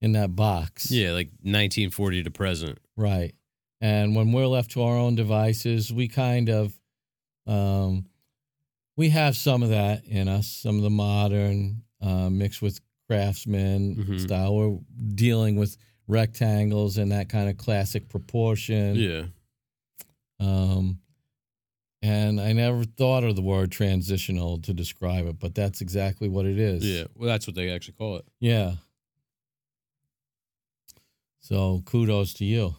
in 0.00 0.12
that 0.12 0.36
box. 0.36 0.90
Yeah, 0.90 1.12
like 1.12 1.28
1940 1.42 2.24
to 2.24 2.30
present. 2.30 2.78
Right. 2.96 3.34
And 3.80 4.14
when 4.16 4.32
we're 4.32 4.46
left 4.46 4.70
to 4.72 4.82
our 4.82 4.96
own 4.96 5.14
devices, 5.14 5.92
we 5.92 6.08
kind 6.08 6.48
of 6.48 6.72
um, 7.46 8.06
we 8.96 9.10
have 9.10 9.36
some 9.36 9.62
of 9.62 9.70
that 9.70 10.04
in 10.04 10.28
us, 10.28 10.46
some 10.48 10.76
of 10.76 10.82
the 10.82 10.90
modern 10.90 11.82
uh, 12.00 12.30
mixed 12.30 12.62
with 12.62 12.80
craftsman 13.08 13.96
Mhm. 13.96 14.20
style. 14.20 14.54
We're 14.54 14.78
dealing 15.14 15.56
with 15.56 15.76
rectangles 16.06 16.96
and 16.98 17.12
that 17.12 17.28
kind 17.28 17.48
of 17.50 17.56
classic 17.58 18.08
proportion. 18.08 18.94
Yeah. 18.96 19.24
Um, 20.40 21.00
and 22.04 22.38
I 22.38 22.52
never 22.52 22.84
thought 22.84 23.24
of 23.24 23.34
the 23.34 23.40
word 23.40 23.72
transitional 23.72 24.60
to 24.60 24.74
describe 24.74 25.26
it, 25.26 25.38
but 25.38 25.54
that's 25.54 25.80
exactly 25.80 26.28
what 26.28 26.44
it 26.44 26.58
is. 26.58 26.84
Yeah. 26.84 27.04
Well, 27.14 27.28
that's 27.28 27.46
what 27.46 27.56
they 27.56 27.70
actually 27.70 27.94
call 27.94 28.16
it. 28.16 28.26
Yeah. 28.40 28.74
So 31.40 31.82
kudos 31.86 32.34
to 32.34 32.44
you. 32.44 32.74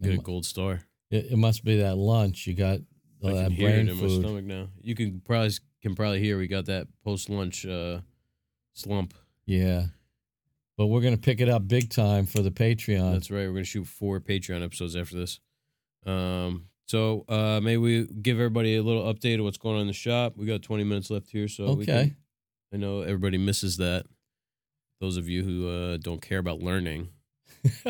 Get 0.00 0.14
a 0.14 0.16
gold 0.16 0.46
star. 0.46 0.80
it, 1.10 1.26
it 1.32 1.36
must 1.36 1.64
be 1.64 1.80
that 1.80 1.96
lunch 1.96 2.46
you 2.46 2.54
got. 2.54 2.78
I 3.22 3.26
all 3.26 3.34
can 3.34 3.42
that 3.42 3.52
hear 3.52 3.68
it 3.68 3.88
in 3.88 3.96
my 3.96 4.08
stomach 4.08 4.44
now. 4.46 4.68
You 4.80 4.94
can 4.94 5.20
probably 5.20 5.52
can 5.82 5.94
probably 5.94 6.20
hear 6.20 6.38
we 6.38 6.48
got 6.48 6.64
that 6.64 6.88
post 7.04 7.28
lunch 7.28 7.66
uh, 7.66 8.00
slump. 8.72 9.12
Yeah. 9.44 9.84
But 10.78 10.86
we're 10.86 11.02
gonna 11.02 11.18
pick 11.18 11.42
it 11.42 11.48
up 11.50 11.68
big 11.68 11.90
time 11.90 12.24
for 12.24 12.40
the 12.40 12.50
Patreon. 12.50 13.12
That's 13.12 13.30
right. 13.30 13.46
We're 13.46 13.52
gonna 13.52 13.64
shoot 13.64 13.86
four 13.86 14.18
Patreon 14.18 14.64
episodes 14.64 14.96
after 14.96 15.16
this. 15.18 15.40
Um. 16.06 16.68
So 16.92 17.24
uh, 17.26 17.58
maybe 17.62 17.78
we 17.78 18.06
give 18.06 18.36
everybody 18.36 18.76
a 18.76 18.82
little 18.82 19.10
update 19.10 19.38
of 19.38 19.44
what's 19.46 19.56
going 19.56 19.76
on 19.76 19.80
in 19.80 19.86
the 19.86 19.94
shop. 19.94 20.34
We 20.36 20.44
got 20.44 20.60
20 20.60 20.84
minutes 20.84 21.08
left 21.08 21.30
here, 21.30 21.48
so 21.48 21.72
we 21.72 21.84
okay. 21.84 22.08
can, 22.08 22.16
I 22.74 22.76
know 22.76 23.00
everybody 23.00 23.38
misses 23.38 23.78
that. 23.78 24.04
Those 25.00 25.16
of 25.16 25.26
you 25.26 25.42
who 25.42 25.70
uh, 25.70 25.96
don't 25.96 26.20
care 26.20 26.38
about 26.38 26.58
learning 26.58 27.08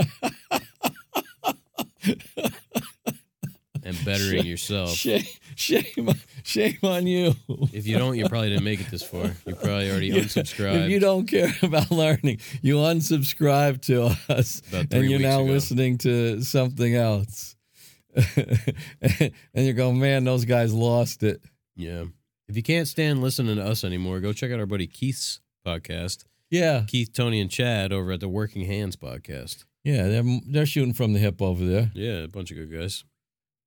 and 3.83 4.05
bettering 4.05 4.47
yourself. 4.47 4.91
shame, 4.91 5.25
shame, 5.57 6.11
shame 6.45 6.79
on 6.85 7.09
you. 7.09 7.35
If 7.73 7.89
you 7.89 7.99
don't, 7.99 8.17
you 8.17 8.29
probably 8.29 8.51
didn't 8.51 8.63
make 8.63 8.83
it 8.83 8.89
this 8.93 9.03
far. 9.03 9.33
You 9.45 9.57
probably 9.57 9.91
already 9.91 10.13
unsubscribed. 10.23 10.85
If 10.85 10.91
you 10.93 11.01
don't 11.01 11.27
care 11.27 11.53
about 11.65 11.91
learning, 11.91 12.39
you 12.61 12.77
unsubscribe 12.77 13.83
to 13.87 14.17
us, 14.33 14.63
About 14.69 14.91
three 14.91 15.01
and 15.01 15.11
you're 15.11 15.19
weeks 15.19 15.29
now 15.29 15.41
ago. 15.41 15.53
listening 15.53 15.99
to 15.99 16.41
something 16.43 16.95
else. 16.95 17.57
and 19.03 19.33
you're 19.55 19.73
going, 19.75 19.99
man, 20.01 20.25
those 20.25 20.45
guys 20.45 20.73
lost 20.73 21.23
it. 21.23 21.43
Yeah. 21.77 22.05
If 22.49 22.57
you 22.57 22.63
can't 22.63 22.89
stand 22.89 23.23
listening 23.23 23.57
to 23.57 23.65
us 23.65 23.85
anymore, 23.85 24.21
go 24.21 24.33
check 24.33 24.51
out 24.53 24.61
our 24.61 24.67
buddy 24.67 24.87
Keith's 24.87 25.41
podcast. 25.67 26.25
Yeah, 26.51 26.85
Keith, 26.87 27.13
Tony, 27.15 27.41
and 27.41 27.51
Chad 27.51 27.93
over 27.93 28.13
at 28.13 28.21
the 28.21 28.29
Working 28.29 28.67
Hands 28.67 28.95
podcast. 28.97 29.65
yeah, 29.85 30.07
they're 30.09 30.41
they're 30.47 30.67
shooting 30.67 30.93
from 30.93 31.15
the 31.15 31.19
hip 31.19 31.41
over 31.41 31.65
there. 31.65 31.91
Yeah, 31.95 32.25
a 32.25 32.29
bunch 32.29 32.51
of 32.51 32.59
good 32.59 32.71
guys. 32.71 33.05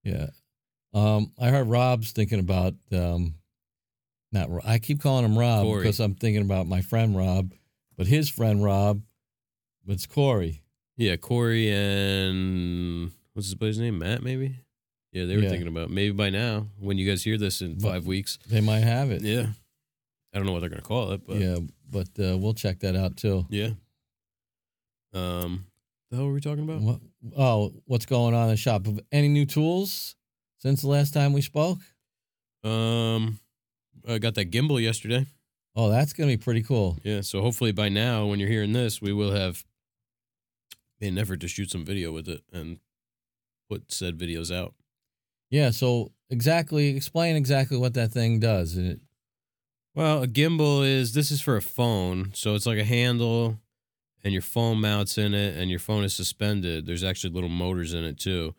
Yeah, 0.03 0.27
Um, 0.93 1.31
I 1.39 1.49
heard 1.49 1.65
Rob's 1.67 2.11
thinking 2.11 2.39
about 2.39 2.75
um, 2.91 3.33
not. 4.31 4.49
I 4.63 4.77
keep 4.77 5.01
calling 5.01 5.25
him 5.25 5.35
Rob 5.39 5.63
Corey. 5.63 5.81
because 5.81 5.99
I'm 5.99 6.13
thinking 6.13 6.43
about 6.43 6.67
my 6.67 6.81
friend 6.81 7.17
Rob, 7.17 7.53
but 7.97 8.05
his 8.05 8.29
friend 8.29 8.63
Rob, 8.63 9.01
it's 9.87 10.05
Corey. 10.05 10.61
Yeah, 10.95 11.15
Corey 11.15 11.71
and 11.73 13.11
what's 13.35 13.45
his 13.47 13.55
buddy's 13.55 13.77
name? 13.77 13.99
Matt, 13.99 14.23
maybe. 14.23 14.55
Yeah, 15.11 15.25
they 15.25 15.35
were 15.37 15.43
Yeah. 15.43 15.49
thinking 15.49 15.67
about 15.67 15.89
maybe 15.91 16.11
by 16.13 16.29
now 16.31 16.67
when 16.79 16.97
you 16.97 17.07
guys 17.07 17.23
hear 17.23 17.37
this 17.37 17.61
in 17.61 17.77
Well, 17.77 17.93
five 17.93 18.05
weeks. 18.07 18.39
They 18.47 18.59
might 18.61 18.79
have 18.81 19.11
it. 19.11 19.21
Yeah, 19.21 19.53
I 20.33 20.37
don't 20.37 20.45
know 20.47 20.51
what 20.53 20.61
they're 20.61 20.69
gonna 20.69 20.81
call 20.81 21.11
it, 21.11 21.21
but 21.27 21.37
yeah, 21.39 21.57
but 21.89 22.09
uh, 22.19 22.37
we'll 22.37 22.53
check 22.55 22.79
that 22.79 22.95
out 22.95 23.15
too. 23.15 23.45
yeah. 23.49 23.71
Um, 25.13 25.67
the 26.09 26.17
hell 26.17 26.25
were 26.27 26.33
we 26.33 26.41
talking 26.41 26.63
about? 26.63 26.81
What, 26.81 26.99
oh, 27.37 27.73
what's 27.85 28.05
going 28.05 28.33
on 28.33 28.43
in 28.45 28.49
the 28.49 28.57
shop? 28.57 28.85
Any 29.11 29.27
new 29.29 29.45
tools 29.45 30.15
since 30.59 30.81
the 30.81 30.87
last 30.89 31.13
time 31.13 31.31
we 31.33 31.41
spoke? 31.41 31.79
Um, 32.63 33.39
I 34.07 34.17
got 34.17 34.35
that 34.35 34.51
gimbal 34.51 34.81
yesterday. 34.81 35.25
Oh, 35.75 35.89
that's 35.89 36.13
gonna 36.13 36.27
be 36.31 36.37
pretty 36.37 36.63
cool. 36.63 36.97
Yeah, 37.03 37.21
so 37.21 37.41
hopefully 37.41 37.71
by 37.71 37.89
now, 37.89 38.25
when 38.27 38.39
you're 38.39 38.49
hearing 38.49 38.73
this, 38.73 39.01
we 39.01 39.13
will 39.13 39.31
have 39.31 39.63
made 40.99 41.09
an 41.09 41.17
effort 41.17 41.39
to 41.41 41.47
shoot 41.47 41.69
some 41.71 41.85
video 41.85 42.11
with 42.11 42.27
it 42.27 42.41
and 42.51 42.79
put 43.69 43.91
said 43.91 44.17
videos 44.17 44.53
out. 44.55 44.73
Yeah. 45.49 45.69
So 45.71 46.11
exactly, 46.29 46.95
explain 46.95 47.35
exactly 47.35 47.77
what 47.77 47.93
that 47.95 48.11
thing 48.11 48.39
does. 48.39 48.75
And 48.75 48.87
it, 48.87 48.99
Well, 49.93 50.23
a 50.23 50.27
gimbal 50.27 50.85
is 50.85 51.13
this 51.13 51.31
is 51.31 51.41
for 51.41 51.55
a 51.55 51.61
phone, 51.61 52.31
so 52.33 52.55
it's 52.55 52.65
like 52.65 52.79
a 52.79 52.83
handle, 52.83 53.59
and 54.23 54.33
your 54.33 54.41
phone 54.41 54.81
mounts 54.81 55.17
in 55.17 55.33
it, 55.33 55.55
and 55.57 55.69
your 55.69 55.79
phone 55.79 56.03
is 56.03 56.13
suspended. 56.13 56.85
There's 56.85 57.03
actually 57.03 57.33
little 57.33 57.49
motors 57.49 57.93
in 57.93 58.03
it 58.03 58.17
too, 58.19 58.55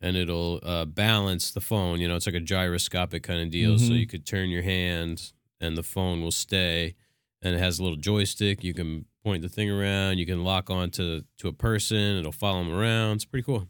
and 0.00 0.16
it'll 0.16 0.58
uh, 0.64 0.84
balance 0.86 1.52
the 1.52 1.60
phone. 1.60 2.00
You 2.00 2.08
know, 2.08 2.16
it's 2.16 2.26
like 2.26 2.34
a 2.34 2.40
gyroscopic 2.40 3.22
kind 3.22 3.40
of 3.42 3.50
deal. 3.50 3.78
So 3.78 3.92
Mhm. 3.92 3.98
you 4.00 4.06
could 4.06 4.26
turn 4.26 4.48
your 4.50 4.62
hand, 4.62 5.32
and 5.60 5.76
the 5.76 5.82
phone 5.84 6.22
will 6.22 6.32
stay, 6.32 6.96
and 7.42 7.54
it 7.54 7.58
has 7.58 7.78
a 7.78 7.82
little 7.84 7.98
joystick. 7.98 8.64
You 8.64 8.74
can 8.74 9.04
point 9.22 9.42
the 9.42 9.48
thing 9.48 9.70
around. 9.70 10.18
You 10.18 10.26
can 10.26 10.42
lock 10.42 10.68
on 10.70 10.90
to 10.92 11.24
to 11.38 11.48
a 11.48 11.52
person. 11.52 12.16
It'll 12.16 12.32
follow 12.32 12.64
them 12.64 12.72
around. 12.72 13.16
It's 13.16 13.24
pretty 13.24 13.44
cool. 13.44 13.68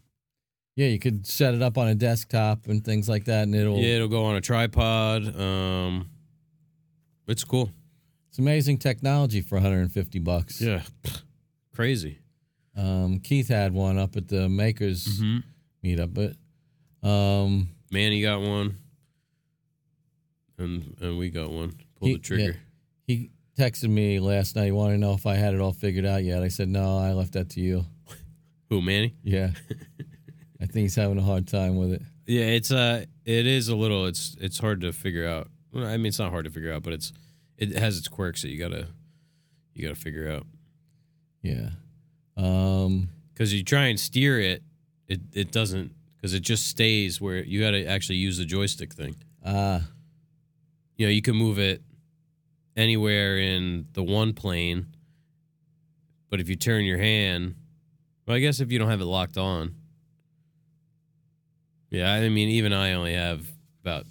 Yeah, 0.77 0.87
you 0.89 0.99
could 0.99 1.27
set 1.27 1.55
it 1.55 1.62
up 1.62 1.77
on 1.79 1.89
a 1.89 1.95
desktop 1.95 2.66
and 2.66 2.85
things 2.85 3.09
like 3.09 3.25
that, 3.27 3.43
and 3.45 3.55
it'll. 3.55 3.79
Yeah, 3.79 3.97
it'll 3.97 4.09
go 4.09 4.25
on 4.25 4.37
a 4.37 4.41
tripod. 4.41 5.39
Um, 5.39 6.09
it's 7.27 7.45
cool. 7.45 7.70
It's 8.31 8.39
amazing 8.39 8.79
technology 8.79 9.43
for 9.43 9.57
150 9.57 10.18
bucks. 10.20 10.61
Yeah, 10.61 10.83
crazy. 11.75 12.18
Um, 12.75 13.18
Keith 13.20 13.49
had 13.49 13.75
one 13.75 13.99
up 13.99 14.16
at 14.16 14.29
the 14.29 14.49
Makers 14.49 15.07
Mm-hmm. 15.07 15.39
meetup, 15.87 16.14
but 17.03 17.07
um, 17.07 17.68
Manny 17.91 18.23
got 18.23 18.41
one, 18.41 18.77
and 20.59 20.97
and 21.01 21.18
we 21.18 21.31
got 21.31 21.51
one. 21.51 21.73
Pull 21.99 22.09
He- 22.09 22.14
the 22.14 22.18
trigger. 22.20 22.57
he 23.07 23.31
texted 23.59 23.91
me 23.91 24.18
last 24.20 24.57
night. 24.57 24.66
He 24.66 24.73
wanted 24.73 24.95
to 24.95 24.99
know 25.01 25.12
if 25.12 25.27
I 25.27 25.35
had 25.35 25.53
it 25.55 25.61
all 25.61 25.73
figured 25.75 26.07
out 26.07 26.25
yet. 26.25 26.43
I 26.43 26.49
said 26.49 26.68
no. 26.68 26.97
I 26.99 27.12
left 27.12 27.33
that 27.35 27.51
to 27.51 27.61
you. 27.61 27.85
Who, 28.70 28.81
Manny? 28.81 29.14
Yeah, 29.23 29.51
I 30.62 30.66
think 30.66 30.82
he's 30.84 30.94
having 30.94 31.18
a 31.18 31.22
hard 31.22 31.48
time 31.48 31.76
with 31.76 31.92
it. 31.92 32.02
Yeah, 32.26 32.44
it's 32.44 32.70
uh, 32.70 33.04
it 33.24 33.46
is 33.46 33.68
a 33.68 33.74
little. 33.76 34.06
It's 34.06 34.36
it's 34.40 34.58
hard 34.58 34.80
to 34.82 34.92
figure 34.92 35.26
out. 35.26 35.48
Well, 35.72 35.84
I 35.86 35.96
mean, 35.96 36.06
it's 36.06 36.18
not 36.20 36.30
hard 36.30 36.44
to 36.44 36.50
figure 36.50 36.72
out, 36.72 36.82
but 36.84 36.92
it's 36.92 37.12
it 37.58 37.76
has 37.76 37.98
its 37.98 38.06
quirks 38.08 38.42
that 38.42 38.48
you 38.48 38.58
gotta 38.58 38.86
you 39.74 39.82
gotta 39.82 39.98
figure 39.98 40.30
out. 40.30 40.46
Yeah. 41.42 41.70
Um, 42.36 43.08
Because 43.34 43.52
you 43.52 43.64
try 43.64 43.86
and 43.86 43.98
steer 43.98 44.38
it, 44.38 44.62
it 45.08 45.20
it 45.32 45.50
doesn't. 45.50 45.92
Because 46.16 46.34
it 46.34 46.40
just 46.40 46.68
stays 46.68 47.20
where 47.20 47.42
you 47.42 47.60
gotta 47.60 47.84
actually 47.84 48.16
use 48.18 48.38
the 48.38 48.44
joystick 48.44 48.92
thing. 48.94 49.16
ah, 49.44 49.82
you 50.96 51.06
know, 51.06 51.10
you 51.10 51.22
can 51.22 51.34
move 51.34 51.58
it 51.58 51.82
anywhere 52.76 53.36
in 53.38 53.86
the 53.94 54.02
one 54.04 54.32
plane, 54.32 54.86
but 56.30 56.38
if 56.40 56.48
you 56.48 56.54
turn 56.54 56.84
your 56.84 56.98
hand, 56.98 57.56
well, 58.26 58.36
I 58.36 58.40
guess 58.40 58.60
if 58.60 58.70
you 58.70 58.78
don't 58.78 58.88
have 58.88 59.00
it 59.00 59.04
locked 59.06 59.36
on, 59.36 59.74
yeah, 61.93 62.12
I 62.12 62.28
mean, 62.28 62.49
even 62.49 62.72
I 62.72 62.93
only 62.95 63.14
have 63.14 63.47
about 63.82 64.07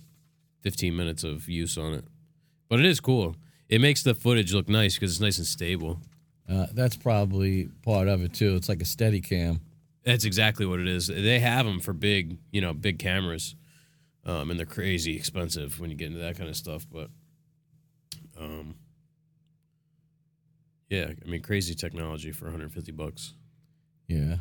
15 0.61 0.95
minutes 0.95 1.23
of 1.23 1.49
use 1.49 1.77
on 1.77 1.93
it, 1.93 2.05
but 2.69 2.79
it 2.79 2.85
is 2.85 2.99
cool. 2.99 3.35
It 3.69 3.81
makes 3.81 4.03
the 4.03 4.13
footage 4.13 4.53
look 4.53 4.69
nice 4.69 4.95
because 4.95 5.11
it's 5.11 5.19
nice 5.21 5.37
and 5.37 5.47
stable. 5.47 5.99
uh, 6.49 6.67
that's 6.73 6.95
probably 6.95 7.69
part 7.83 8.07
of 8.07 8.21
it 8.21 8.33
too. 8.33 8.55
It's 8.55 8.69
like 8.69 8.81
a 8.81 8.85
Steadicam. 8.85 9.61
That's 10.03 10.25
exactly 10.25 10.65
what 10.65 10.79
it 10.79 10.87
is. 10.87 11.07
They 11.07 11.39
have 11.39 11.65
them 11.65 11.79
for 11.79 11.93
big, 11.93 12.37
you 12.51 12.59
know, 12.61 12.73
big 12.73 12.99
cameras, 12.99 13.55
um, 14.25 14.49
and 14.51 14.59
they're 14.59 14.65
crazy 14.65 15.15
expensive 15.15 15.79
when 15.79 15.89
you 15.89 15.95
get 15.95 16.07
into 16.07 16.19
that 16.19 16.37
kind 16.37 16.49
of 16.49 16.55
stuff. 16.55 16.85
But, 16.91 17.09
um, 18.39 18.75
yeah, 20.89 21.11
I 21.25 21.29
mean, 21.29 21.41
crazy 21.41 21.73
technology 21.75 22.31
for 22.31 22.45
150 22.45 22.91
bucks. 22.91 23.33
Yeah. 24.07 24.37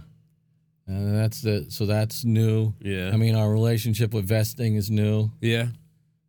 And 0.97 1.17
that's 1.17 1.41
the 1.43 1.67
so 1.69 1.87
that's 1.87 2.25
new. 2.25 2.75
Yeah, 2.81 3.11
I 3.13 3.17
mean, 3.17 3.35
our 3.37 3.51
relationship 3.51 4.13
with 4.13 4.27
Vesting 4.27 4.75
is 4.77 4.91
new. 4.91 5.31
yeah. 5.41 5.67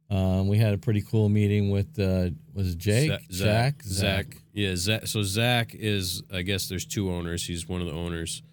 Um, 0.10 0.50
we 0.50 0.58
had 0.58 0.74
a 0.74 0.78
pretty 0.78 1.02
cool 1.02 1.30
meeting 1.30 1.72
with 1.72 1.98
uh, 1.98 2.32
was 2.54 2.74
it 2.74 2.78
Jake, 2.78 3.10
Za- 3.10 3.20
Zach, 3.32 3.82
Zach, 3.84 4.26
yeah. 4.54 4.76
Zach. 4.76 5.08
So 5.08 5.24
Zach 5.24 5.74
is, 5.74 6.22
I 6.34 6.42
guess, 6.42 6.68
there's 6.68 6.86
two 6.86 7.10
owners. 7.10 7.46
He's 7.46 7.66
one 7.66 7.80
of 7.80 7.88
the 7.88 7.94
owners 7.94 8.44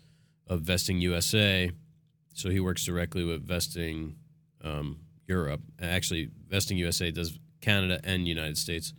of 0.46 0.60
Vesting 0.60 1.00
USA. 1.00 1.72
So 2.32 2.48
he 2.48 2.60
works 2.60 2.84
directly 2.84 3.24
with 3.24 3.44
Vesting 3.44 4.14
um, 4.62 5.00
Europe. 5.26 5.60
Actually, 5.82 6.30
Vesting 6.48 6.78
USA 6.78 7.10
does 7.10 7.36
Canada 7.60 7.98
and 8.04 8.28
United 8.28 8.56
States. 8.56 8.94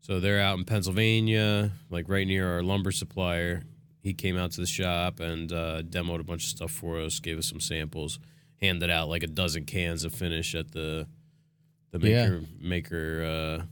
So 0.00 0.20
they're 0.20 0.40
out 0.40 0.58
in 0.58 0.64
Pennsylvania, 0.64 1.72
like 1.90 2.08
right 2.08 2.26
near 2.26 2.52
our 2.52 2.62
lumber 2.62 2.92
supplier. 2.92 3.64
He 4.02 4.14
came 4.14 4.36
out 4.38 4.52
to 4.52 4.60
the 4.60 4.66
shop 4.66 5.20
and 5.20 5.52
uh, 5.52 5.82
demoed 5.82 6.20
a 6.20 6.24
bunch 6.24 6.44
of 6.44 6.48
stuff 6.50 6.70
for 6.70 6.98
us, 7.00 7.20
gave 7.20 7.38
us 7.38 7.46
some 7.48 7.60
samples, 7.60 8.18
handed 8.60 8.90
out 8.90 9.08
like 9.08 9.22
a 9.22 9.26
dozen 9.26 9.64
cans 9.66 10.04
of 10.04 10.14
finish 10.14 10.54
at 10.54 10.72
the 10.72 11.06
the 11.92 12.08
Yeah. 12.08 12.28
maker 12.28 12.44
maker 12.60 13.24
uh, 13.24 13.64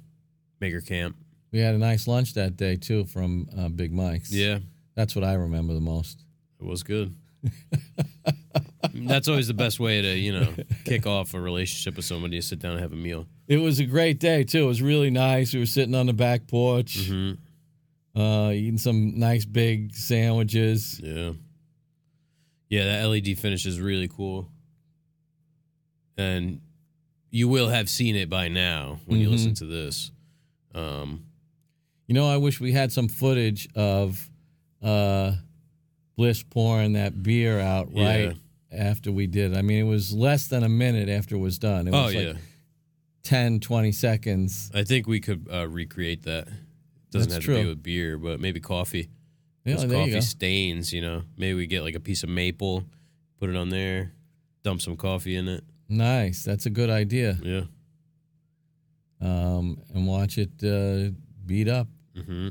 maker 0.61 0.81
camp. 0.81 1.16
We 1.51 1.61
had 1.61 1.74
a 1.74 1.79
nice 1.79 2.07
lunch 2.07 2.35
that 2.35 2.57
day 2.57 2.76
too 2.76 3.05
from 3.07 3.49
uh, 3.57 3.68
Big 3.70 3.93
Mike's. 3.93 4.31
Yeah, 4.33 4.59
that's 4.95 5.14
what 5.14 5.24
I 5.24 5.35
remember 5.35 5.72
the 5.72 5.81
most. 5.81 6.24
it 6.61 6.66
was 6.66 6.83
good. 6.83 7.14
That's 8.95 9.29
always 9.29 9.49
the 9.49 9.55
best 9.55 9.81
way 9.81 10.03
to 10.03 10.16
you 10.16 10.33
know 10.39 10.53
kick 10.85 11.07
off 11.07 11.35
a 11.35 11.41
relationship 11.41 11.97
with 11.97 12.05
somebody. 12.05 12.37
Is 12.39 12.47
sit 12.49 12.59
down 12.59 12.72
and 12.72 12.81
have 12.81 12.93
a 12.93 12.97
meal. 12.97 13.26
It 13.47 13.59
was 13.59 13.81
a 13.81 13.85
great 13.87 14.18
day 14.20 14.45
too. 14.45 14.64
It 14.64 14.66
was 14.66 14.83
really 14.83 15.11
nice. 15.11 15.53
We 15.55 15.61
were 15.61 15.66
sitting 15.66 15.95
on 15.95 16.07
the 16.07 16.12
back 16.12 16.47
porch, 16.49 16.99
Mm-hmm. 16.99 17.41
Uh, 18.19 18.51
eating 18.53 18.79
some 18.79 19.19
nice 19.19 19.45
big 19.45 19.95
sandwiches. 19.95 21.01
Yeah. 21.03 21.33
Yeah, 22.69 22.85
that 22.85 23.07
LED 23.07 23.39
finish 23.39 23.64
is 23.64 23.81
really 23.81 24.09
cool. 24.09 24.51
And 26.16 26.61
you 27.31 27.49
will 27.49 27.69
have 27.69 27.89
seen 27.89 28.16
it 28.16 28.29
by 28.29 28.49
now 28.49 29.01
when 29.07 29.21
you 29.21 29.29
Mhm. 29.29 29.33
listen 29.33 29.55
to 29.55 29.66
this. 29.66 30.11
Um, 30.75 31.25
You 32.07 32.14
know, 32.14 32.27
I 32.27 32.39
wish 32.39 32.59
we 32.59 32.73
had 32.73 32.91
some 32.91 33.07
footage 33.07 33.69
of 33.75 34.31
uh, 34.83 35.37
Bliss 36.16 36.43
pouring 36.43 36.95
that 36.95 37.23
beer 37.23 37.61
out 37.61 37.93
right 37.93 38.35
after 38.73 39.12
we 39.12 39.27
did. 39.27 39.55
I 39.55 39.61
mean, 39.61 39.79
it 39.79 39.89
was 39.89 40.12
less 40.12 40.47
than 40.47 40.62
a 40.64 40.69
minute 40.71 41.09
after 41.11 41.35
it 41.35 41.39
was 41.41 41.59
done. 41.59 41.87
It 41.87 41.93
oh, 41.93 42.05
was 42.05 42.14
yeah. 42.14 42.21
like 42.29 42.37
10, 43.25 43.61
20 43.61 43.93
seconds. 43.93 44.71
I 44.73 44.85
think 44.85 45.07
we 45.07 45.21
could 45.21 45.49
uh, 45.53 45.69
recreate 45.69 46.23
that. 46.23 46.49
Doesn't 47.11 47.31
That's 47.31 47.35
have 47.37 47.41
to 47.43 47.47
true. 47.47 47.63
be 47.63 47.69
with 47.69 47.83
beer, 47.83 48.19
but 48.19 48.39
maybe 48.41 48.61
coffee. 48.61 49.09
Yeah, 49.65 49.75
Those 49.77 49.89
there 49.89 49.99
coffee 49.99 50.11
you 50.11 50.17
go. 50.17 50.21
stains, 50.21 50.93
you 50.93 51.01
know. 51.01 51.23
Maybe 51.37 51.55
we 51.55 51.67
get 51.67 51.83
like 51.83 51.95
a 51.95 52.01
piece 52.01 52.23
of 52.23 52.29
maple, 52.29 52.85
put 53.41 53.49
it 53.51 53.57
on 53.57 53.69
there, 53.71 54.13
dump 54.63 54.81
some 54.83 54.97
coffee 54.97 55.37
in 55.37 55.49
it. 55.49 55.65
Nice. 55.89 56.45
That's 56.45 56.67
a 56.67 56.71
good 56.71 56.91
idea. 56.91 57.39
Yeah. 57.43 57.63
Um, 59.21 59.81
and 59.95 60.07
watch 60.07 60.39
it 60.39 60.51
uh, 60.63 61.13
beat 61.45 61.69
up. 61.69 61.89
hmm 62.15 62.51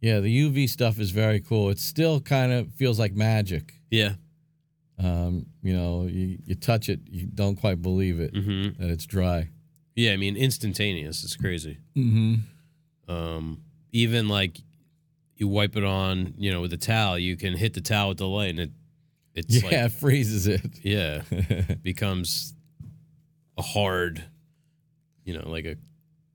Yeah, 0.00 0.20
the 0.20 0.42
UV 0.50 0.68
stuff 0.68 0.98
is 0.98 1.10
very 1.10 1.40
cool. 1.40 1.70
It 1.70 1.78
still 1.78 2.20
kind 2.20 2.52
of 2.52 2.72
feels 2.74 2.98
like 2.98 3.14
magic. 3.14 3.74
Yeah. 3.90 4.14
Um, 4.98 5.46
you 5.62 5.74
know, 5.76 6.06
you, 6.06 6.38
you 6.44 6.54
touch 6.56 6.88
it, 6.88 7.00
you 7.08 7.26
don't 7.26 7.54
quite 7.56 7.80
believe 7.80 8.18
it 8.18 8.34
hmm 8.34 8.70
that 8.80 8.90
it's 8.90 9.06
dry. 9.06 9.50
Yeah, 9.94 10.12
I 10.12 10.16
mean, 10.16 10.36
instantaneous. 10.36 11.22
It's 11.24 11.36
crazy. 11.36 11.78
Mm-hmm. 11.96 12.34
Um, 13.08 13.62
even 13.92 14.28
like 14.28 14.58
you 15.36 15.48
wipe 15.48 15.76
it 15.76 15.84
on, 15.84 16.34
you 16.36 16.52
know, 16.52 16.60
with 16.60 16.72
a 16.72 16.76
towel, 16.76 17.18
you 17.18 17.36
can 17.36 17.54
hit 17.56 17.74
the 17.74 17.80
towel 17.80 18.10
with 18.10 18.18
the 18.18 18.26
light 18.28 18.50
and 18.50 18.60
it, 18.60 18.70
it's 19.34 19.54
Yeah, 19.56 19.62
like, 19.64 19.72
it 19.72 19.92
freezes 19.92 20.46
it. 20.46 20.62
yeah, 20.82 21.22
becomes 21.82 22.54
a 23.56 23.62
hard, 23.62 24.22
you 25.24 25.38
know, 25.38 25.48
like 25.48 25.64
a, 25.64 25.76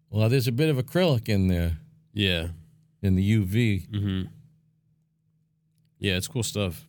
well, 0.10 0.30
there's 0.30 0.48
a 0.48 0.52
bit 0.52 0.70
of 0.70 0.78
acrylic 0.78 1.28
in 1.30 1.48
there 1.48 1.78
yeah. 2.14 2.48
in 3.02 3.16
the 3.16 3.40
UV. 3.46 3.90
Mm-hmm. 3.90 4.22
Yeah, 6.00 6.16
it's 6.18 6.28
cool 6.28 6.44
stuff. 6.44 6.88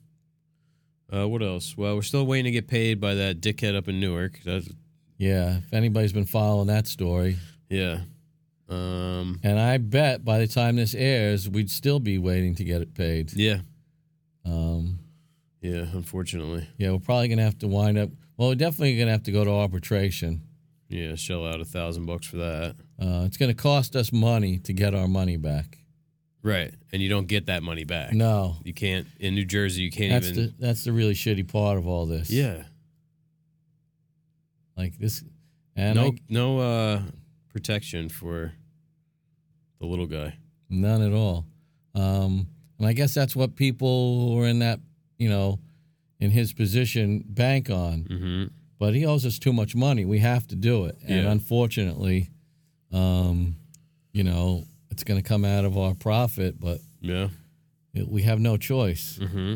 Uh, 1.13 1.29
what 1.29 1.43
else? 1.43 1.77
Well, 1.77 1.95
we're 1.95 2.03
still 2.03 2.27
waiting 2.27 2.45
to 2.47 2.51
get 2.51 2.67
paid 2.69 3.01
by 3.01 3.15
that 3.15 3.41
dickhead 3.41 3.77
up 3.77 3.89
in 3.89 4.01
Newark. 4.01 4.41
That's, 4.45 4.69
Yeah, 5.19 5.59
if 5.59 5.73
anybody's 5.73 6.13
been 6.13 6.25
following 6.27 6.67
that 6.69 6.87
story, 6.87 7.37
yeah. 7.69 8.01
Um, 8.69 9.41
and 9.43 9.59
I 9.61 9.77
bet 9.79 10.25
by 10.25 10.39
the 10.39 10.47
time 10.47 10.77
this 10.77 10.95
airs, 10.95 11.49
we'd 11.49 11.71
still 11.71 12.01
be 12.01 12.19
waiting 12.19 12.55
to 12.57 12.65
get 12.65 12.81
it 12.83 12.95
paid. 12.95 13.33
yeah. 13.35 13.61
Um, 14.45 14.99
Yeah, 15.61 15.87
unfortunately. 15.93 16.67
yeah, 16.79 16.91
we're 16.93 16.99
probably 16.99 17.29
gonna 17.29 17.43
have 17.45 17.59
to 17.61 17.69
wind 17.69 17.97
up. 17.99 18.11
Well, 18.37 18.49
we're 18.51 18.55
definitely 18.57 18.99
gonna 18.99 19.11
have 19.13 19.23
to 19.25 19.33
go 19.33 19.45
to 19.45 19.51
arbitration. 19.51 20.43
Yeah, 20.89 21.15
shell 21.15 21.47
out 21.47 21.61
a 21.61 21.65
thousand 21.65 22.07
bucks 22.07 22.27
for 22.27 22.37
that. 22.37 22.77
Uh, 23.01 23.25
it's 23.27 23.37
gonna 23.37 23.55
cost 23.55 23.97
us 23.97 24.13
money 24.13 24.59
to 24.61 24.73
get 24.73 24.95
our 24.95 25.09
money 25.09 25.37
back. 25.37 25.79
Right. 26.43 26.75
And 26.93 27.01
you 27.01 27.09
don't 27.09 27.27
get 27.27 27.47
that 27.47 27.63
money 27.63 27.85
back. 27.85 28.13
No, 28.13 28.57
You 28.65 28.75
can't 28.75 29.07
in 29.19 29.35
New 29.35 29.47
Jersey 29.47 29.83
you 29.83 29.91
can't 29.91 30.13
that's 30.23 30.29
even 30.37 30.55
the 30.59 30.67
that's 30.67 30.85
the 30.85 30.93
really 30.93 31.15
shitty 31.15 31.51
part 31.51 31.79
of 31.79 31.87
all 31.87 32.05
this. 32.07 32.31
Yeah. 32.31 32.65
like 34.77 34.99
this, 34.99 35.25
and 35.77 35.97
no 35.97 36.07
I, 36.09 36.11
no 36.29 36.59
uh 36.59 37.03
protection 37.55 38.09
for 38.11 38.53
the 39.81 39.87
little 39.87 40.07
guy. 40.07 40.37
none 40.69 41.01
at 41.03 41.13
all. 41.13 41.47
Um, 41.95 42.49
and 42.79 42.87
I 42.89 42.93
guess 42.93 43.15
that's 43.15 43.37
what 43.37 43.55
people 43.55 44.29
who 44.35 44.43
are 44.43 44.47
in 44.49 44.59
that, 44.59 44.81
you 45.19 45.29
know, 45.29 45.61
in 46.19 46.31
his 46.33 46.53
position 46.53 47.25
bank 47.29 47.71
on. 47.71 48.03
Mm-hmm. 48.11 48.45
But 48.79 48.95
he 48.95 49.07
owes 49.07 49.25
us 49.25 49.39
too 49.39 49.53
much 49.53 49.77
money. 49.77 50.05
We 50.05 50.19
have 50.19 50.47
to 50.49 50.57
do 50.57 50.87
it, 50.87 50.97
and 51.07 51.23
Yeah. 51.25 51.31
unfortunately, 51.31 52.31
um, 52.93 53.55
you 54.13 54.25
know, 54.25 54.65
it's 54.91 55.05
going 55.05 55.23
to 55.23 55.27
come 55.29 55.45
out 55.45 55.65
of 55.65 55.79
our 55.79 55.95
profit, 55.95 56.59
but 56.59 56.81
Yeah. 57.01 57.29
it, 57.95 58.09
we 58.09 58.23
have 58.23 58.41
no 58.41 58.57
choice. 58.57 59.19
Mm-hmm. 59.21 59.55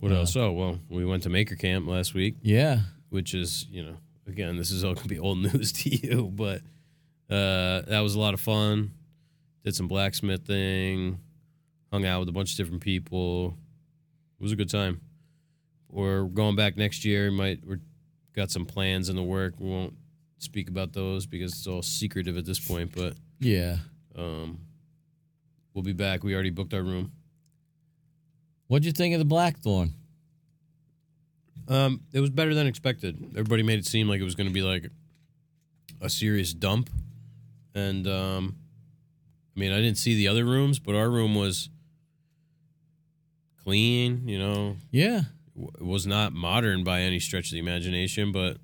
What 0.00 0.12
Uh, 0.12 0.16
else? 0.16 0.36
Oh 0.36 0.52
well, 0.52 0.80
we 0.88 1.04
went 1.04 1.22
to 1.24 1.28
Maker 1.28 1.56
Camp 1.56 1.86
last 1.86 2.14
week, 2.14 2.36
Yeah, 2.42 2.80
which 3.10 3.34
is 3.34 3.66
you 3.70 3.84
know 3.84 3.96
again 4.28 4.56
this 4.56 4.70
is 4.70 4.84
all 4.84 4.94
gonna 4.94 5.08
be 5.08 5.18
old 5.18 5.38
news 5.54 5.72
to 5.72 5.88
you, 5.90 6.30
but 6.32 6.62
uh, 7.30 7.82
that 7.82 8.00
was 8.00 8.14
a 8.14 8.20
lot 8.20 8.34
of 8.34 8.40
fun. 8.40 8.92
Did 9.64 9.74
some 9.74 9.88
blacksmithing, 9.88 11.18
hung 11.90 12.06
out 12.06 12.20
with 12.20 12.28
a 12.28 12.32
bunch 12.32 12.52
of 12.52 12.56
different 12.56 12.82
people. 12.82 13.56
It 14.38 14.42
was 14.42 14.52
a 14.52 14.56
good 14.56 14.70
time. 14.70 15.00
We're 15.90 16.24
going 16.24 16.56
back 16.56 16.76
next 16.76 17.04
year. 17.04 17.30
We 17.30 17.36
Might 17.36 17.60
we're 17.66 17.80
got 18.34 18.50
some 18.50 18.66
plans 18.66 19.08
in 19.08 19.16
the 19.16 19.22
work. 19.22 19.54
We 19.58 19.68
won't 19.68 19.94
speak 20.38 20.68
about 20.68 20.92
those 20.92 21.26
because 21.26 21.52
it's 21.52 21.66
all 21.66 21.82
secretive 21.82 22.36
at 22.36 22.44
this 22.44 22.60
point. 22.60 22.92
But 22.94 23.14
yeah. 23.40 23.78
um, 24.16 24.60
we'll 25.74 25.82
be 25.82 25.92
back. 25.92 26.22
We 26.22 26.34
already 26.34 26.50
booked 26.50 26.72
our 26.74 26.82
room. 26.82 27.12
What'd 28.68 28.84
you 28.84 28.92
think 28.92 29.14
of 29.14 29.18
the 29.18 29.24
Blackthorn? 29.24 29.94
Um, 31.68 32.00
it 32.12 32.20
was 32.20 32.30
better 32.30 32.54
than 32.54 32.66
expected. 32.66 33.22
Everybody 33.32 33.62
made 33.62 33.78
it 33.78 33.86
seem 33.86 34.08
like 34.08 34.20
it 34.20 34.24
was 34.24 34.34
going 34.34 34.48
to 34.48 34.52
be 34.52 34.62
like 34.62 34.86
a 36.00 36.08
serious 36.08 36.54
dump, 36.54 36.88
and 37.74 38.06
um, 38.06 38.56
I 39.56 39.60
mean, 39.60 39.72
I 39.72 39.76
didn't 39.76 39.98
see 39.98 40.14
the 40.14 40.28
other 40.28 40.44
rooms, 40.44 40.78
but 40.78 40.94
our 40.94 41.10
room 41.10 41.34
was 41.34 41.68
clean. 43.62 44.26
You 44.28 44.38
know, 44.38 44.76
Yeah, 44.90 45.22
it 45.56 45.82
was 45.84 46.06
not 46.06 46.32
modern 46.32 46.84
by 46.84 47.00
any 47.00 47.20
stretch 47.20 47.46
of 47.46 47.52
the 47.52 47.58
imagination, 47.58 48.32
but 48.32 48.58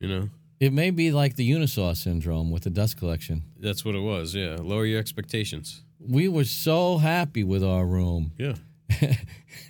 you 0.00 0.08
know, 0.08 0.28
it 0.60 0.72
may 0.72 0.90
be 0.90 1.12
like 1.12 1.36
the 1.36 1.48
Unisaw 1.48 1.96
syndrome 1.96 2.50
with 2.50 2.64
the 2.64 2.70
dust 2.70 2.96
collection. 2.96 3.42
that's 3.60 3.84
what 3.84 3.94
it 3.94 4.00
was. 4.00 4.34
Yeah, 4.34 4.56
lower 4.60 4.86
your 4.86 4.98
expectations. 4.98 5.82
We 6.00 6.28
were 6.28 6.44
so 6.44 6.98
happy 6.98 7.44
with 7.44 7.62
our 7.64 7.86
room. 7.86 8.32
Yeah, 8.38 8.54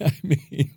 I 0.01 0.13
mean, 0.23 0.71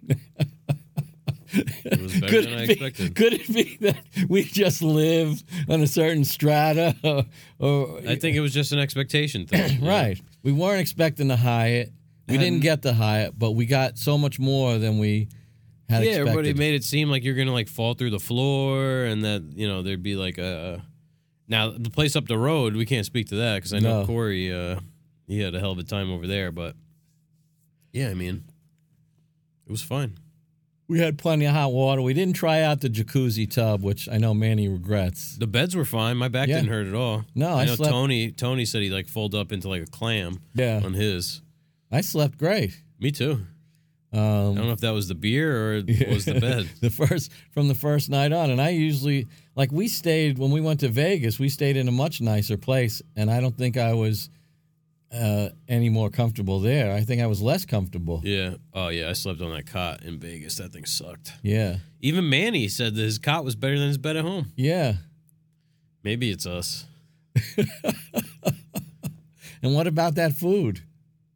it 1.54 2.02
was 2.02 2.14
better 2.20 2.28
could 2.28 2.46
than 2.46 2.54
I 2.54 2.64
it 2.64 2.68
be, 2.68 2.74
expected. 2.74 3.16
Could 3.16 3.34
it 3.34 3.48
be 3.54 3.78
that 3.82 3.98
we 4.28 4.44
just 4.44 4.82
lived 4.82 5.44
on 5.68 5.82
a 5.82 5.88
certain 5.88 6.24
strata? 6.26 6.96
Or, 7.04 7.26
or 7.60 8.00
I 8.08 8.16
think 8.16 8.36
it 8.36 8.40
was 8.42 8.54
just 8.54 8.72
an 8.72 8.80
expectation 8.80 9.46
thing. 9.48 9.84
right. 9.86 10.20
We 10.44 10.52
weren't 10.52 10.80
expecting 10.82 11.28
the 11.28 11.36
Hyatt. 11.38 11.92
We 12.28 12.34
didn't 12.38 12.46
Hadn't- 12.46 12.60
get 12.62 12.82
the 12.84 12.94
Hyatt, 12.94 13.38
but 13.38 13.52
we 13.52 13.66
got 13.66 13.98
so 13.98 14.18
much 14.18 14.40
more 14.40 14.78
than 14.78 15.00
we 15.00 15.28
had 15.90 16.04
yeah, 16.04 16.10
expected. 16.12 16.28
everybody 16.30 16.54
made 16.54 16.76
it 16.76 16.84
seem 16.84 17.10
like 17.10 17.24
you're 17.24 17.34
gonna 17.36 17.52
like 17.54 17.68
fall 17.68 17.96
through 17.96 18.12
the 18.12 18.20
floor, 18.20 19.04
and 19.06 19.24
that 19.24 19.42
you 19.56 19.68
know 19.68 19.82
there'd 19.82 20.04
be 20.04 20.16
like 20.16 20.38
a. 20.38 20.84
Now 21.48 21.72
the 21.72 21.90
place 21.90 22.16
up 22.16 22.28
the 22.28 22.38
road, 22.38 22.76
we 22.76 22.86
can't 22.86 23.08
speak 23.08 23.30
to 23.30 23.36
that 23.38 23.56
because 23.56 23.74
I 23.74 23.80
know 23.80 24.02
No. 24.02 24.06
Corey. 24.06 24.54
Uh, 24.54 24.80
he 25.28 25.40
had 25.40 25.56
a 25.56 25.60
hell 25.60 25.72
of 25.72 25.80
a 25.80 25.84
time 25.84 26.12
over 26.12 26.28
there, 26.28 26.52
but 26.52 26.76
yeah, 27.92 28.10
I 28.10 28.14
mean, 28.14 28.44
it 29.66 29.72
was 29.72 29.82
fine. 29.82 30.18
We 30.90 31.00
had 31.00 31.18
plenty 31.18 31.46
of 31.46 31.54
hot 31.54 31.72
water. 31.72 32.02
We 32.02 32.14
didn't 32.14 32.34
try 32.36 32.62
out 32.62 32.82
the 32.82 32.90
jacuzzi 32.90 33.50
tub, 33.50 33.84
which 33.84 34.10
I 34.12 34.18
know 34.18 34.34
Manny 34.34 34.68
regrets. 34.68 35.38
The 35.38 35.48
beds 35.48 35.76
were 35.76 35.86
fine. 35.86 36.18
My 36.18 36.28
back 36.28 36.50
Yeah. 36.50 36.56
didn't 36.58 36.72
hurt 36.72 36.88
at 36.88 36.96
all. 36.96 37.24
No, 37.36 37.50
I 37.50 37.62
I 37.62 37.66
know 37.66 37.76
slept- 37.76 37.92
Tony. 37.92 38.32
Tony 38.32 38.66
said 38.66 38.82
he 38.82 38.90
like 38.90 39.08
folded 39.08 39.38
up 39.40 39.52
into 39.52 39.70
like 39.70 39.84
a 39.84 39.86
clam 39.88 40.40
Yeah, 40.56 40.82
on 40.84 40.94
his. 40.94 41.42
I 41.92 42.02
slept 42.02 42.38
great. 42.38 42.82
Me 43.00 43.12
too. 43.12 43.46
I 44.12 44.18
Um, 44.18 44.56
don't 44.56 44.66
know 44.66 44.72
if 44.72 44.80
that 44.82 44.90
was 44.94 45.08
the 45.08 45.14
beer 45.16 45.56
or 45.56 45.74
it 45.88 46.10
was 46.10 46.26
the 46.26 46.40
bed. 46.40 46.68
the 46.82 46.90
first 46.90 47.32
from 47.52 47.68
the 47.68 47.76
first 47.76 48.10
night 48.10 48.32
on, 48.34 48.50
and 48.50 48.60
I 48.60 48.70
usually 48.70 49.28
like 49.56 49.72
we 49.72 49.88
stayed 49.88 50.40
when 50.40 50.50
we 50.50 50.60
went 50.62 50.80
to 50.80 50.90
Vegas. 50.90 51.38
We 51.38 51.50
stayed 51.50 51.78
in 51.78 51.88
a 51.88 51.92
much 51.92 52.20
nicer 52.20 52.58
place, 52.58 53.04
and 53.16 53.30
I 53.30 53.40
don't 53.40 53.56
think 53.56 53.78
I 53.78 53.94
was 53.94 54.30
uh, 55.14 55.50
any 55.68 55.90
more 55.90 56.10
comfortable 56.10 56.60
there. 56.60 56.94
I 56.94 57.02
think 57.02 57.22
I 57.22 57.28
was 57.28 57.42
less 57.42 57.66
comfortable. 57.66 58.22
Yeah. 58.24 58.56
Oh 58.74 58.90
yeah, 58.90 59.10
I 59.10 59.14
slept 59.14 59.42
on 59.42 59.52
that 59.54 59.66
cot 59.68 60.04
in 60.04 60.20
Vegas. 60.20 60.56
That 60.58 60.72
thing 60.72 60.86
sucked. 60.86 61.34
Yeah, 61.44 61.78
Even 62.02 62.30
Manny 62.30 62.68
said 62.68 62.96
that 62.96 63.02
his 63.02 63.18
cot 63.18 63.44
was 63.44 63.56
better 63.56 63.78
than 63.80 63.88
his 63.88 63.98
bed 63.98 64.16
at 64.18 64.24
home. 64.26 64.52
yeah. 64.56 64.94
Maybe 66.04 66.32
it's 66.32 66.46
us. 66.46 66.86
And 69.62 69.76
what 69.76 69.88
about 69.88 70.16
that 70.16 70.34
food? 70.34 70.82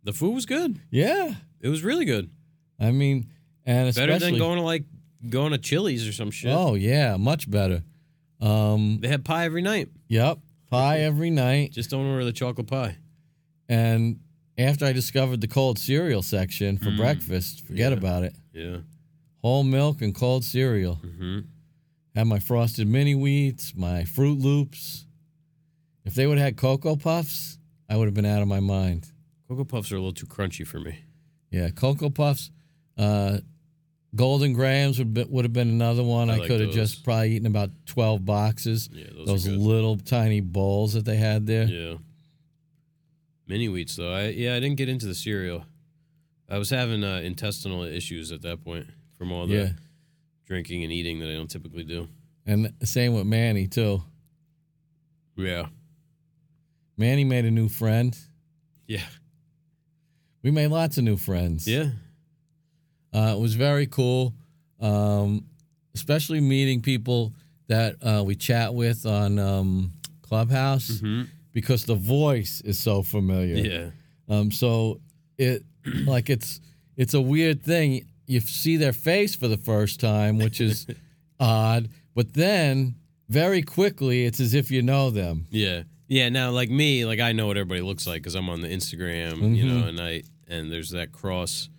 The 0.05 0.13
food 0.13 0.33
was 0.33 0.45
good. 0.45 0.79
Yeah, 0.89 1.33
It 1.59 1.67
was 1.67 1.83
really 1.83 2.05
good. 2.05 2.29
I 2.79 2.91
mean, 2.91 3.29
and 3.65 3.89
especially 3.89 4.07
Better 4.13 4.25
than 4.25 4.37
going 4.39 4.57
to 4.59 4.63
like 4.63 4.85
going 5.29 5.51
to 5.51 5.57
Chili's 5.57 6.07
or 6.07 6.13
some 6.13 6.31
shit. 6.31 6.51
Oh 6.53 6.75
yeah, 6.75 7.17
much 7.17 7.49
better. 7.51 7.83
Um, 8.39 8.99
They 9.01 9.07
had 9.09 9.25
pie 9.25 9.43
every 9.45 9.61
night. 9.61 9.89
yep, 10.07 10.39
pie 10.69 10.99
every 10.99 11.29
night. 11.31 11.71
Just 11.71 11.89
don't 11.89 12.05
order 12.05 12.23
the 12.25 12.31
chocolate 12.33 12.67
pie. 12.67 12.97
And 13.73 14.19
after 14.57 14.85
I 14.85 14.93
discovered 14.93 15.41
the 15.41 15.47
cold 15.47 15.79
cereal 15.79 16.21
section 16.21 16.77
for 16.77 16.89
Mm. 16.91 16.97
breakfast, 16.97 17.65
forget 17.65 17.91
Yeah. 17.91 17.97
about 17.97 18.23
it. 18.23 18.35
Yeah. 18.53 18.77
Whole 19.41 19.63
milk 19.63 20.01
and 20.01 20.13
cold 20.13 20.43
cereal. 20.43 20.95
hmm 20.95 21.39
Had 22.15 22.27
my 22.27 22.37
frosted 22.37 22.87
mini 22.87 23.15
wheats, 23.15 23.73
my 23.75 24.03
Froot 24.03 24.39
Loops. 24.39 25.07
If 26.05 26.13
they 26.13 26.27
would 26.27 26.37
have 26.37 26.45
had 26.45 26.57
Cocoa 26.57 26.95
Puffs, 26.95 27.57
I 27.89 27.97
would 27.97 28.05
have 28.05 28.13
been 28.13 28.25
out 28.25 28.43
of 28.43 28.47
my 28.47 28.59
mind. 28.59 29.07
Cocoa 29.47 29.63
Puffs 29.65 29.91
are 29.91 29.95
a 29.95 29.99
little 29.99 30.13
too 30.13 30.27
crunchy 30.27 30.65
for 30.67 30.79
me. 30.79 30.99
Yeah, 31.51 31.69
Cocoa 31.71 32.11
Puffs. 32.11 32.51
Uh, 32.97 33.39
Golden 34.15 34.53
Grahams 34.53 34.99
would 34.99 35.13
be, 35.15 35.23
would 35.23 35.43
have 35.45 35.53
been 35.53 35.69
another 35.69 36.03
one. 36.03 36.29
I 36.29 36.35
I, 36.35 36.37
like 36.37 36.47
could 36.47 36.61
have 36.61 36.71
just 36.71 37.03
probably 37.03 37.35
eaten 37.35 37.47
about 37.47 37.71
twelve 37.87 38.23
boxes. 38.25 38.89
Yeah, 38.93 39.05
those, 39.15 39.45
Those 39.45 39.47
little 39.47 39.97
tiny 39.97 40.39
bowls 40.41 40.93
that 40.93 41.05
they 41.05 41.17
had 41.17 41.47
there. 41.47 41.65
Yeah. 41.67 41.95
Mini 43.47 43.67
wheats 43.67 43.95
though. 43.95 44.13
I 44.13 44.27
yeah, 44.29 44.55
I 44.55 44.59
didn't 44.59 44.77
get 44.77 44.89
into 44.89 45.05
the 45.05 45.15
cereal. 45.15 45.65
I 46.49 46.57
was 46.57 46.69
having 46.69 47.03
uh, 47.03 47.17
intestinal 47.23 47.83
issues 47.83 48.31
at 48.31 48.41
that 48.43 48.63
point 48.63 48.87
from 49.17 49.31
all 49.31 49.47
the 49.47 49.55
Yeah, 49.55 49.69
drinking 50.45 50.83
and 50.83 50.91
eating 50.91 51.19
that 51.19 51.29
I 51.29 51.33
don't 51.33 51.49
typically 51.49 51.83
do. 51.83 52.07
and 52.45 52.71
same 52.83 53.13
with 53.13 53.25
Manny 53.25 53.67
too. 53.67 54.01
Yeah. 55.35 55.67
Manny 56.97 57.23
made 57.23 57.45
a 57.45 57.51
new 57.51 57.69
friend. 57.69 58.15
Yeah. 58.87 59.01
We 60.43 60.51
made 60.51 60.67
lots 60.67 60.97
of 60.97 61.03
new 61.05 61.17
friends. 61.17 61.67
Yeah. 61.67 61.89
Uh, 63.13 63.33
it 63.35 63.39
was 63.39 63.55
very 63.55 63.87
cool, 63.87 64.33
um, 64.79 65.45
especially 65.95 66.39
meeting 66.41 66.81
people 66.81 67.33
that 67.67 67.95
uh, 68.03 68.23
we 68.23 68.35
chat 68.35 68.73
with 68.75 69.05
on 69.05 69.39
um, 69.39 69.93
Clubhouse 70.21 70.99
hmm 70.99 71.23
because 71.53 71.85
the 71.85 71.95
voice 71.95 72.61
is 72.65 72.77
so 72.79 73.01
familiar. 73.03 73.55
Yeah. 73.55 73.89
Um, 74.29 74.51
so 74.51 74.99
it 75.37 75.63
like 76.05 76.29
it's 76.29 76.59
it's 76.97 77.13
a 77.13 77.21
weird 77.21 77.63
thing. 77.63 78.05
You 78.27 78.39
see 78.39 78.77
their 78.77 78.93
face 78.93 79.35
for 79.35 79.47
the 79.47 79.57
first 79.57 79.99
time, 79.99 80.37
which 80.37 80.59
is 80.61 80.87
odd, 81.39 81.89
but 82.15 82.33
then 82.33 82.95
very 83.29 83.61
quickly 83.61 84.25
it's 84.25 84.39
as 84.39 84.53
if 84.53 84.71
you 84.71 84.81
know 84.81 85.09
them. 85.09 85.47
Yeah. 85.49 85.83
Yeah. 86.07 86.29
Now, 86.29 86.51
like 86.51 86.69
me, 86.69 87.05
like 87.05 87.19
I 87.19 87.31
know 87.31 87.47
what 87.47 87.57
everybody 87.57 87.81
looks 87.81 88.05
like 88.07 88.21
because 88.21 88.35
I'm 88.35 88.49
on 88.49 88.61
the 88.61 88.67
Instagram, 88.69 89.55
you 89.55 89.65
Mhm. 89.65 89.67
know, 89.81 89.87
and 89.87 89.99
I 89.99 90.23
and 90.47 90.71
there's 90.71 90.91
that 90.91 91.11
cross 91.11 91.69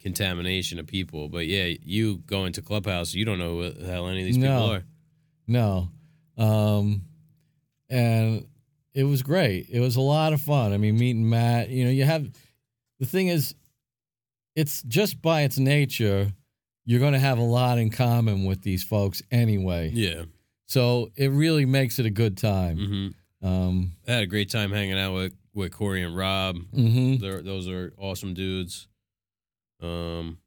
contamination 0.00 0.78
of 0.78 0.86
people. 0.86 1.28
But 1.28 1.46
yeah, 1.46 1.72
you 1.82 2.18
go 2.26 2.44
into 2.44 2.60
Clubhouse, 2.62 3.14
you 3.14 3.24
don't 3.24 3.38
know 3.38 3.56
what 3.56 3.78
the 3.80 3.86
hell 3.86 4.08
any 4.08 4.20
of 4.20 4.26
these 4.26 4.36
No. 4.38 4.46
people 4.48 4.70
are. 4.72 4.84
No. 5.46 5.88
Um, 6.36 7.02
and 7.88 8.46
it 8.94 9.04
was 9.04 9.22
great. 9.22 9.68
It 9.70 9.80
was 9.80 9.96
a 9.96 10.00
lot 10.00 10.32
of 10.32 10.40
fun. 10.40 10.72
I 10.72 10.76
mean, 10.78 10.96
meeting 10.98 11.28
Matt, 11.28 11.68
you 11.68 11.84
know, 11.84 11.90
you 11.90 12.04
have 12.04 12.28
the 13.00 13.06
thing 13.06 13.28
is, 13.28 13.54
it's 14.54 14.82
just 14.84 15.20
by 15.20 15.42
its 15.42 15.58
nature, 15.58 16.32
you're 16.84 17.00
going 17.00 17.12
to 17.14 17.18
have 17.18 17.38
a 17.38 17.42
lot 17.42 17.78
in 17.78 17.90
common 17.90 18.44
with 18.44 18.62
these 18.62 18.84
folks 18.84 19.20
anyway. 19.30 19.90
Yeah. 19.92 20.24
So 20.66 21.10
it 21.16 21.30
really 21.30 21.66
makes 21.66 21.98
it 21.98 22.06
a 22.06 22.10
good 22.10 22.36
time. 22.38 22.76
hmm 23.42 23.46
Um, 23.46 23.92
I 24.08 24.12
had 24.12 24.22
a 24.22 24.26
great 24.26 24.48
time 24.50 24.70
hanging 24.72 24.98
out 24.98 25.14
with 25.14 25.34
with 25.54 25.72
Corey 25.72 26.02
and 26.02 26.16
Rob. 26.16 26.56
mhm. 26.74 27.20
Those 27.20 27.68
are 27.68 27.92
awesome 27.98 28.32
dudes. 28.34 28.88
Um. 29.82 30.38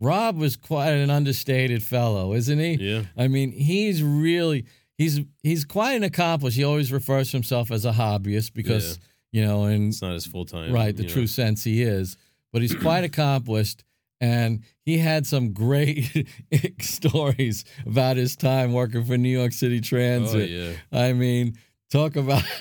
Rob 0.00 0.36
was 0.36 0.56
quite 0.56 0.90
an 0.90 1.10
understated 1.10 1.80
fellow, 1.82 2.32
isn't 2.34 2.58
he? 2.58 2.74
Yeah. 2.74 3.02
I 3.16 3.28
mean, 3.28 3.52
he's 3.52 4.02
really 4.02 4.64
he's 5.02 5.20
he's 5.42 5.64
quite 5.64 5.92
an 5.94 6.02
accomplished. 6.04 6.56
He 6.56 6.64
always 6.64 6.92
refers 6.92 7.30
to 7.30 7.36
himself 7.36 7.70
as 7.70 7.84
a 7.84 7.92
hobbyist 7.92 8.52
because 8.54 8.98
you 9.32 9.44
know, 9.44 9.64
and 9.64 9.88
It's 9.88 10.02
not 10.02 10.12
his 10.12 10.26
full 10.26 10.44
time. 10.44 10.72
right, 10.72 10.94
the 10.96 11.04
true 11.04 11.26
sense 11.26 11.64
he 11.64 11.82
is. 11.82 12.16
But 12.52 12.62
he's 12.62 12.74
quite 12.74 13.02
accomplished, 13.12 13.82
and 14.20 14.62
he 14.84 14.98
had 14.98 15.26
some 15.26 15.52
great 15.52 16.26
stories 16.80 17.64
about 17.86 18.16
his 18.18 18.36
time 18.36 18.72
working 18.72 19.04
for 19.04 19.16
New 19.16 19.30
York 19.30 19.52
City 19.52 19.78
Oh 19.78 19.80
Transit. 19.80 20.50
yeah. 20.50 20.72
I 20.92 21.12
mean, 21.14 21.56
talk 21.90 22.16
about 22.16 22.42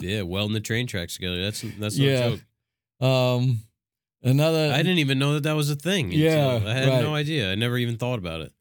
Yeah. 0.00 0.22
Welding 0.22 0.54
the 0.54 0.60
train 0.60 0.86
tracks 0.86 1.14
together. 1.14 1.42
That's 1.42 1.64
that's 1.78 1.98
Yeah. 1.98 2.20
no 2.20 2.36
joke. 2.36 3.06
um 3.08 3.60
another. 4.22 4.72
I 4.72 4.78
didn't 4.78 4.98
even 4.98 5.18
know 5.18 5.34
that 5.34 5.42
that 5.44 5.52
was 5.56 5.70
a 5.70 5.76
thing. 5.76 6.10
Yeah, 6.12 6.60
I 6.64 6.72
had 6.74 6.88
right. 6.88 7.02
no 7.02 7.14
idea. 7.14 7.50
I 7.52 7.54
never 7.54 7.76
even 7.78 7.96
thought 7.96 8.18
about 8.18 8.40
it. 8.40 8.52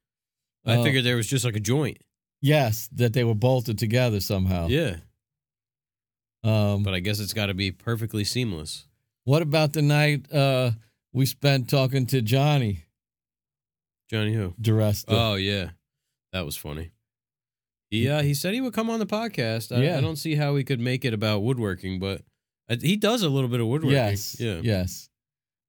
I 0.65 0.75
uh, 0.77 0.83
figured 0.83 1.05
there 1.05 1.15
was 1.15 1.27
just 1.27 1.45
like 1.45 1.55
a 1.55 1.59
joint. 1.61 1.97
Yes 2.41 2.89
that 2.93 3.13
they 3.13 3.23
were 3.23 3.35
bolted 3.35 3.77
together 3.77 4.19
somehow. 4.19 4.67
Yeah. 4.67 4.97
Um, 6.43 6.83
But 6.83 6.93
I 6.93 6.99
guess 6.99 7.19
it's 7.19 7.33
got 7.33 7.47
to 7.47 7.53
be 7.53 7.71
perfectly 7.71 8.23
seamless. 8.23 8.85
what 9.25 9.41
about 9.41 9.73
the 9.73 9.81
night 9.81 10.31
uh, 10.31 10.71
we 11.13 11.25
spent 11.25 11.69
talking 11.69 12.05
to 12.07 12.21
Johnny 12.21 12.83
Johnny 14.09 14.33
who? 14.33 14.53
DeResta? 14.61 15.05
Oh 15.09 15.35
yeah, 15.35 15.71
that 16.31 16.45
was 16.45 16.55
funny. 16.55 16.91
Yeah, 17.89 18.21
he 18.21 18.33
said 18.33 18.53
he 18.53 18.61
would 18.61 18.73
come 18.73 18.89
on 18.89 18.99
the 18.99 19.05
podcast. 19.05 19.75
I, 19.75 19.81
Yeah. 19.81 19.97
I 19.97 20.01
don't 20.01 20.15
see 20.17 20.35
how 20.35 20.55
he 20.55 20.63
could 20.63 20.79
make 20.79 21.03
it 21.05 21.13
about 21.13 21.41
woodworking, 21.43 21.99
but 21.99 22.21
uh, 22.69 22.75
he 22.81 22.95
does 22.97 23.23
a 23.23 23.29
little 23.29 23.49
bit 23.49 23.59
of 23.61 23.67
woodworking. 23.67 23.97
yes. 23.97 24.37
Yeah. 24.39 24.59
Yes. 24.61 25.09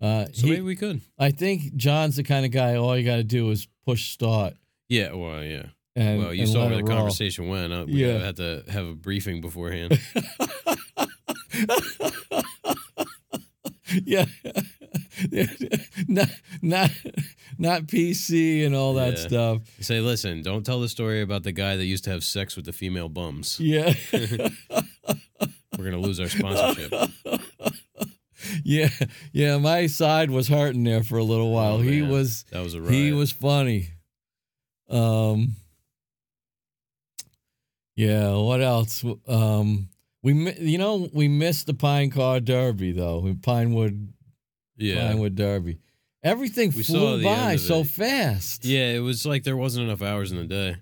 Uh, 0.01 0.27
So 0.33 0.47
he- 0.47 0.51
maybe 0.51 0.63
we 0.63 0.77
could. 0.77 1.01
I 1.19 1.31
think 1.33 1.75
John's 1.77 2.17
the 2.17 2.23
kind 2.25 2.45
of 2.45 2.53
guy. 2.53 2.75
All 2.77 2.97
you 2.97 3.05
got 3.05 3.17
to 3.17 3.25
do 3.25 3.51
is 3.51 3.67
push 3.85 4.11
start. 4.13 4.55
Yeah. 4.89 5.13
Well, 5.15 5.43
yeah. 5.45 5.67
And, 6.01 6.19
well, 6.23 6.33
you 6.35 6.47
saw 6.47 6.67
where 6.69 6.77
the 6.77 6.85
roll. 6.85 6.97
conversation 6.99 7.49
went. 7.49 7.73
Uh, 7.73 7.85
we 7.87 8.05
Yeah. 8.07 8.19
had 8.19 8.37
to 8.37 8.63
have 8.69 8.87
a 8.87 8.95
briefing 8.95 9.41
beforehand. 9.41 9.99
yeah, 14.05 14.27
not 16.09 16.29
not 16.63 16.91
not 17.59 17.83
PC 17.87 18.65
and 18.65 18.75
all 18.75 18.95
that 18.95 19.15
Yeah. 19.19 19.27
stuff. 19.29 19.63
Say, 19.81 20.01
listen, 20.01 20.43
don't 20.43 20.65
tell 20.65 20.81
the 20.81 20.89
story 20.89 21.21
about 21.23 21.43
the 21.43 21.53
guy 21.53 21.77
that 21.77 21.85
used 21.87 22.05
to 22.05 22.11
have 22.11 22.23
sex 22.23 22.55
with 22.57 22.65
the 22.67 22.73
female 22.73 23.09
bums. 23.09 23.59
Yeah, 23.59 23.95
We're 24.13 25.85
gonna 25.85 25.99
lose 25.99 26.21
our 26.21 26.29
sponsorship. 26.29 26.93
yeah, 28.65 28.89
yeah. 29.33 29.57
My 29.59 29.87
side 29.87 30.31
was 30.31 30.49
hurting 30.49 30.85
there 30.85 31.03
for 31.03 31.19
a 31.19 31.25
little 31.25 31.51
while. 31.53 31.77
Oh, 31.77 31.81
he 31.83 32.03
was 32.03 32.45
That 32.53 32.63
was 32.63 32.75
a 32.75 32.81
riot. 32.81 32.93
he 32.95 33.13
was 33.13 33.33
funny. 33.33 33.89
Um. 34.91 35.57
Yeah. 37.99 38.37
What 38.37 38.63
else? 38.63 39.05
Um. 39.27 39.89
We 40.23 40.53
you 40.55 40.79
know 40.79 41.09
we 41.13 41.29
missed 41.29 41.67
the 41.67 41.75
Pine 41.75 42.11
Car 42.11 42.41
Derby 42.41 42.93
though. 42.93 43.35
Pinewood 43.43 44.13
yeah. 44.77 45.09
Pinewood 45.09 45.35
Derby. 45.35 45.79
Everything 46.23 46.73
We 46.77 46.83
flew 46.83 47.23
by 47.23 47.57
so 47.57 47.85
fast. 47.85 48.65
Yeah, 48.65 48.91
it 48.91 48.99
was 48.99 49.25
like 49.25 49.45
there 49.45 49.57
wasn't 49.57 49.87
enough 49.87 50.03
hours 50.03 50.33
in 50.33 50.39
the 50.39 50.45
day. 50.45 50.77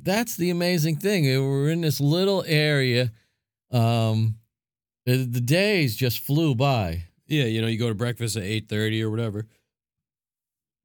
That's 0.00 0.36
the 0.36 0.50
amazing 0.50 0.96
thing. 0.96 1.24
We 1.24 1.38
We're 1.38 1.70
in 1.70 1.80
this 1.80 2.00
little 2.00 2.44
area. 2.46 3.10
Um, 3.70 4.36
the, 5.06 5.16
the 5.16 5.40
days 5.40 5.96
just 5.96 6.20
flew 6.20 6.54
by. 6.54 7.04
Yeah, 7.26 7.44
you 7.44 7.60
know, 7.60 7.66
you 7.66 7.78
go 7.78 7.88
to 7.88 7.94
breakfast 7.94 8.36
at 8.36 8.44
eight 8.44 8.68
thirty 8.68 9.02
or 9.02 9.10
whatever. 9.10 9.46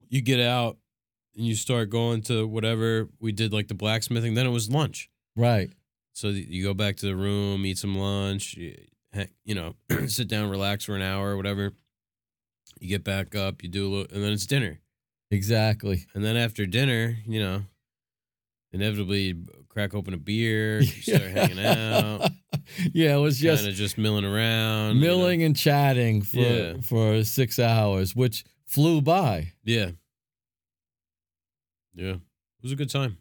You 0.09 0.21
get 0.21 0.39
out 0.39 0.77
and 1.35 1.45
you 1.45 1.53
start 1.53 1.89
going 1.91 2.23
to 2.23 2.47
whatever 2.47 3.09
we 3.19 3.31
did, 3.31 3.53
like 3.53 3.67
the 3.67 3.75
blacksmithing. 3.75 4.33
Then 4.33 4.47
it 4.47 4.51
was 4.51 4.69
lunch. 4.69 5.09
Right. 5.35 5.71
So 6.13 6.27
you 6.29 6.63
go 6.63 6.73
back 6.73 6.97
to 6.97 7.05
the 7.05 7.15
room, 7.15 7.65
eat 7.65 7.77
some 7.77 7.95
lunch. 7.97 8.55
You, 8.55 8.75
you 9.45 9.55
know, 9.55 9.75
sit 10.07 10.27
down, 10.27 10.49
relax 10.49 10.85
for 10.85 10.95
an 10.95 11.01
hour 11.01 11.31
or 11.31 11.37
whatever. 11.37 11.71
You 12.79 12.87
get 12.89 13.03
back 13.03 13.35
up, 13.35 13.63
you 13.63 13.69
do 13.69 13.87
a 13.87 13.89
little, 13.89 14.13
and 14.15 14.23
then 14.23 14.31
it's 14.31 14.45
dinner. 14.45 14.79
Exactly. 15.31 16.05
And 16.13 16.23
then 16.23 16.37
after 16.37 16.65
dinner, 16.65 17.17
you 17.25 17.39
know, 17.39 17.61
inevitably 18.71 19.21
you 19.21 19.45
crack 19.69 19.93
open 19.93 20.13
a 20.13 20.17
beer, 20.17 20.79
you 20.81 20.87
start 20.87 21.21
hanging 21.23 21.59
out, 21.65 22.29
yeah, 22.93 23.15
it 23.15 23.19
was 23.19 23.39
just 23.39 23.63
kind 23.63 23.71
of 23.71 23.77
just 23.77 23.97
milling 23.97 24.25
around, 24.25 24.95
you 24.95 25.01
know. 25.01 25.07
milling 25.17 25.43
and 25.43 25.55
chatting 25.55 26.21
for 26.21 26.37
Yeah. 26.37 26.73
for 26.81 27.23
six 27.23 27.59
hours, 27.59 28.15
which 28.15 28.43
flew 28.65 29.01
by. 29.01 29.53
Yeah. 29.63 29.91
Yeah. 31.93 32.13
It 32.15 32.63
was 32.63 32.71
a 32.71 32.75
good 32.75 32.89
time. 32.89 33.17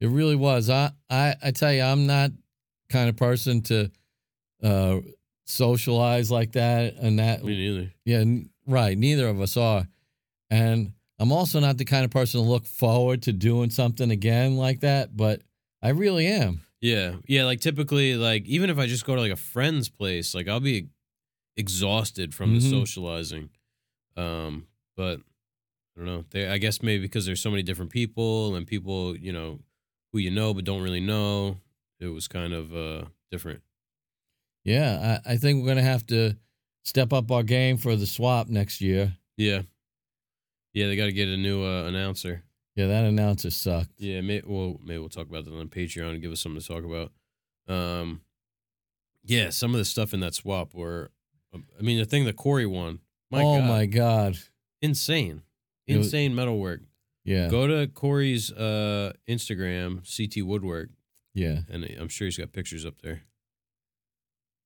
It 0.00 0.08
really 0.08 0.36
was. 0.36 0.70
I 0.70 0.92
I, 1.10 1.34
I 1.42 1.50
tell 1.50 1.72
you, 1.72 1.82
I'm 1.82 2.06
not 2.06 2.30
kind 2.90 3.08
of 3.08 3.16
person 3.16 3.62
to 3.62 3.90
uh, 4.62 4.98
socialize 5.46 6.30
like 6.30 6.52
that 6.52 6.94
and 6.96 7.18
that. 7.18 7.44
Me 7.44 7.56
neither. 7.56 7.92
Yeah, 8.04 8.18
n- 8.18 8.50
right. 8.66 8.96
Neither 8.96 9.28
of 9.28 9.40
us 9.40 9.56
are. 9.56 9.86
And 10.50 10.92
I'm 11.18 11.32
also 11.32 11.60
not 11.60 11.78
the 11.78 11.84
kind 11.84 12.04
of 12.04 12.10
person 12.10 12.40
to 12.42 12.46
look 12.48 12.64
forward 12.64 13.22
to 13.22 13.32
doing 13.32 13.70
something 13.70 14.10
again 14.10 14.56
like 14.56 14.80
that, 14.80 15.16
but 15.16 15.42
I 15.82 15.90
really 15.90 16.26
am. 16.26 16.62
Yeah. 16.80 17.16
Yeah. 17.26 17.44
Like 17.44 17.60
typically, 17.60 18.14
like 18.14 18.44
even 18.46 18.70
if 18.70 18.78
I 18.78 18.86
just 18.86 19.04
go 19.04 19.14
to 19.16 19.20
like 19.20 19.32
a 19.32 19.36
friend's 19.36 19.88
place, 19.88 20.34
like 20.34 20.48
I'll 20.48 20.60
be 20.60 20.88
exhausted 21.56 22.34
from 22.34 22.54
the 22.54 22.60
Mhm. 22.60 22.70
socializing. 22.70 23.50
Um, 24.16 24.66
but 24.96 25.18
I 25.96 26.00
don't 26.00 26.04
know. 26.06 26.24
They, 26.30 26.48
I 26.48 26.58
guess 26.58 26.82
maybe 26.82 27.02
because 27.02 27.26
there's 27.26 27.40
so 27.42 27.50
many 27.50 27.62
different 27.62 27.90
people 27.90 28.54
and 28.54 28.66
people, 28.66 29.16
you 29.16 29.32
know, 29.32 29.58
who 30.12 30.18
you 30.18 30.30
know 30.30 30.54
but 30.54 30.64
don't 30.64 30.82
really 30.82 31.00
know. 31.00 31.58
It 32.00 32.06
was 32.06 32.28
kind 32.28 32.52
of 32.52 32.74
uh 32.74 33.04
different. 33.30 33.62
Yeah, 34.64 35.20
I, 35.24 35.32
I 35.32 35.36
think 35.36 35.60
we're 35.60 35.66
going 35.66 35.78
to 35.78 35.82
have 35.82 36.06
to 36.08 36.36
step 36.84 37.12
up 37.12 37.30
our 37.30 37.42
game 37.42 37.78
for 37.78 37.96
the 37.96 38.06
swap 38.06 38.48
next 38.48 38.80
year. 38.80 39.14
Yeah. 39.36 39.62
Yeah, 40.74 40.88
they 40.88 40.96
got 40.96 41.06
to 41.06 41.12
get 41.12 41.28
a 41.28 41.36
new 41.36 41.64
uh, 41.64 41.84
announcer. 41.84 42.44
Yeah, 42.76 42.86
that 42.88 43.04
announcer 43.04 43.50
sucked. 43.50 43.92
Yeah, 43.98 44.20
may, 44.20 44.42
well, 44.44 44.78
maybe 44.84 44.98
we'll 44.98 45.08
talk 45.08 45.28
about 45.28 45.44
that 45.46 45.54
on 45.54 45.68
Patreon 45.68 46.10
and 46.10 46.22
give 46.22 46.30
us 46.30 46.40
something 46.40 46.60
to 46.60 46.68
talk 46.68 46.84
about. 46.84 47.12
Um, 47.66 48.20
yeah, 49.24 49.50
some 49.50 49.72
of 49.72 49.78
the 49.78 49.84
stuff 49.84 50.12
in 50.12 50.20
that 50.20 50.34
swap 50.34 50.74
were, 50.74 51.10
um, 51.54 51.64
I 51.78 51.82
mean, 51.82 51.98
the 51.98 52.04
thing 52.04 52.24
that 52.26 52.36
Corey 52.36 52.66
won. 52.66 53.00
My 53.30 53.42
oh 53.42 53.58
God, 53.58 53.68
my 53.68 53.86
God. 53.86 54.38
insane, 54.80 55.42
insane 55.86 56.02
insane 56.02 56.34
metalwork. 56.34 56.80
Yeah. 57.24 57.48
Go 57.48 57.66
to 57.66 57.86
Corey's 57.88 58.50
uh, 58.52 59.12
Instagram, 59.28 60.00
CT 60.06 60.46
Woodwork, 60.46 60.90
Yeah. 61.34 61.60
and 61.70 61.84
I'm 61.98 62.08
sure 62.08 62.26
he's 62.26 62.38
got 62.38 62.52
pictures 62.52 62.86
up 62.86 63.00
there. 63.02 63.22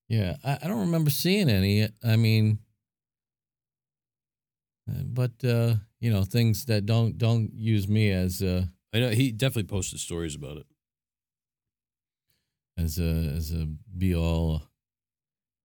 Yeah. 0.09 0.37
I, 0.45 0.59
I 0.63 0.69
don't 0.69 0.81
remember 0.81 1.11
seeing 1.11 1.49
any. 1.49 1.89
I 2.05 2.17
mean, 2.17 2.59
uh, 4.91 5.03
but, 5.05 5.33
uh, 5.45 5.75
you 6.01 6.13
know, 6.13 6.25
things 6.25 6.65
that 6.67 6.87
don't 6.87 7.17
don't 7.19 7.51
use 7.55 7.87
me 7.89 8.11
as 8.11 8.43
uh, 8.43 8.65
I 8.93 8.99
know 9.01 9.11
he 9.11 9.31
definitely 9.31 9.65
posted 9.69 10.01
stories 10.01 10.35
about 10.35 10.57
it. 10.59 10.67
as 12.77 12.99
a 12.99 13.03
as 13.37 13.53
a 13.53 13.67
be 13.97 14.15
all. 14.15 14.63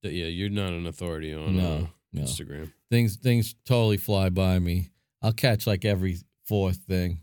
Yeah, 0.03 0.25
you're 0.27 0.49
not 0.49 0.71
an 0.71 0.85
authority 0.87 1.33
on 1.33 1.59
uh, 1.59 1.61
No, 1.79 1.89
no. 2.13 2.21
Instagram. 2.21 2.71
things 2.89 3.15
things 3.17 3.55
totally 3.65 3.97
fly 3.97 4.29
by 4.29 4.59
me. 4.59 4.89
I'll 5.21 5.33
catch 5.33 5.65
like 5.67 5.83
every 5.83 6.17
fourth 6.47 6.77
thing. 6.77 7.19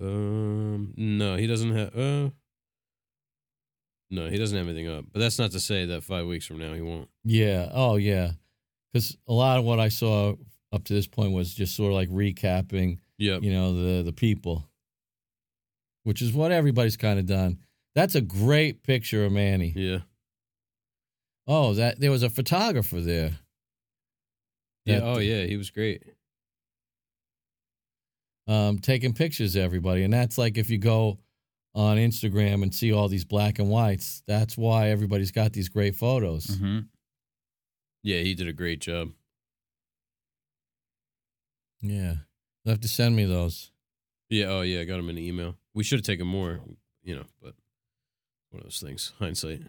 Um, 0.00 0.92
no, 0.96 1.36
he 1.36 1.46
doesn't 1.46 1.74
have. 1.74 1.96
Uh, 1.96 2.30
no, 4.10 4.28
he 4.28 4.38
doesn't 4.38 4.56
have 4.56 4.66
anything 4.68 4.88
up. 4.88 5.04
But 5.12 5.20
that's 5.20 5.38
not 5.38 5.52
to 5.52 5.60
say 5.60 5.86
that 5.86 6.02
five 6.04 6.26
weeks 6.26 6.46
from 6.46 6.58
now 6.58 6.74
he 6.74 6.80
won't. 6.80 7.08
Yeah. 7.24 7.68
Oh 7.72 7.96
yeah. 7.96 8.32
Because 8.92 9.16
a 9.28 9.32
lot 9.32 9.58
of 9.58 9.64
what 9.64 9.80
I 9.80 9.88
saw 9.88 10.34
up 10.72 10.84
to 10.84 10.92
this 10.92 11.06
point 11.06 11.32
was 11.32 11.54
just 11.54 11.74
sort 11.76 11.90
of 11.90 11.94
like 11.96 12.08
recapping, 12.10 12.98
Yep. 13.18 13.42
you 13.42 13.52
know, 13.52 13.74
the 13.74 14.02
the 14.02 14.12
people, 14.12 14.68
which 16.04 16.22
is 16.22 16.32
what 16.32 16.52
everybody's 16.52 16.96
kind 16.96 17.18
of 17.18 17.26
done. 17.26 17.58
That's 17.94 18.14
a 18.16 18.20
great 18.20 18.82
picture 18.82 19.24
of 19.24 19.32
Manny. 19.32 19.72
Yeah. 19.76 19.98
Oh, 21.46 21.74
that 21.74 22.00
there 22.00 22.10
was 22.10 22.22
a 22.22 22.30
photographer 22.30 23.00
there. 23.00 23.38
Yeah. 24.86 25.00
Oh, 25.02 25.18
yeah. 25.18 25.44
He 25.44 25.56
was 25.56 25.70
great. 25.70 26.02
Um, 28.46 28.78
taking 28.78 29.12
pictures 29.12 29.56
of 29.56 29.62
everybody. 29.62 30.02
And 30.02 30.12
that's 30.12 30.38
like 30.38 30.58
if 30.58 30.70
you 30.70 30.78
go 30.78 31.18
on 31.74 31.96
Instagram 31.96 32.62
and 32.62 32.74
see 32.74 32.92
all 32.92 33.08
these 33.08 33.24
black 33.24 33.58
and 33.58 33.68
whites, 33.68 34.22
that's 34.26 34.56
why 34.56 34.90
everybody's 34.90 35.32
got 35.32 35.52
these 35.52 35.68
great 35.68 35.96
photos. 35.96 36.46
Mm-hmm. 36.46 36.80
Yeah, 38.02 38.18
he 38.18 38.34
did 38.34 38.48
a 38.48 38.52
great 38.52 38.80
job. 38.80 39.10
Yeah. 41.80 42.14
You'll 42.64 42.72
have 42.72 42.80
to 42.80 42.88
send 42.88 43.16
me 43.16 43.24
those. 43.24 43.70
Yeah. 44.28 44.46
Oh, 44.46 44.60
yeah. 44.62 44.80
I 44.80 44.84
got 44.84 44.96
them 44.96 45.10
in 45.10 45.16
the 45.16 45.26
email. 45.26 45.56
We 45.74 45.84
should 45.84 45.98
have 45.98 46.06
taken 46.06 46.26
more, 46.26 46.60
you 47.02 47.16
know, 47.16 47.24
but 47.42 47.54
one 48.50 48.60
of 48.60 48.64
those 48.64 48.80
things. 48.80 49.12
Hindsight. 49.18 49.62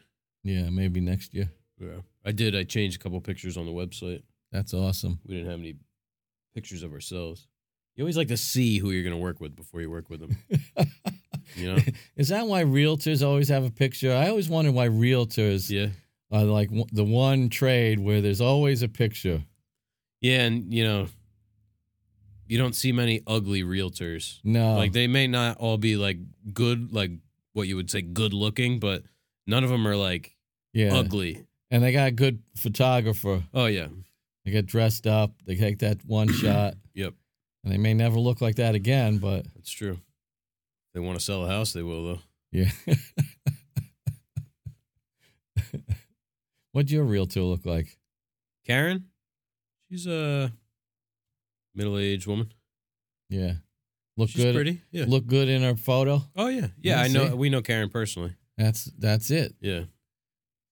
Yeah, 0.44 0.70
maybe 0.70 1.02
next 1.02 1.34
year. 1.34 1.50
Yeah. 1.80 2.02
I 2.24 2.32
did. 2.32 2.56
I 2.56 2.64
changed 2.64 3.00
a 3.00 3.04
couple 3.04 3.20
pictures 3.22 3.58
on 3.58 3.66
the 3.66 3.72
website. 3.72 4.22
That's 4.52 4.74
awesome. 4.74 5.20
We 5.26 5.36
didn't 5.36 5.50
have 5.50 5.60
any 5.60 5.76
pictures 6.54 6.84
of 6.84 6.94
ourselves. 6.94 7.48
You 7.96 8.04
always 8.04 8.18
like 8.18 8.28
to 8.28 8.38
see 8.38 8.80
who 8.80 8.92
you're 8.92 9.04
going 9.04 9.16
to 9.16 9.22
work 9.22 9.40
with 9.40 9.56
before 9.56 9.82
you 9.82 9.90
work 9.90 10.10
with 10.10 10.20
them. 10.20 10.38
You 11.56 11.74
know? 11.74 11.82
Is 12.16 12.30
that 12.30 12.48
why 12.48 12.64
realtors 12.64 13.26
always 13.26 13.50
have 13.50 13.64
a 13.64 13.70
picture? 13.70 14.14
I 14.14 14.30
always 14.30 14.50
wonder 14.50 14.72
why 14.72 14.88
realtors 14.88 15.70
yeah. 15.70 15.90
are 16.32 16.44
like 16.44 16.70
w- 16.70 16.88
the 16.92 17.04
one 17.04 17.50
trade 17.50 18.00
where 18.00 18.22
there's 18.22 18.42
always 18.42 18.82
a 18.82 18.88
picture. 18.88 19.44
Yeah. 20.22 20.42
And, 20.42 20.74
you 20.74 20.84
know, 20.84 21.08
you 22.48 22.58
don't 22.58 22.76
see 22.76 22.92
many 22.92 23.22
ugly 23.28 23.64
realtors. 23.64 24.40
No. 24.44 24.76
Like 24.76 24.94
they 24.94 25.08
may 25.08 25.28
not 25.28 25.58
all 25.58 25.78
be 25.78 25.96
like 25.96 26.18
good, 26.54 26.92
like 26.92 27.12
what 27.54 27.68
you 27.68 27.76
would 27.76 27.90
say 27.90 28.02
good 28.02 28.34
looking, 28.34 28.80
but 28.80 29.04
none 29.48 29.64
of 29.64 29.70
them 29.70 29.88
are 29.88 29.96
like 29.96 30.36
yeah. 30.74 30.96
ugly. 30.96 31.46
And 31.72 31.84
they 31.84 31.92
got 31.92 32.08
a 32.08 32.12
good 32.12 32.42
photographer. 32.56 33.44
Oh, 33.54 33.66
yeah. 33.66 33.88
They 34.44 34.52
get 34.52 34.66
dressed 34.66 35.08
up. 35.08 35.32
They 35.46 35.56
take 35.56 35.80
that 35.80 36.06
one 36.06 36.28
shot. 36.34 36.76
Yep. 36.94 37.14
And 37.66 37.74
they 37.74 37.78
may 37.78 37.94
never 37.96 38.18
look 38.20 38.40
like 38.42 38.56
that 38.56 38.76
again, 38.76 39.18
but 39.18 39.46
That's 39.56 39.72
true. 39.72 39.94
If 39.94 40.94
they 40.94 41.00
want 41.02 41.18
to 41.20 41.26
sell 41.26 41.44
a 41.44 41.48
house, 41.50 41.74
they 41.74 41.82
will, 41.82 42.06
though. 42.06 42.20
yeah. 42.52 42.70
What'd 46.72 46.92
your 46.92 47.04
realtor 47.06 47.42
look 47.42 47.66
like? 47.66 47.98
Karen, 48.68 49.06
she's 49.90 50.06
a 50.08 50.52
middle 51.74 51.98
aged 51.98 52.28
woman. 52.28 52.52
Yeah. 53.30 53.54
Look 54.18 54.28
good. 54.30 54.34
She's 54.34 54.44
good. 54.44 54.56
pretty. 54.56 54.82
Yeah. 54.92 55.06
Look 55.08 55.26
good 55.26 55.50
in 55.50 55.62
her 55.64 55.76
photo. 55.76 56.22
Oh 56.36 56.48
yeah, 56.48 56.68
yeah. 56.82 56.98
Yeah, 56.98 57.02
I 57.02 57.08
know. 57.08 57.30
see? 57.30 57.34
We 57.34 57.50
know 57.50 57.62
Karen 57.62 57.90
personally. 57.90 58.36
That's 58.58 58.86
that's 58.98 59.32
it. 59.32 59.56
Yeah, 59.60 59.84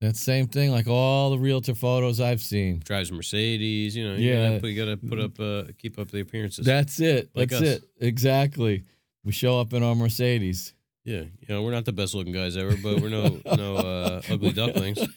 That 0.03 0.17
same 0.17 0.47
thing, 0.47 0.69
like 0.71 0.87
all 0.87 1.29
the 1.31 1.37
realtor 1.39 1.73
photos 1.73 2.19
I've 2.19 2.41
seen. 2.41 2.79
drives 2.83 3.09
a 3.09 3.13
Mercedes. 3.13 3.95
You 3.95 4.09
know. 4.09 4.15
You 4.15 4.29
Yeah. 4.31 4.47
gotta, 4.49 4.59
put- 4.59 4.69
you 4.71 4.85
gotta 4.85 4.97
put 4.97 5.19
up, 5.19 5.39
uh, 5.39 5.63
keep 5.77 5.97
up 5.97 6.11
the 6.11 6.19
appearances. 6.19 6.65
That's 6.65 6.99
it. 6.99 7.29
Like 7.33 7.49
That's 7.49 7.61
us. 7.61 7.67
it. 7.77 7.83
Exactly. 8.01 8.83
We 9.23 9.31
show 9.31 9.59
up 9.61 9.71
in 9.71 9.81
our 9.81 9.95
Mercedes. 9.95 10.73
yeah, 11.05 11.21
you 11.21 11.47
know, 11.47 11.63
we're 11.63 11.71
not 11.71 11.85
the 11.85 11.93
best 11.93 12.13
looking 12.15 12.33
guys 12.33 12.57
ever, 12.57 12.75
but 12.75 12.99
we're 13.01 13.07
no 13.09 13.39
no 13.55 13.75
uh, 13.77 14.21
ugly 14.29 14.51
ducklings. 14.51 14.99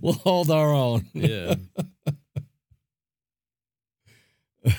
We'll 0.00 0.12
hold 0.12 0.50
our 0.52 0.72
own. 0.72 1.06
Yeah. 1.14 1.56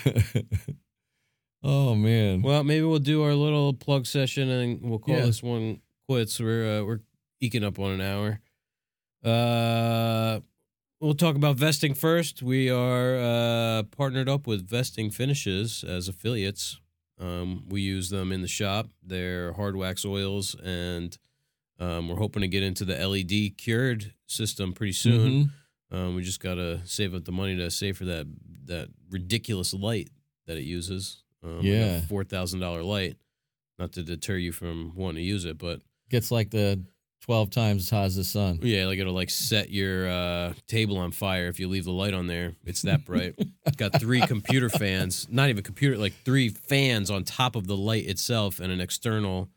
oh 1.63 1.95
man. 1.95 2.41
Well, 2.41 2.63
maybe 2.63 2.85
we'll 2.85 2.99
do 2.99 3.23
our 3.23 3.33
little 3.33 3.73
plug 3.73 4.05
session 4.05 4.49
and 4.49 4.81
we'll 4.81 4.99
call 4.99 5.15
Yeah. 5.15 5.25
this 5.25 5.43
one 5.43 5.81
quits. 6.07 6.39
We're 6.39 6.79
uh, 6.79 6.83
we're 6.85 6.99
eking 7.41 7.63
up 7.63 7.79
on 7.79 7.91
an 7.91 8.01
hour. 8.01 8.39
Uh, 9.23 10.39
we'll 10.99 11.13
talk 11.13 11.35
about 11.35 11.55
Vesting 11.57 11.93
first. 11.93 12.41
We 12.41 12.69
are 12.69 13.17
uh, 13.17 13.83
partnered 13.95 14.29
up 14.29 14.47
with 14.47 14.67
Vesting 14.67 15.11
Finishes 15.11 15.83
as 15.83 16.07
affiliates. 16.07 16.79
Um, 17.19 17.65
we 17.69 17.81
use 17.81 18.09
them 18.09 18.31
in 18.31 18.41
the 18.41 18.47
shop. 18.47 18.89
They're 19.03 19.53
hard 19.53 19.75
wax 19.75 20.05
oils, 20.05 20.55
and 20.63 21.15
um, 21.79 22.07
we're 22.09 22.15
hoping 22.17 22.41
to 22.41 22.47
get 22.47 22.63
into 22.63 22.83
the 22.85 22.95
LED 22.95 23.57
cured 23.57 24.13
system 24.25 24.73
pretty 24.73 24.93
soon. 24.93 25.51
Mhm. 25.91 25.97
Um, 25.97 26.15
we 26.15 26.23
just 26.23 26.39
gotta 26.39 26.81
save 26.85 27.13
up 27.13 27.25
the 27.25 27.31
money 27.33 27.55
to 27.57 27.69
save 27.69 27.97
for 27.97 28.05
that 28.05 28.25
that 28.65 28.87
ridiculous 29.09 29.73
light 29.73 30.09
that 30.47 30.57
it 30.57 30.63
uses. 30.63 31.23
Um, 31.43 31.59
Yeah. 31.61 32.01
four 32.05 32.23
thousand 32.23 32.59
dollar 32.61 32.81
light. 32.83 33.17
Not 33.77 33.91
to 33.93 34.03
deter 34.03 34.37
you 34.37 34.51
from 34.51 34.93
wanting 34.95 35.17
to 35.23 35.27
use 35.27 35.43
it, 35.45 35.57
but 35.57 35.81
Gets 36.09 36.31
like 36.31 36.49
the 36.51 36.83
twelve 37.21 37.49
times 37.49 37.83
as 37.83 37.89
hot 37.89 38.05
as 38.05 38.15
the 38.15 38.23
sun. 38.23 38.59
yeah, 38.61 38.85
like 38.85 38.99
it'll 38.99 39.13
like 39.13 39.29
set 39.29 39.69
your 39.69 40.09
uh, 40.09 40.53
table 40.67 40.97
on 40.97 41.11
fire 41.11 41.47
if 41.47 41.59
you 41.59 41.67
leave 41.67 41.85
the 41.85 41.91
light 41.91 42.13
on 42.13 42.27
there. 42.27 42.55
It's 42.65 42.81
that 42.83 43.05
bright. 43.05 43.35
it's 43.65 43.77
got 43.77 43.99
three 43.99 44.21
computer 44.21 44.69
fans, 44.69 45.27
not 45.29 45.49
even 45.49 45.63
computer, 45.63 45.97
like 45.97 46.13
three 46.25 46.49
fans 46.49 47.09
on 47.09 47.23
top 47.23 47.55
of 47.55 47.67
the 47.67 47.77
light 47.77 48.07
itself, 48.07 48.59
and 48.59 48.71
an 48.71 48.81
external 48.81 49.49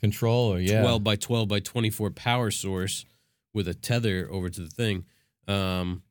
Controller, 0.00 0.58
yeah. 0.58 0.80
12 0.80 1.04
by 1.04 1.16
12 1.16 1.46
by 1.48 1.60
24 1.60 2.10
power 2.10 2.50
source 2.50 3.04
with 3.52 3.68
a 3.68 3.74
tether 3.74 4.26
over 4.30 4.48
to 4.48 4.60
the 4.62 4.70
thing. 4.70 5.04
Um, 5.46 6.02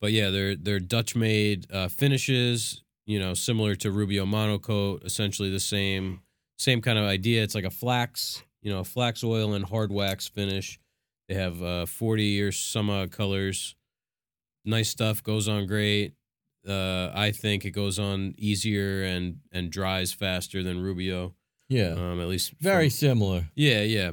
but 0.00 0.12
yeah, 0.12 0.30
they're 0.30 0.56
they're 0.56 0.80
Dutch 0.80 1.14
made 1.14 1.70
uh, 1.70 1.88
finishes, 1.88 2.82
you 3.04 3.18
know, 3.18 3.34
similar 3.34 3.74
to 3.76 3.90
Rubio 3.90 4.24
Monocoat, 4.24 5.04
essentially 5.04 5.50
the 5.50 5.60
same 5.60 6.20
same 6.56 6.80
kind 6.80 6.98
of 6.98 7.04
idea. 7.04 7.42
It's 7.42 7.54
like 7.54 7.64
a 7.64 7.70
flax, 7.70 8.42
you 8.64 8.72
know, 8.72 8.80
a 8.80 8.84
flax 8.84 9.22
oil 9.22 9.52
and 9.54 9.64
hard 9.66 9.92
wax 9.92 10.26
finish. 10.26 10.80
They 11.28 11.36
have 11.36 11.62
uh, 11.62 11.86
40 11.86 12.42
or 12.42 12.50
some 12.50 12.90
odd 12.90 13.12
colors. 13.12 13.76
Nice 14.64 14.88
stuff, 14.88 15.22
goes 15.22 15.46
on 15.48 15.66
great. 15.66 16.14
Uh, 16.66 17.10
I 17.14 17.30
think 17.30 17.64
it 17.64 17.70
goes 17.72 17.98
on 17.98 18.34
easier 18.38 19.04
and 19.04 19.36
and 19.52 19.70
dries 19.70 20.12
faster 20.12 20.62
than 20.62 20.80
Rubio. 20.80 21.34
yeah. 21.68 21.90
Um, 21.92 22.20
at 22.20 22.26
least 22.28 22.54
Very 22.60 22.86
from- 22.88 22.90
similar. 22.90 23.50
yeah, 23.54 23.82
yeah. 23.82 24.10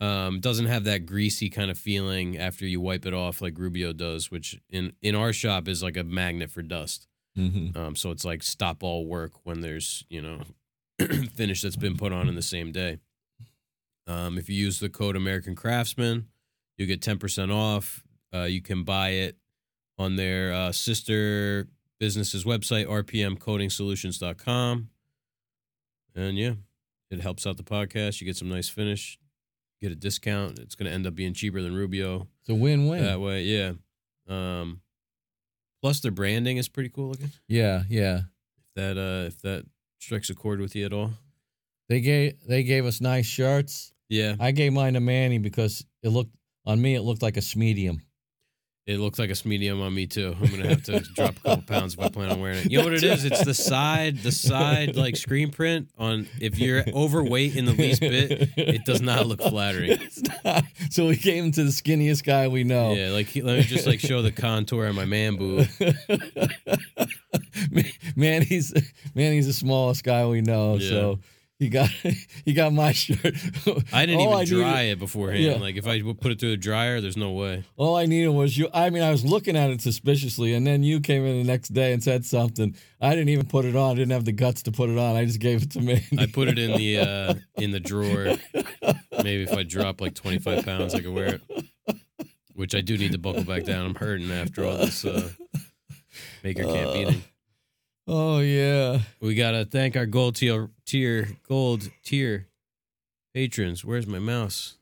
Um, 0.00 0.40
doesn't 0.40 0.66
have 0.66 0.82
that 0.84 1.06
greasy 1.06 1.48
kind 1.48 1.70
of 1.70 1.78
feeling 1.78 2.36
after 2.36 2.66
you 2.66 2.80
wipe 2.80 3.06
it 3.06 3.14
off 3.14 3.40
like 3.40 3.56
Rubio 3.56 3.92
does, 3.92 4.32
which 4.32 4.58
in 4.68 4.92
in 5.00 5.14
our 5.14 5.32
shop 5.32 5.68
is 5.68 5.80
like 5.80 5.96
a 5.96 6.02
magnet 6.02 6.50
for 6.50 6.62
dust. 6.62 7.06
hmm 7.36 7.68
Um, 7.76 7.94
so 7.94 8.10
it's 8.10 8.24
like 8.24 8.42
stop 8.42 8.82
all 8.82 9.06
work 9.06 9.32
when 9.44 9.60
there's 9.60 10.04
you 10.10 10.20
know 10.20 10.40
finish 11.36 11.62
that's 11.62 11.76
been 11.76 11.96
put 11.96 12.12
on 12.12 12.28
in 12.28 12.34
the 12.34 12.42
same 12.42 12.72
day. 12.72 12.98
Um, 14.06 14.38
if 14.38 14.48
you 14.48 14.56
use 14.56 14.80
the 14.80 14.88
code 14.88 15.16
American 15.16 15.54
Craftsman, 15.54 16.28
you 16.76 16.86
get 16.86 17.02
ten 17.02 17.18
percent 17.18 17.52
off. 17.52 18.02
Uh, 18.34 18.44
you 18.44 18.62
can 18.62 18.82
buy 18.84 19.10
it 19.10 19.36
on 19.98 20.16
their 20.16 20.52
uh, 20.52 20.72
sister 20.72 21.68
business's 22.00 22.44
website, 22.44 22.86
rpmcoatingsolutions.com. 22.86 24.88
And 26.14 26.38
yeah, 26.38 26.52
it 27.10 27.20
helps 27.20 27.46
out 27.46 27.56
the 27.56 27.62
podcast. 27.62 28.20
You 28.20 28.26
get 28.26 28.36
some 28.36 28.48
nice 28.48 28.68
finish, 28.68 29.18
get 29.80 29.92
a 29.92 29.96
discount. 29.96 30.58
It's 30.58 30.74
going 30.74 30.88
to 30.88 30.92
end 30.94 31.06
up 31.06 31.14
being 31.14 31.34
cheaper 31.34 31.62
than 31.62 31.74
Rubio 31.74 32.28
It's 32.40 32.50
a 32.50 32.54
win-win. 32.54 33.02
that 33.04 33.20
way. 33.20 33.42
Yeah. 33.44 33.72
Um, 34.28 34.80
plus, 35.82 36.00
their 36.00 36.12
branding 36.12 36.56
is 36.56 36.68
pretty 36.68 36.88
cool 36.88 37.10
looking. 37.10 37.30
yeah, 37.48 37.82
yeah. 37.88 38.22
If 38.58 38.74
that 38.76 38.98
uh, 38.98 39.26
if 39.26 39.40
that 39.42 39.66
strikes 39.98 40.30
a 40.30 40.34
chord 40.34 40.60
with 40.60 40.74
you 40.74 40.86
at 40.86 40.92
all, 40.92 41.12
They 41.88 42.00
gave 42.00 42.34
they 42.48 42.62
gave 42.62 42.86
us 42.86 43.00
nice 43.00 43.26
shirts. 43.26 43.92
yeah, 44.08 44.34
I 44.40 44.52
gave 44.52 44.72
mine 44.72 44.94
to 44.94 45.00
Manny 45.00 45.38
because 45.38 45.84
it 46.02 46.08
looked 46.08 46.34
on 46.66 46.80
me. 46.80 46.94
It 46.94 47.02
looked 47.02 47.22
like 47.22 47.36
a 47.36 47.42
medium. 47.56 48.00
it 48.86 48.98
looks 48.98 49.18
like 49.18 49.30
a 49.30 49.48
medium 49.48 49.80
on 49.80 49.94
me 49.94 50.06
too. 50.06 50.34
I'm 50.40 50.50
gonna 50.50 50.68
have 50.68 50.82
to 50.84 51.00
drop 51.14 51.36
a 51.38 51.40
couple 51.40 51.62
pounds 51.64 51.94
if 51.94 52.00
I 52.00 52.08
plan 52.08 52.30
on 52.30 52.40
wearing 52.40 52.58
it. 52.58 52.70
You 52.70 52.78
know 52.78 52.84
what 52.84 52.94
it 52.94 53.02
is? 53.04 53.24
It's 53.24 53.44
the 53.44 53.54
side, 53.54 54.18
the 54.18 54.32
side 54.32 54.96
like 54.96 55.16
screen 55.16 55.50
print 55.50 55.88
on. 55.98 56.26
If 56.40 56.58
you're 56.58 56.84
overweight 56.94 57.56
in 57.56 57.64
the 57.66 57.72
least 57.72 58.00
bit, 58.00 58.50
it 58.56 58.84
does 58.84 59.00
not 59.02 59.26
look 59.26 59.42
flattering. 59.42 59.98
Not. 60.44 60.64
So 60.90 61.06
we 61.08 61.16
came 61.16 61.52
to 61.52 61.62
the 61.64 61.70
skinniest 61.70 62.24
guy 62.24 62.48
we 62.48 62.64
know. 62.64 62.92
Yeah, 62.94 63.10
like 63.10 63.26
he- 63.26 63.42
let 63.42 63.58
me 63.58 63.64
just 63.64 63.86
like 63.86 64.00
show 64.00 64.22
the 64.22 64.32
contour 64.32 64.86
of 64.86 64.94
my 64.96 65.04
man 65.04 65.36
boob. 65.36 65.68
man, 68.16 68.42
he's 68.42 68.72
man, 69.14 69.32
he's 69.32 69.46
the 69.46 69.52
smallest 69.52 70.04
guy 70.04 70.26
we 70.26 70.40
know. 70.40 70.76
Yeah. 70.76 70.88
So 70.88 71.18
he 71.62 71.68
got 71.68 71.88
he 72.44 72.52
got 72.54 72.72
my 72.72 72.90
shirt. 72.90 73.34
I 73.92 74.04
didn't 74.04 74.20
even 74.22 74.44
dry 74.46 74.82
needed- 74.82 74.92
it 74.92 74.98
beforehand. 74.98 75.44
Yeah. 75.44 75.54
Like 75.58 75.76
if 75.76 75.86
I 75.86 76.02
put 76.02 76.32
it 76.32 76.40
through 76.40 76.50
the 76.50 76.56
dryer, 76.56 77.00
there's 77.00 77.16
no 77.16 77.30
way. 77.32 77.62
All 77.76 77.94
I 77.94 78.06
needed 78.06 78.30
was 78.30 78.58
you. 78.58 78.68
I 78.74 78.90
mean, 78.90 79.02
I 79.04 79.10
was 79.12 79.24
looking 79.24 79.56
at 79.56 79.70
it 79.70 79.80
suspiciously, 79.80 80.54
and 80.54 80.66
then 80.66 80.82
you 80.82 81.00
came 81.00 81.24
in 81.24 81.38
the 81.38 81.44
next 81.44 81.68
day 81.68 81.92
and 81.92 82.02
said 82.02 82.24
something. 82.24 82.74
I 83.00 83.10
didn't 83.10 83.28
even 83.28 83.46
put 83.46 83.64
it 83.64 83.76
on. 83.76 83.92
I 83.92 83.94
didn't 83.94 84.10
have 84.12 84.24
the 84.24 84.32
guts 84.32 84.62
to 84.64 84.72
put 84.72 84.90
it 84.90 84.98
on. 84.98 85.14
I 85.16 85.24
just 85.24 85.38
gave 85.38 85.62
it 85.62 85.70
to 85.72 85.80
me. 85.80 86.04
I 86.18 86.26
put 86.26 86.48
it 86.48 86.58
in 86.58 86.72
the 86.76 86.98
uh 86.98 87.34
in 87.56 87.70
the 87.70 87.80
drawer. 87.80 88.36
Maybe 89.22 89.44
if 89.44 89.52
I 89.52 89.62
drop 89.62 90.00
like 90.00 90.14
25 90.14 90.64
pounds, 90.64 90.94
I 90.96 91.00
could 91.00 91.14
wear 91.14 91.36
it. 91.36 91.64
Which 92.54 92.74
I 92.74 92.80
do 92.80 92.98
need 92.98 93.12
to 93.12 93.18
buckle 93.18 93.44
back 93.44 93.64
down. 93.64 93.86
I'm 93.86 93.94
hurting 93.94 94.30
after 94.30 94.64
all 94.64 94.76
this 94.78 95.04
uh, 95.04 95.30
maker 96.44 96.64
camp 96.64 96.90
Uh. 96.90 96.94
eating. 96.96 97.22
Oh 98.08 98.40
yeah. 98.40 98.98
We 99.20 99.34
gotta 99.36 99.64
thank 99.64 99.96
our 99.96 100.06
gold 100.06 100.34
tier 100.36 100.68
tier 100.92 101.28
gold 101.48 101.90
tier 102.04 102.48
patrons. 103.34 103.82
Where's 103.82 104.06
my 104.06 104.18
mouse? 104.18 104.76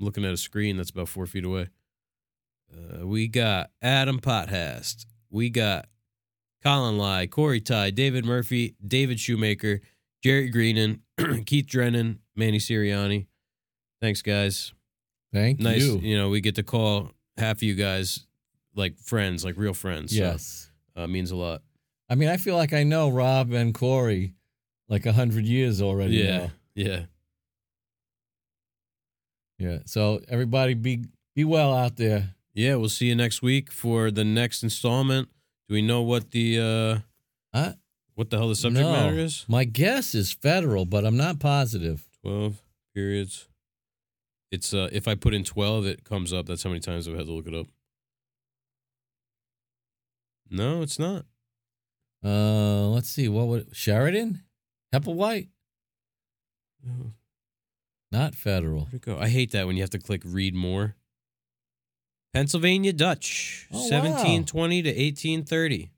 I'm 0.00 0.04
looking 0.06 0.24
at 0.24 0.32
a 0.32 0.36
screen 0.36 0.76
that's 0.76 0.90
about 0.90 1.08
four 1.08 1.26
feet 1.26 1.44
away. 1.44 1.68
Uh, 2.72 3.06
we 3.06 3.28
got 3.28 3.70
Adam 3.80 4.18
Pothast. 4.18 5.06
We 5.30 5.50
got 5.50 5.86
Colin 6.64 6.98
Lai, 6.98 7.28
Corey 7.28 7.60
Ty, 7.60 7.90
David 7.90 8.24
Murphy, 8.24 8.74
David 8.84 9.20
Shoemaker, 9.20 9.80
Jerry 10.22 10.48
Greenan, 10.50 11.02
Keith 11.46 11.66
Drennan, 11.66 12.18
Manny 12.34 12.58
Sirianni. 12.58 13.26
Thanks, 14.00 14.20
guys. 14.20 14.72
Thank 15.32 15.60
Nice. 15.60 15.82
you. 15.82 15.98
You 15.98 16.18
know, 16.18 16.28
we 16.28 16.40
get 16.40 16.56
to 16.56 16.62
call 16.64 17.12
half 17.36 17.58
of 17.58 17.62
you 17.62 17.74
guys 17.76 18.26
like 18.74 18.98
friends, 18.98 19.44
like 19.44 19.56
real 19.56 19.74
friends. 19.74 20.10
So, 20.16 20.18
Yes. 20.22 20.70
uh, 20.96 21.06
means 21.06 21.30
a 21.30 21.36
lot. 21.36 21.62
I 22.08 22.14
mean, 22.16 22.28
I 22.28 22.36
feel 22.36 22.56
like 22.56 22.72
I 22.72 22.82
know 22.82 23.10
Rob 23.10 23.52
and 23.52 23.72
Corey 23.72 24.34
like 24.92 25.06
a 25.06 25.12
hundred 25.12 25.46
years 25.46 25.80
already. 25.80 26.16
Yeah, 26.16 26.36
now. 26.36 26.50
yeah. 26.74 27.00
Yeah. 29.58 29.78
So 29.86 30.20
everybody 30.28 30.74
be 30.74 31.06
be 31.34 31.44
well 31.44 31.74
out 31.74 31.96
there. 31.96 32.34
Yeah, 32.52 32.74
we'll 32.74 32.90
see 32.90 33.06
you 33.06 33.14
next 33.14 33.40
week 33.40 33.72
for 33.72 34.10
the 34.10 34.22
next 34.22 34.62
installment. 34.62 35.30
Do 35.66 35.74
we 35.74 35.80
know 35.80 36.02
what 36.02 36.32
the 36.32 36.58
uh 37.54 37.58
I, 37.58 37.74
what 38.16 38.28
the 38.28 38.36
hell 38.36 38.48
the 38.50 38.54
subject 38.54 38.84
no. 38.84 38.92
matter 38.92 39.18
is? 39.18 39.46
My 39.48 39.64
guess 39.64 40.14
is 40.14 40.30
federal, 40.30 40.84
but 40.84 41.06
I'm 41.06 41.16
not 41.16 41.40
positive. 41.40 42.06
12 42.22 42.62
periods. 42.94 43.48
It's 44.50 44.74
uh 44.74 44.90
if 44.92 45.08
I 45.08 45.14
put 45.14 45.32
in 45.32 45.42
12 45.42 45.86
it 45.86 46.04
comes 46.04 46.34
up. 46.34 46.44
That's 46.44 46.62
how 46.62 46.68
many 46.68 46.80
times 46.80 47.08
I've 47.08 47.16
had 47.16 47.26
to 47.26 47.32
look 47.32 47.46
it 47.46 47.54
up. 47.54 47.66
No, 50.50 50.82
it's 50.82 50.98
not. 50.98 51.24
Uh, 52.22 52.88
let's 52.88 53.08
see. 53.08 53.26
What 53.26 53.46
would 53.48 53.74
Sheraton? 53.74 54.42
Hepplewhite? 54.92 55.48
No, 56.84 57.12
Not 58.10 58.34
federal. 58.34 58.82
Where'd 58.86 58.94
it 58.94 59.00
go? 59.02 59.18
I 59.18 59.28
hate 59.28 59.52
that 59.52 59.66
when 59.66 59.76
you 59.76 59.82
have 59.82 59.90
to 59.90 59.98
click 59.98 60.22
read 60.24 60.54
more. 60.54 60.96
Pennsylvania 62.34 62.92
Dutch, 62.92 63.68
Oh, 63.72 63.76
wow. 63.76 63.82
1720 64.00 64.82
to 64.82 64.88
1830. 64.88 65.90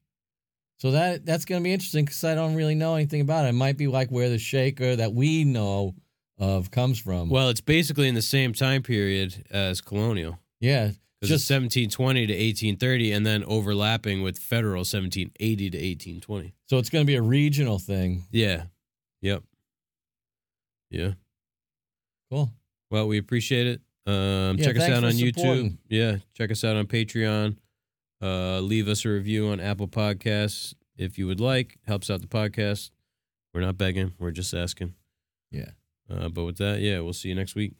So 0.78 0.90
that 0.90 1.24
that's 1.24 1.44
going 1.44 1.62
to 1.62 1.64
be 1.64 1.72
interesting 1.72 2.04
because 2.04 2.22
I 2.24 2.34
don't 2.34 2.54
really 2.56 2.74
know 2.74 2.96
anything 2.96 3.20
about 3.20 3.46
it. 3.46 3.50
It 3.50 3.52
might 3.52 3.76
be 3.78 3.86
like 3.86 4.10
where 4.10 4.28
the 4.28 4.38
shaker 4.38 4.96
that 4.96 5.12
we 5.14 5.44
know 5.44 5.94
of 6.36 6.70
comes 6.72 6.98
from. 6.98 7.30
Well, 7.30 7.48
it's 7.48 7.60
basically 7.60 8.08
in 8.08 8.14
the 8.16 8.20
same 8.22 8.52
time 8.52 8.82
period 8.82 9.46
as 9.50 9.80
colonial. 9.80 10.40
yeah, 10.60 10.88
Just- 11.22 11.44
it's 11.44 11.50
1720 11.50 12.26
to 12.26 12.32
1830 12.34 13.12
and 13.12 13.24
then 13.24 13.44
overlapping 13.44 14.22
with 14.22 14.36
federal 14.38 14.80
1780 14.84 15.70
to 15.70 15.78
1820. 15.78 16.54
so 16.66 16.78
it's 16.78 16.90
going 16.90 17.04
to 17.04 17.06
be 17.06 17.14
a 17.14 17.22
regional 17.22 17.78
thing. 17.78 18.24
Yeah. 18.32 18.64
Yep. 19.24 19.42
Yeah. 20.90 21.12
Cool. 22.30 22.52
Well, 22.90 23.08
we 23.08 23.16
appreciate 23.18 23.66
it. 23.66 23.80
Um, 24.06 24.58
Yeah, 24.58 24.66
check 24.66 24.76
us 24.76 24.88
out 24.90 25.02
on 25.04 25.12
YouTube. 25.12 25.34
supporting. 25.38 25.78
Yeah, 25.88 26.16
check 26.34 26.50
us 26.50 26.62
out 26.62 26.76
on 26.76 26.86
Patreon. 26.86 27.56
Uh, 28.20 28.60
leave 28.60 28.86
us 28.86 29.04
a 29.06 29.08
review 29.08 29.48
on 29.48 29.60
Apple 29.60 29.88
Podcasts 29.88 30.74
if 30.98 31.18
you 31.18 31.26
would 31.26 31.40
like. 31.40 31.78
Helps 31.86 32.10
out 32.10 32.20
the 32.20 32.26
podcast. 32.26 32.90
We're 33.54 33.62
not 33.62 33.78
begging. 33.78 34.12
We're 34.18 34.30
just 34.30 34.52
asking. 34.52 34.92
Yeah. 35.50 35.70
Uh, 36.10 36.28
but 36.28 36.44
with 36.44 36.58
that, 36.58 36.80
yeah, 36.80 37.00
we'll 37.00 37.14
see 37.14 37.30
you 37.30 37.34
next 37.34 37.54
week. 37.54 37.72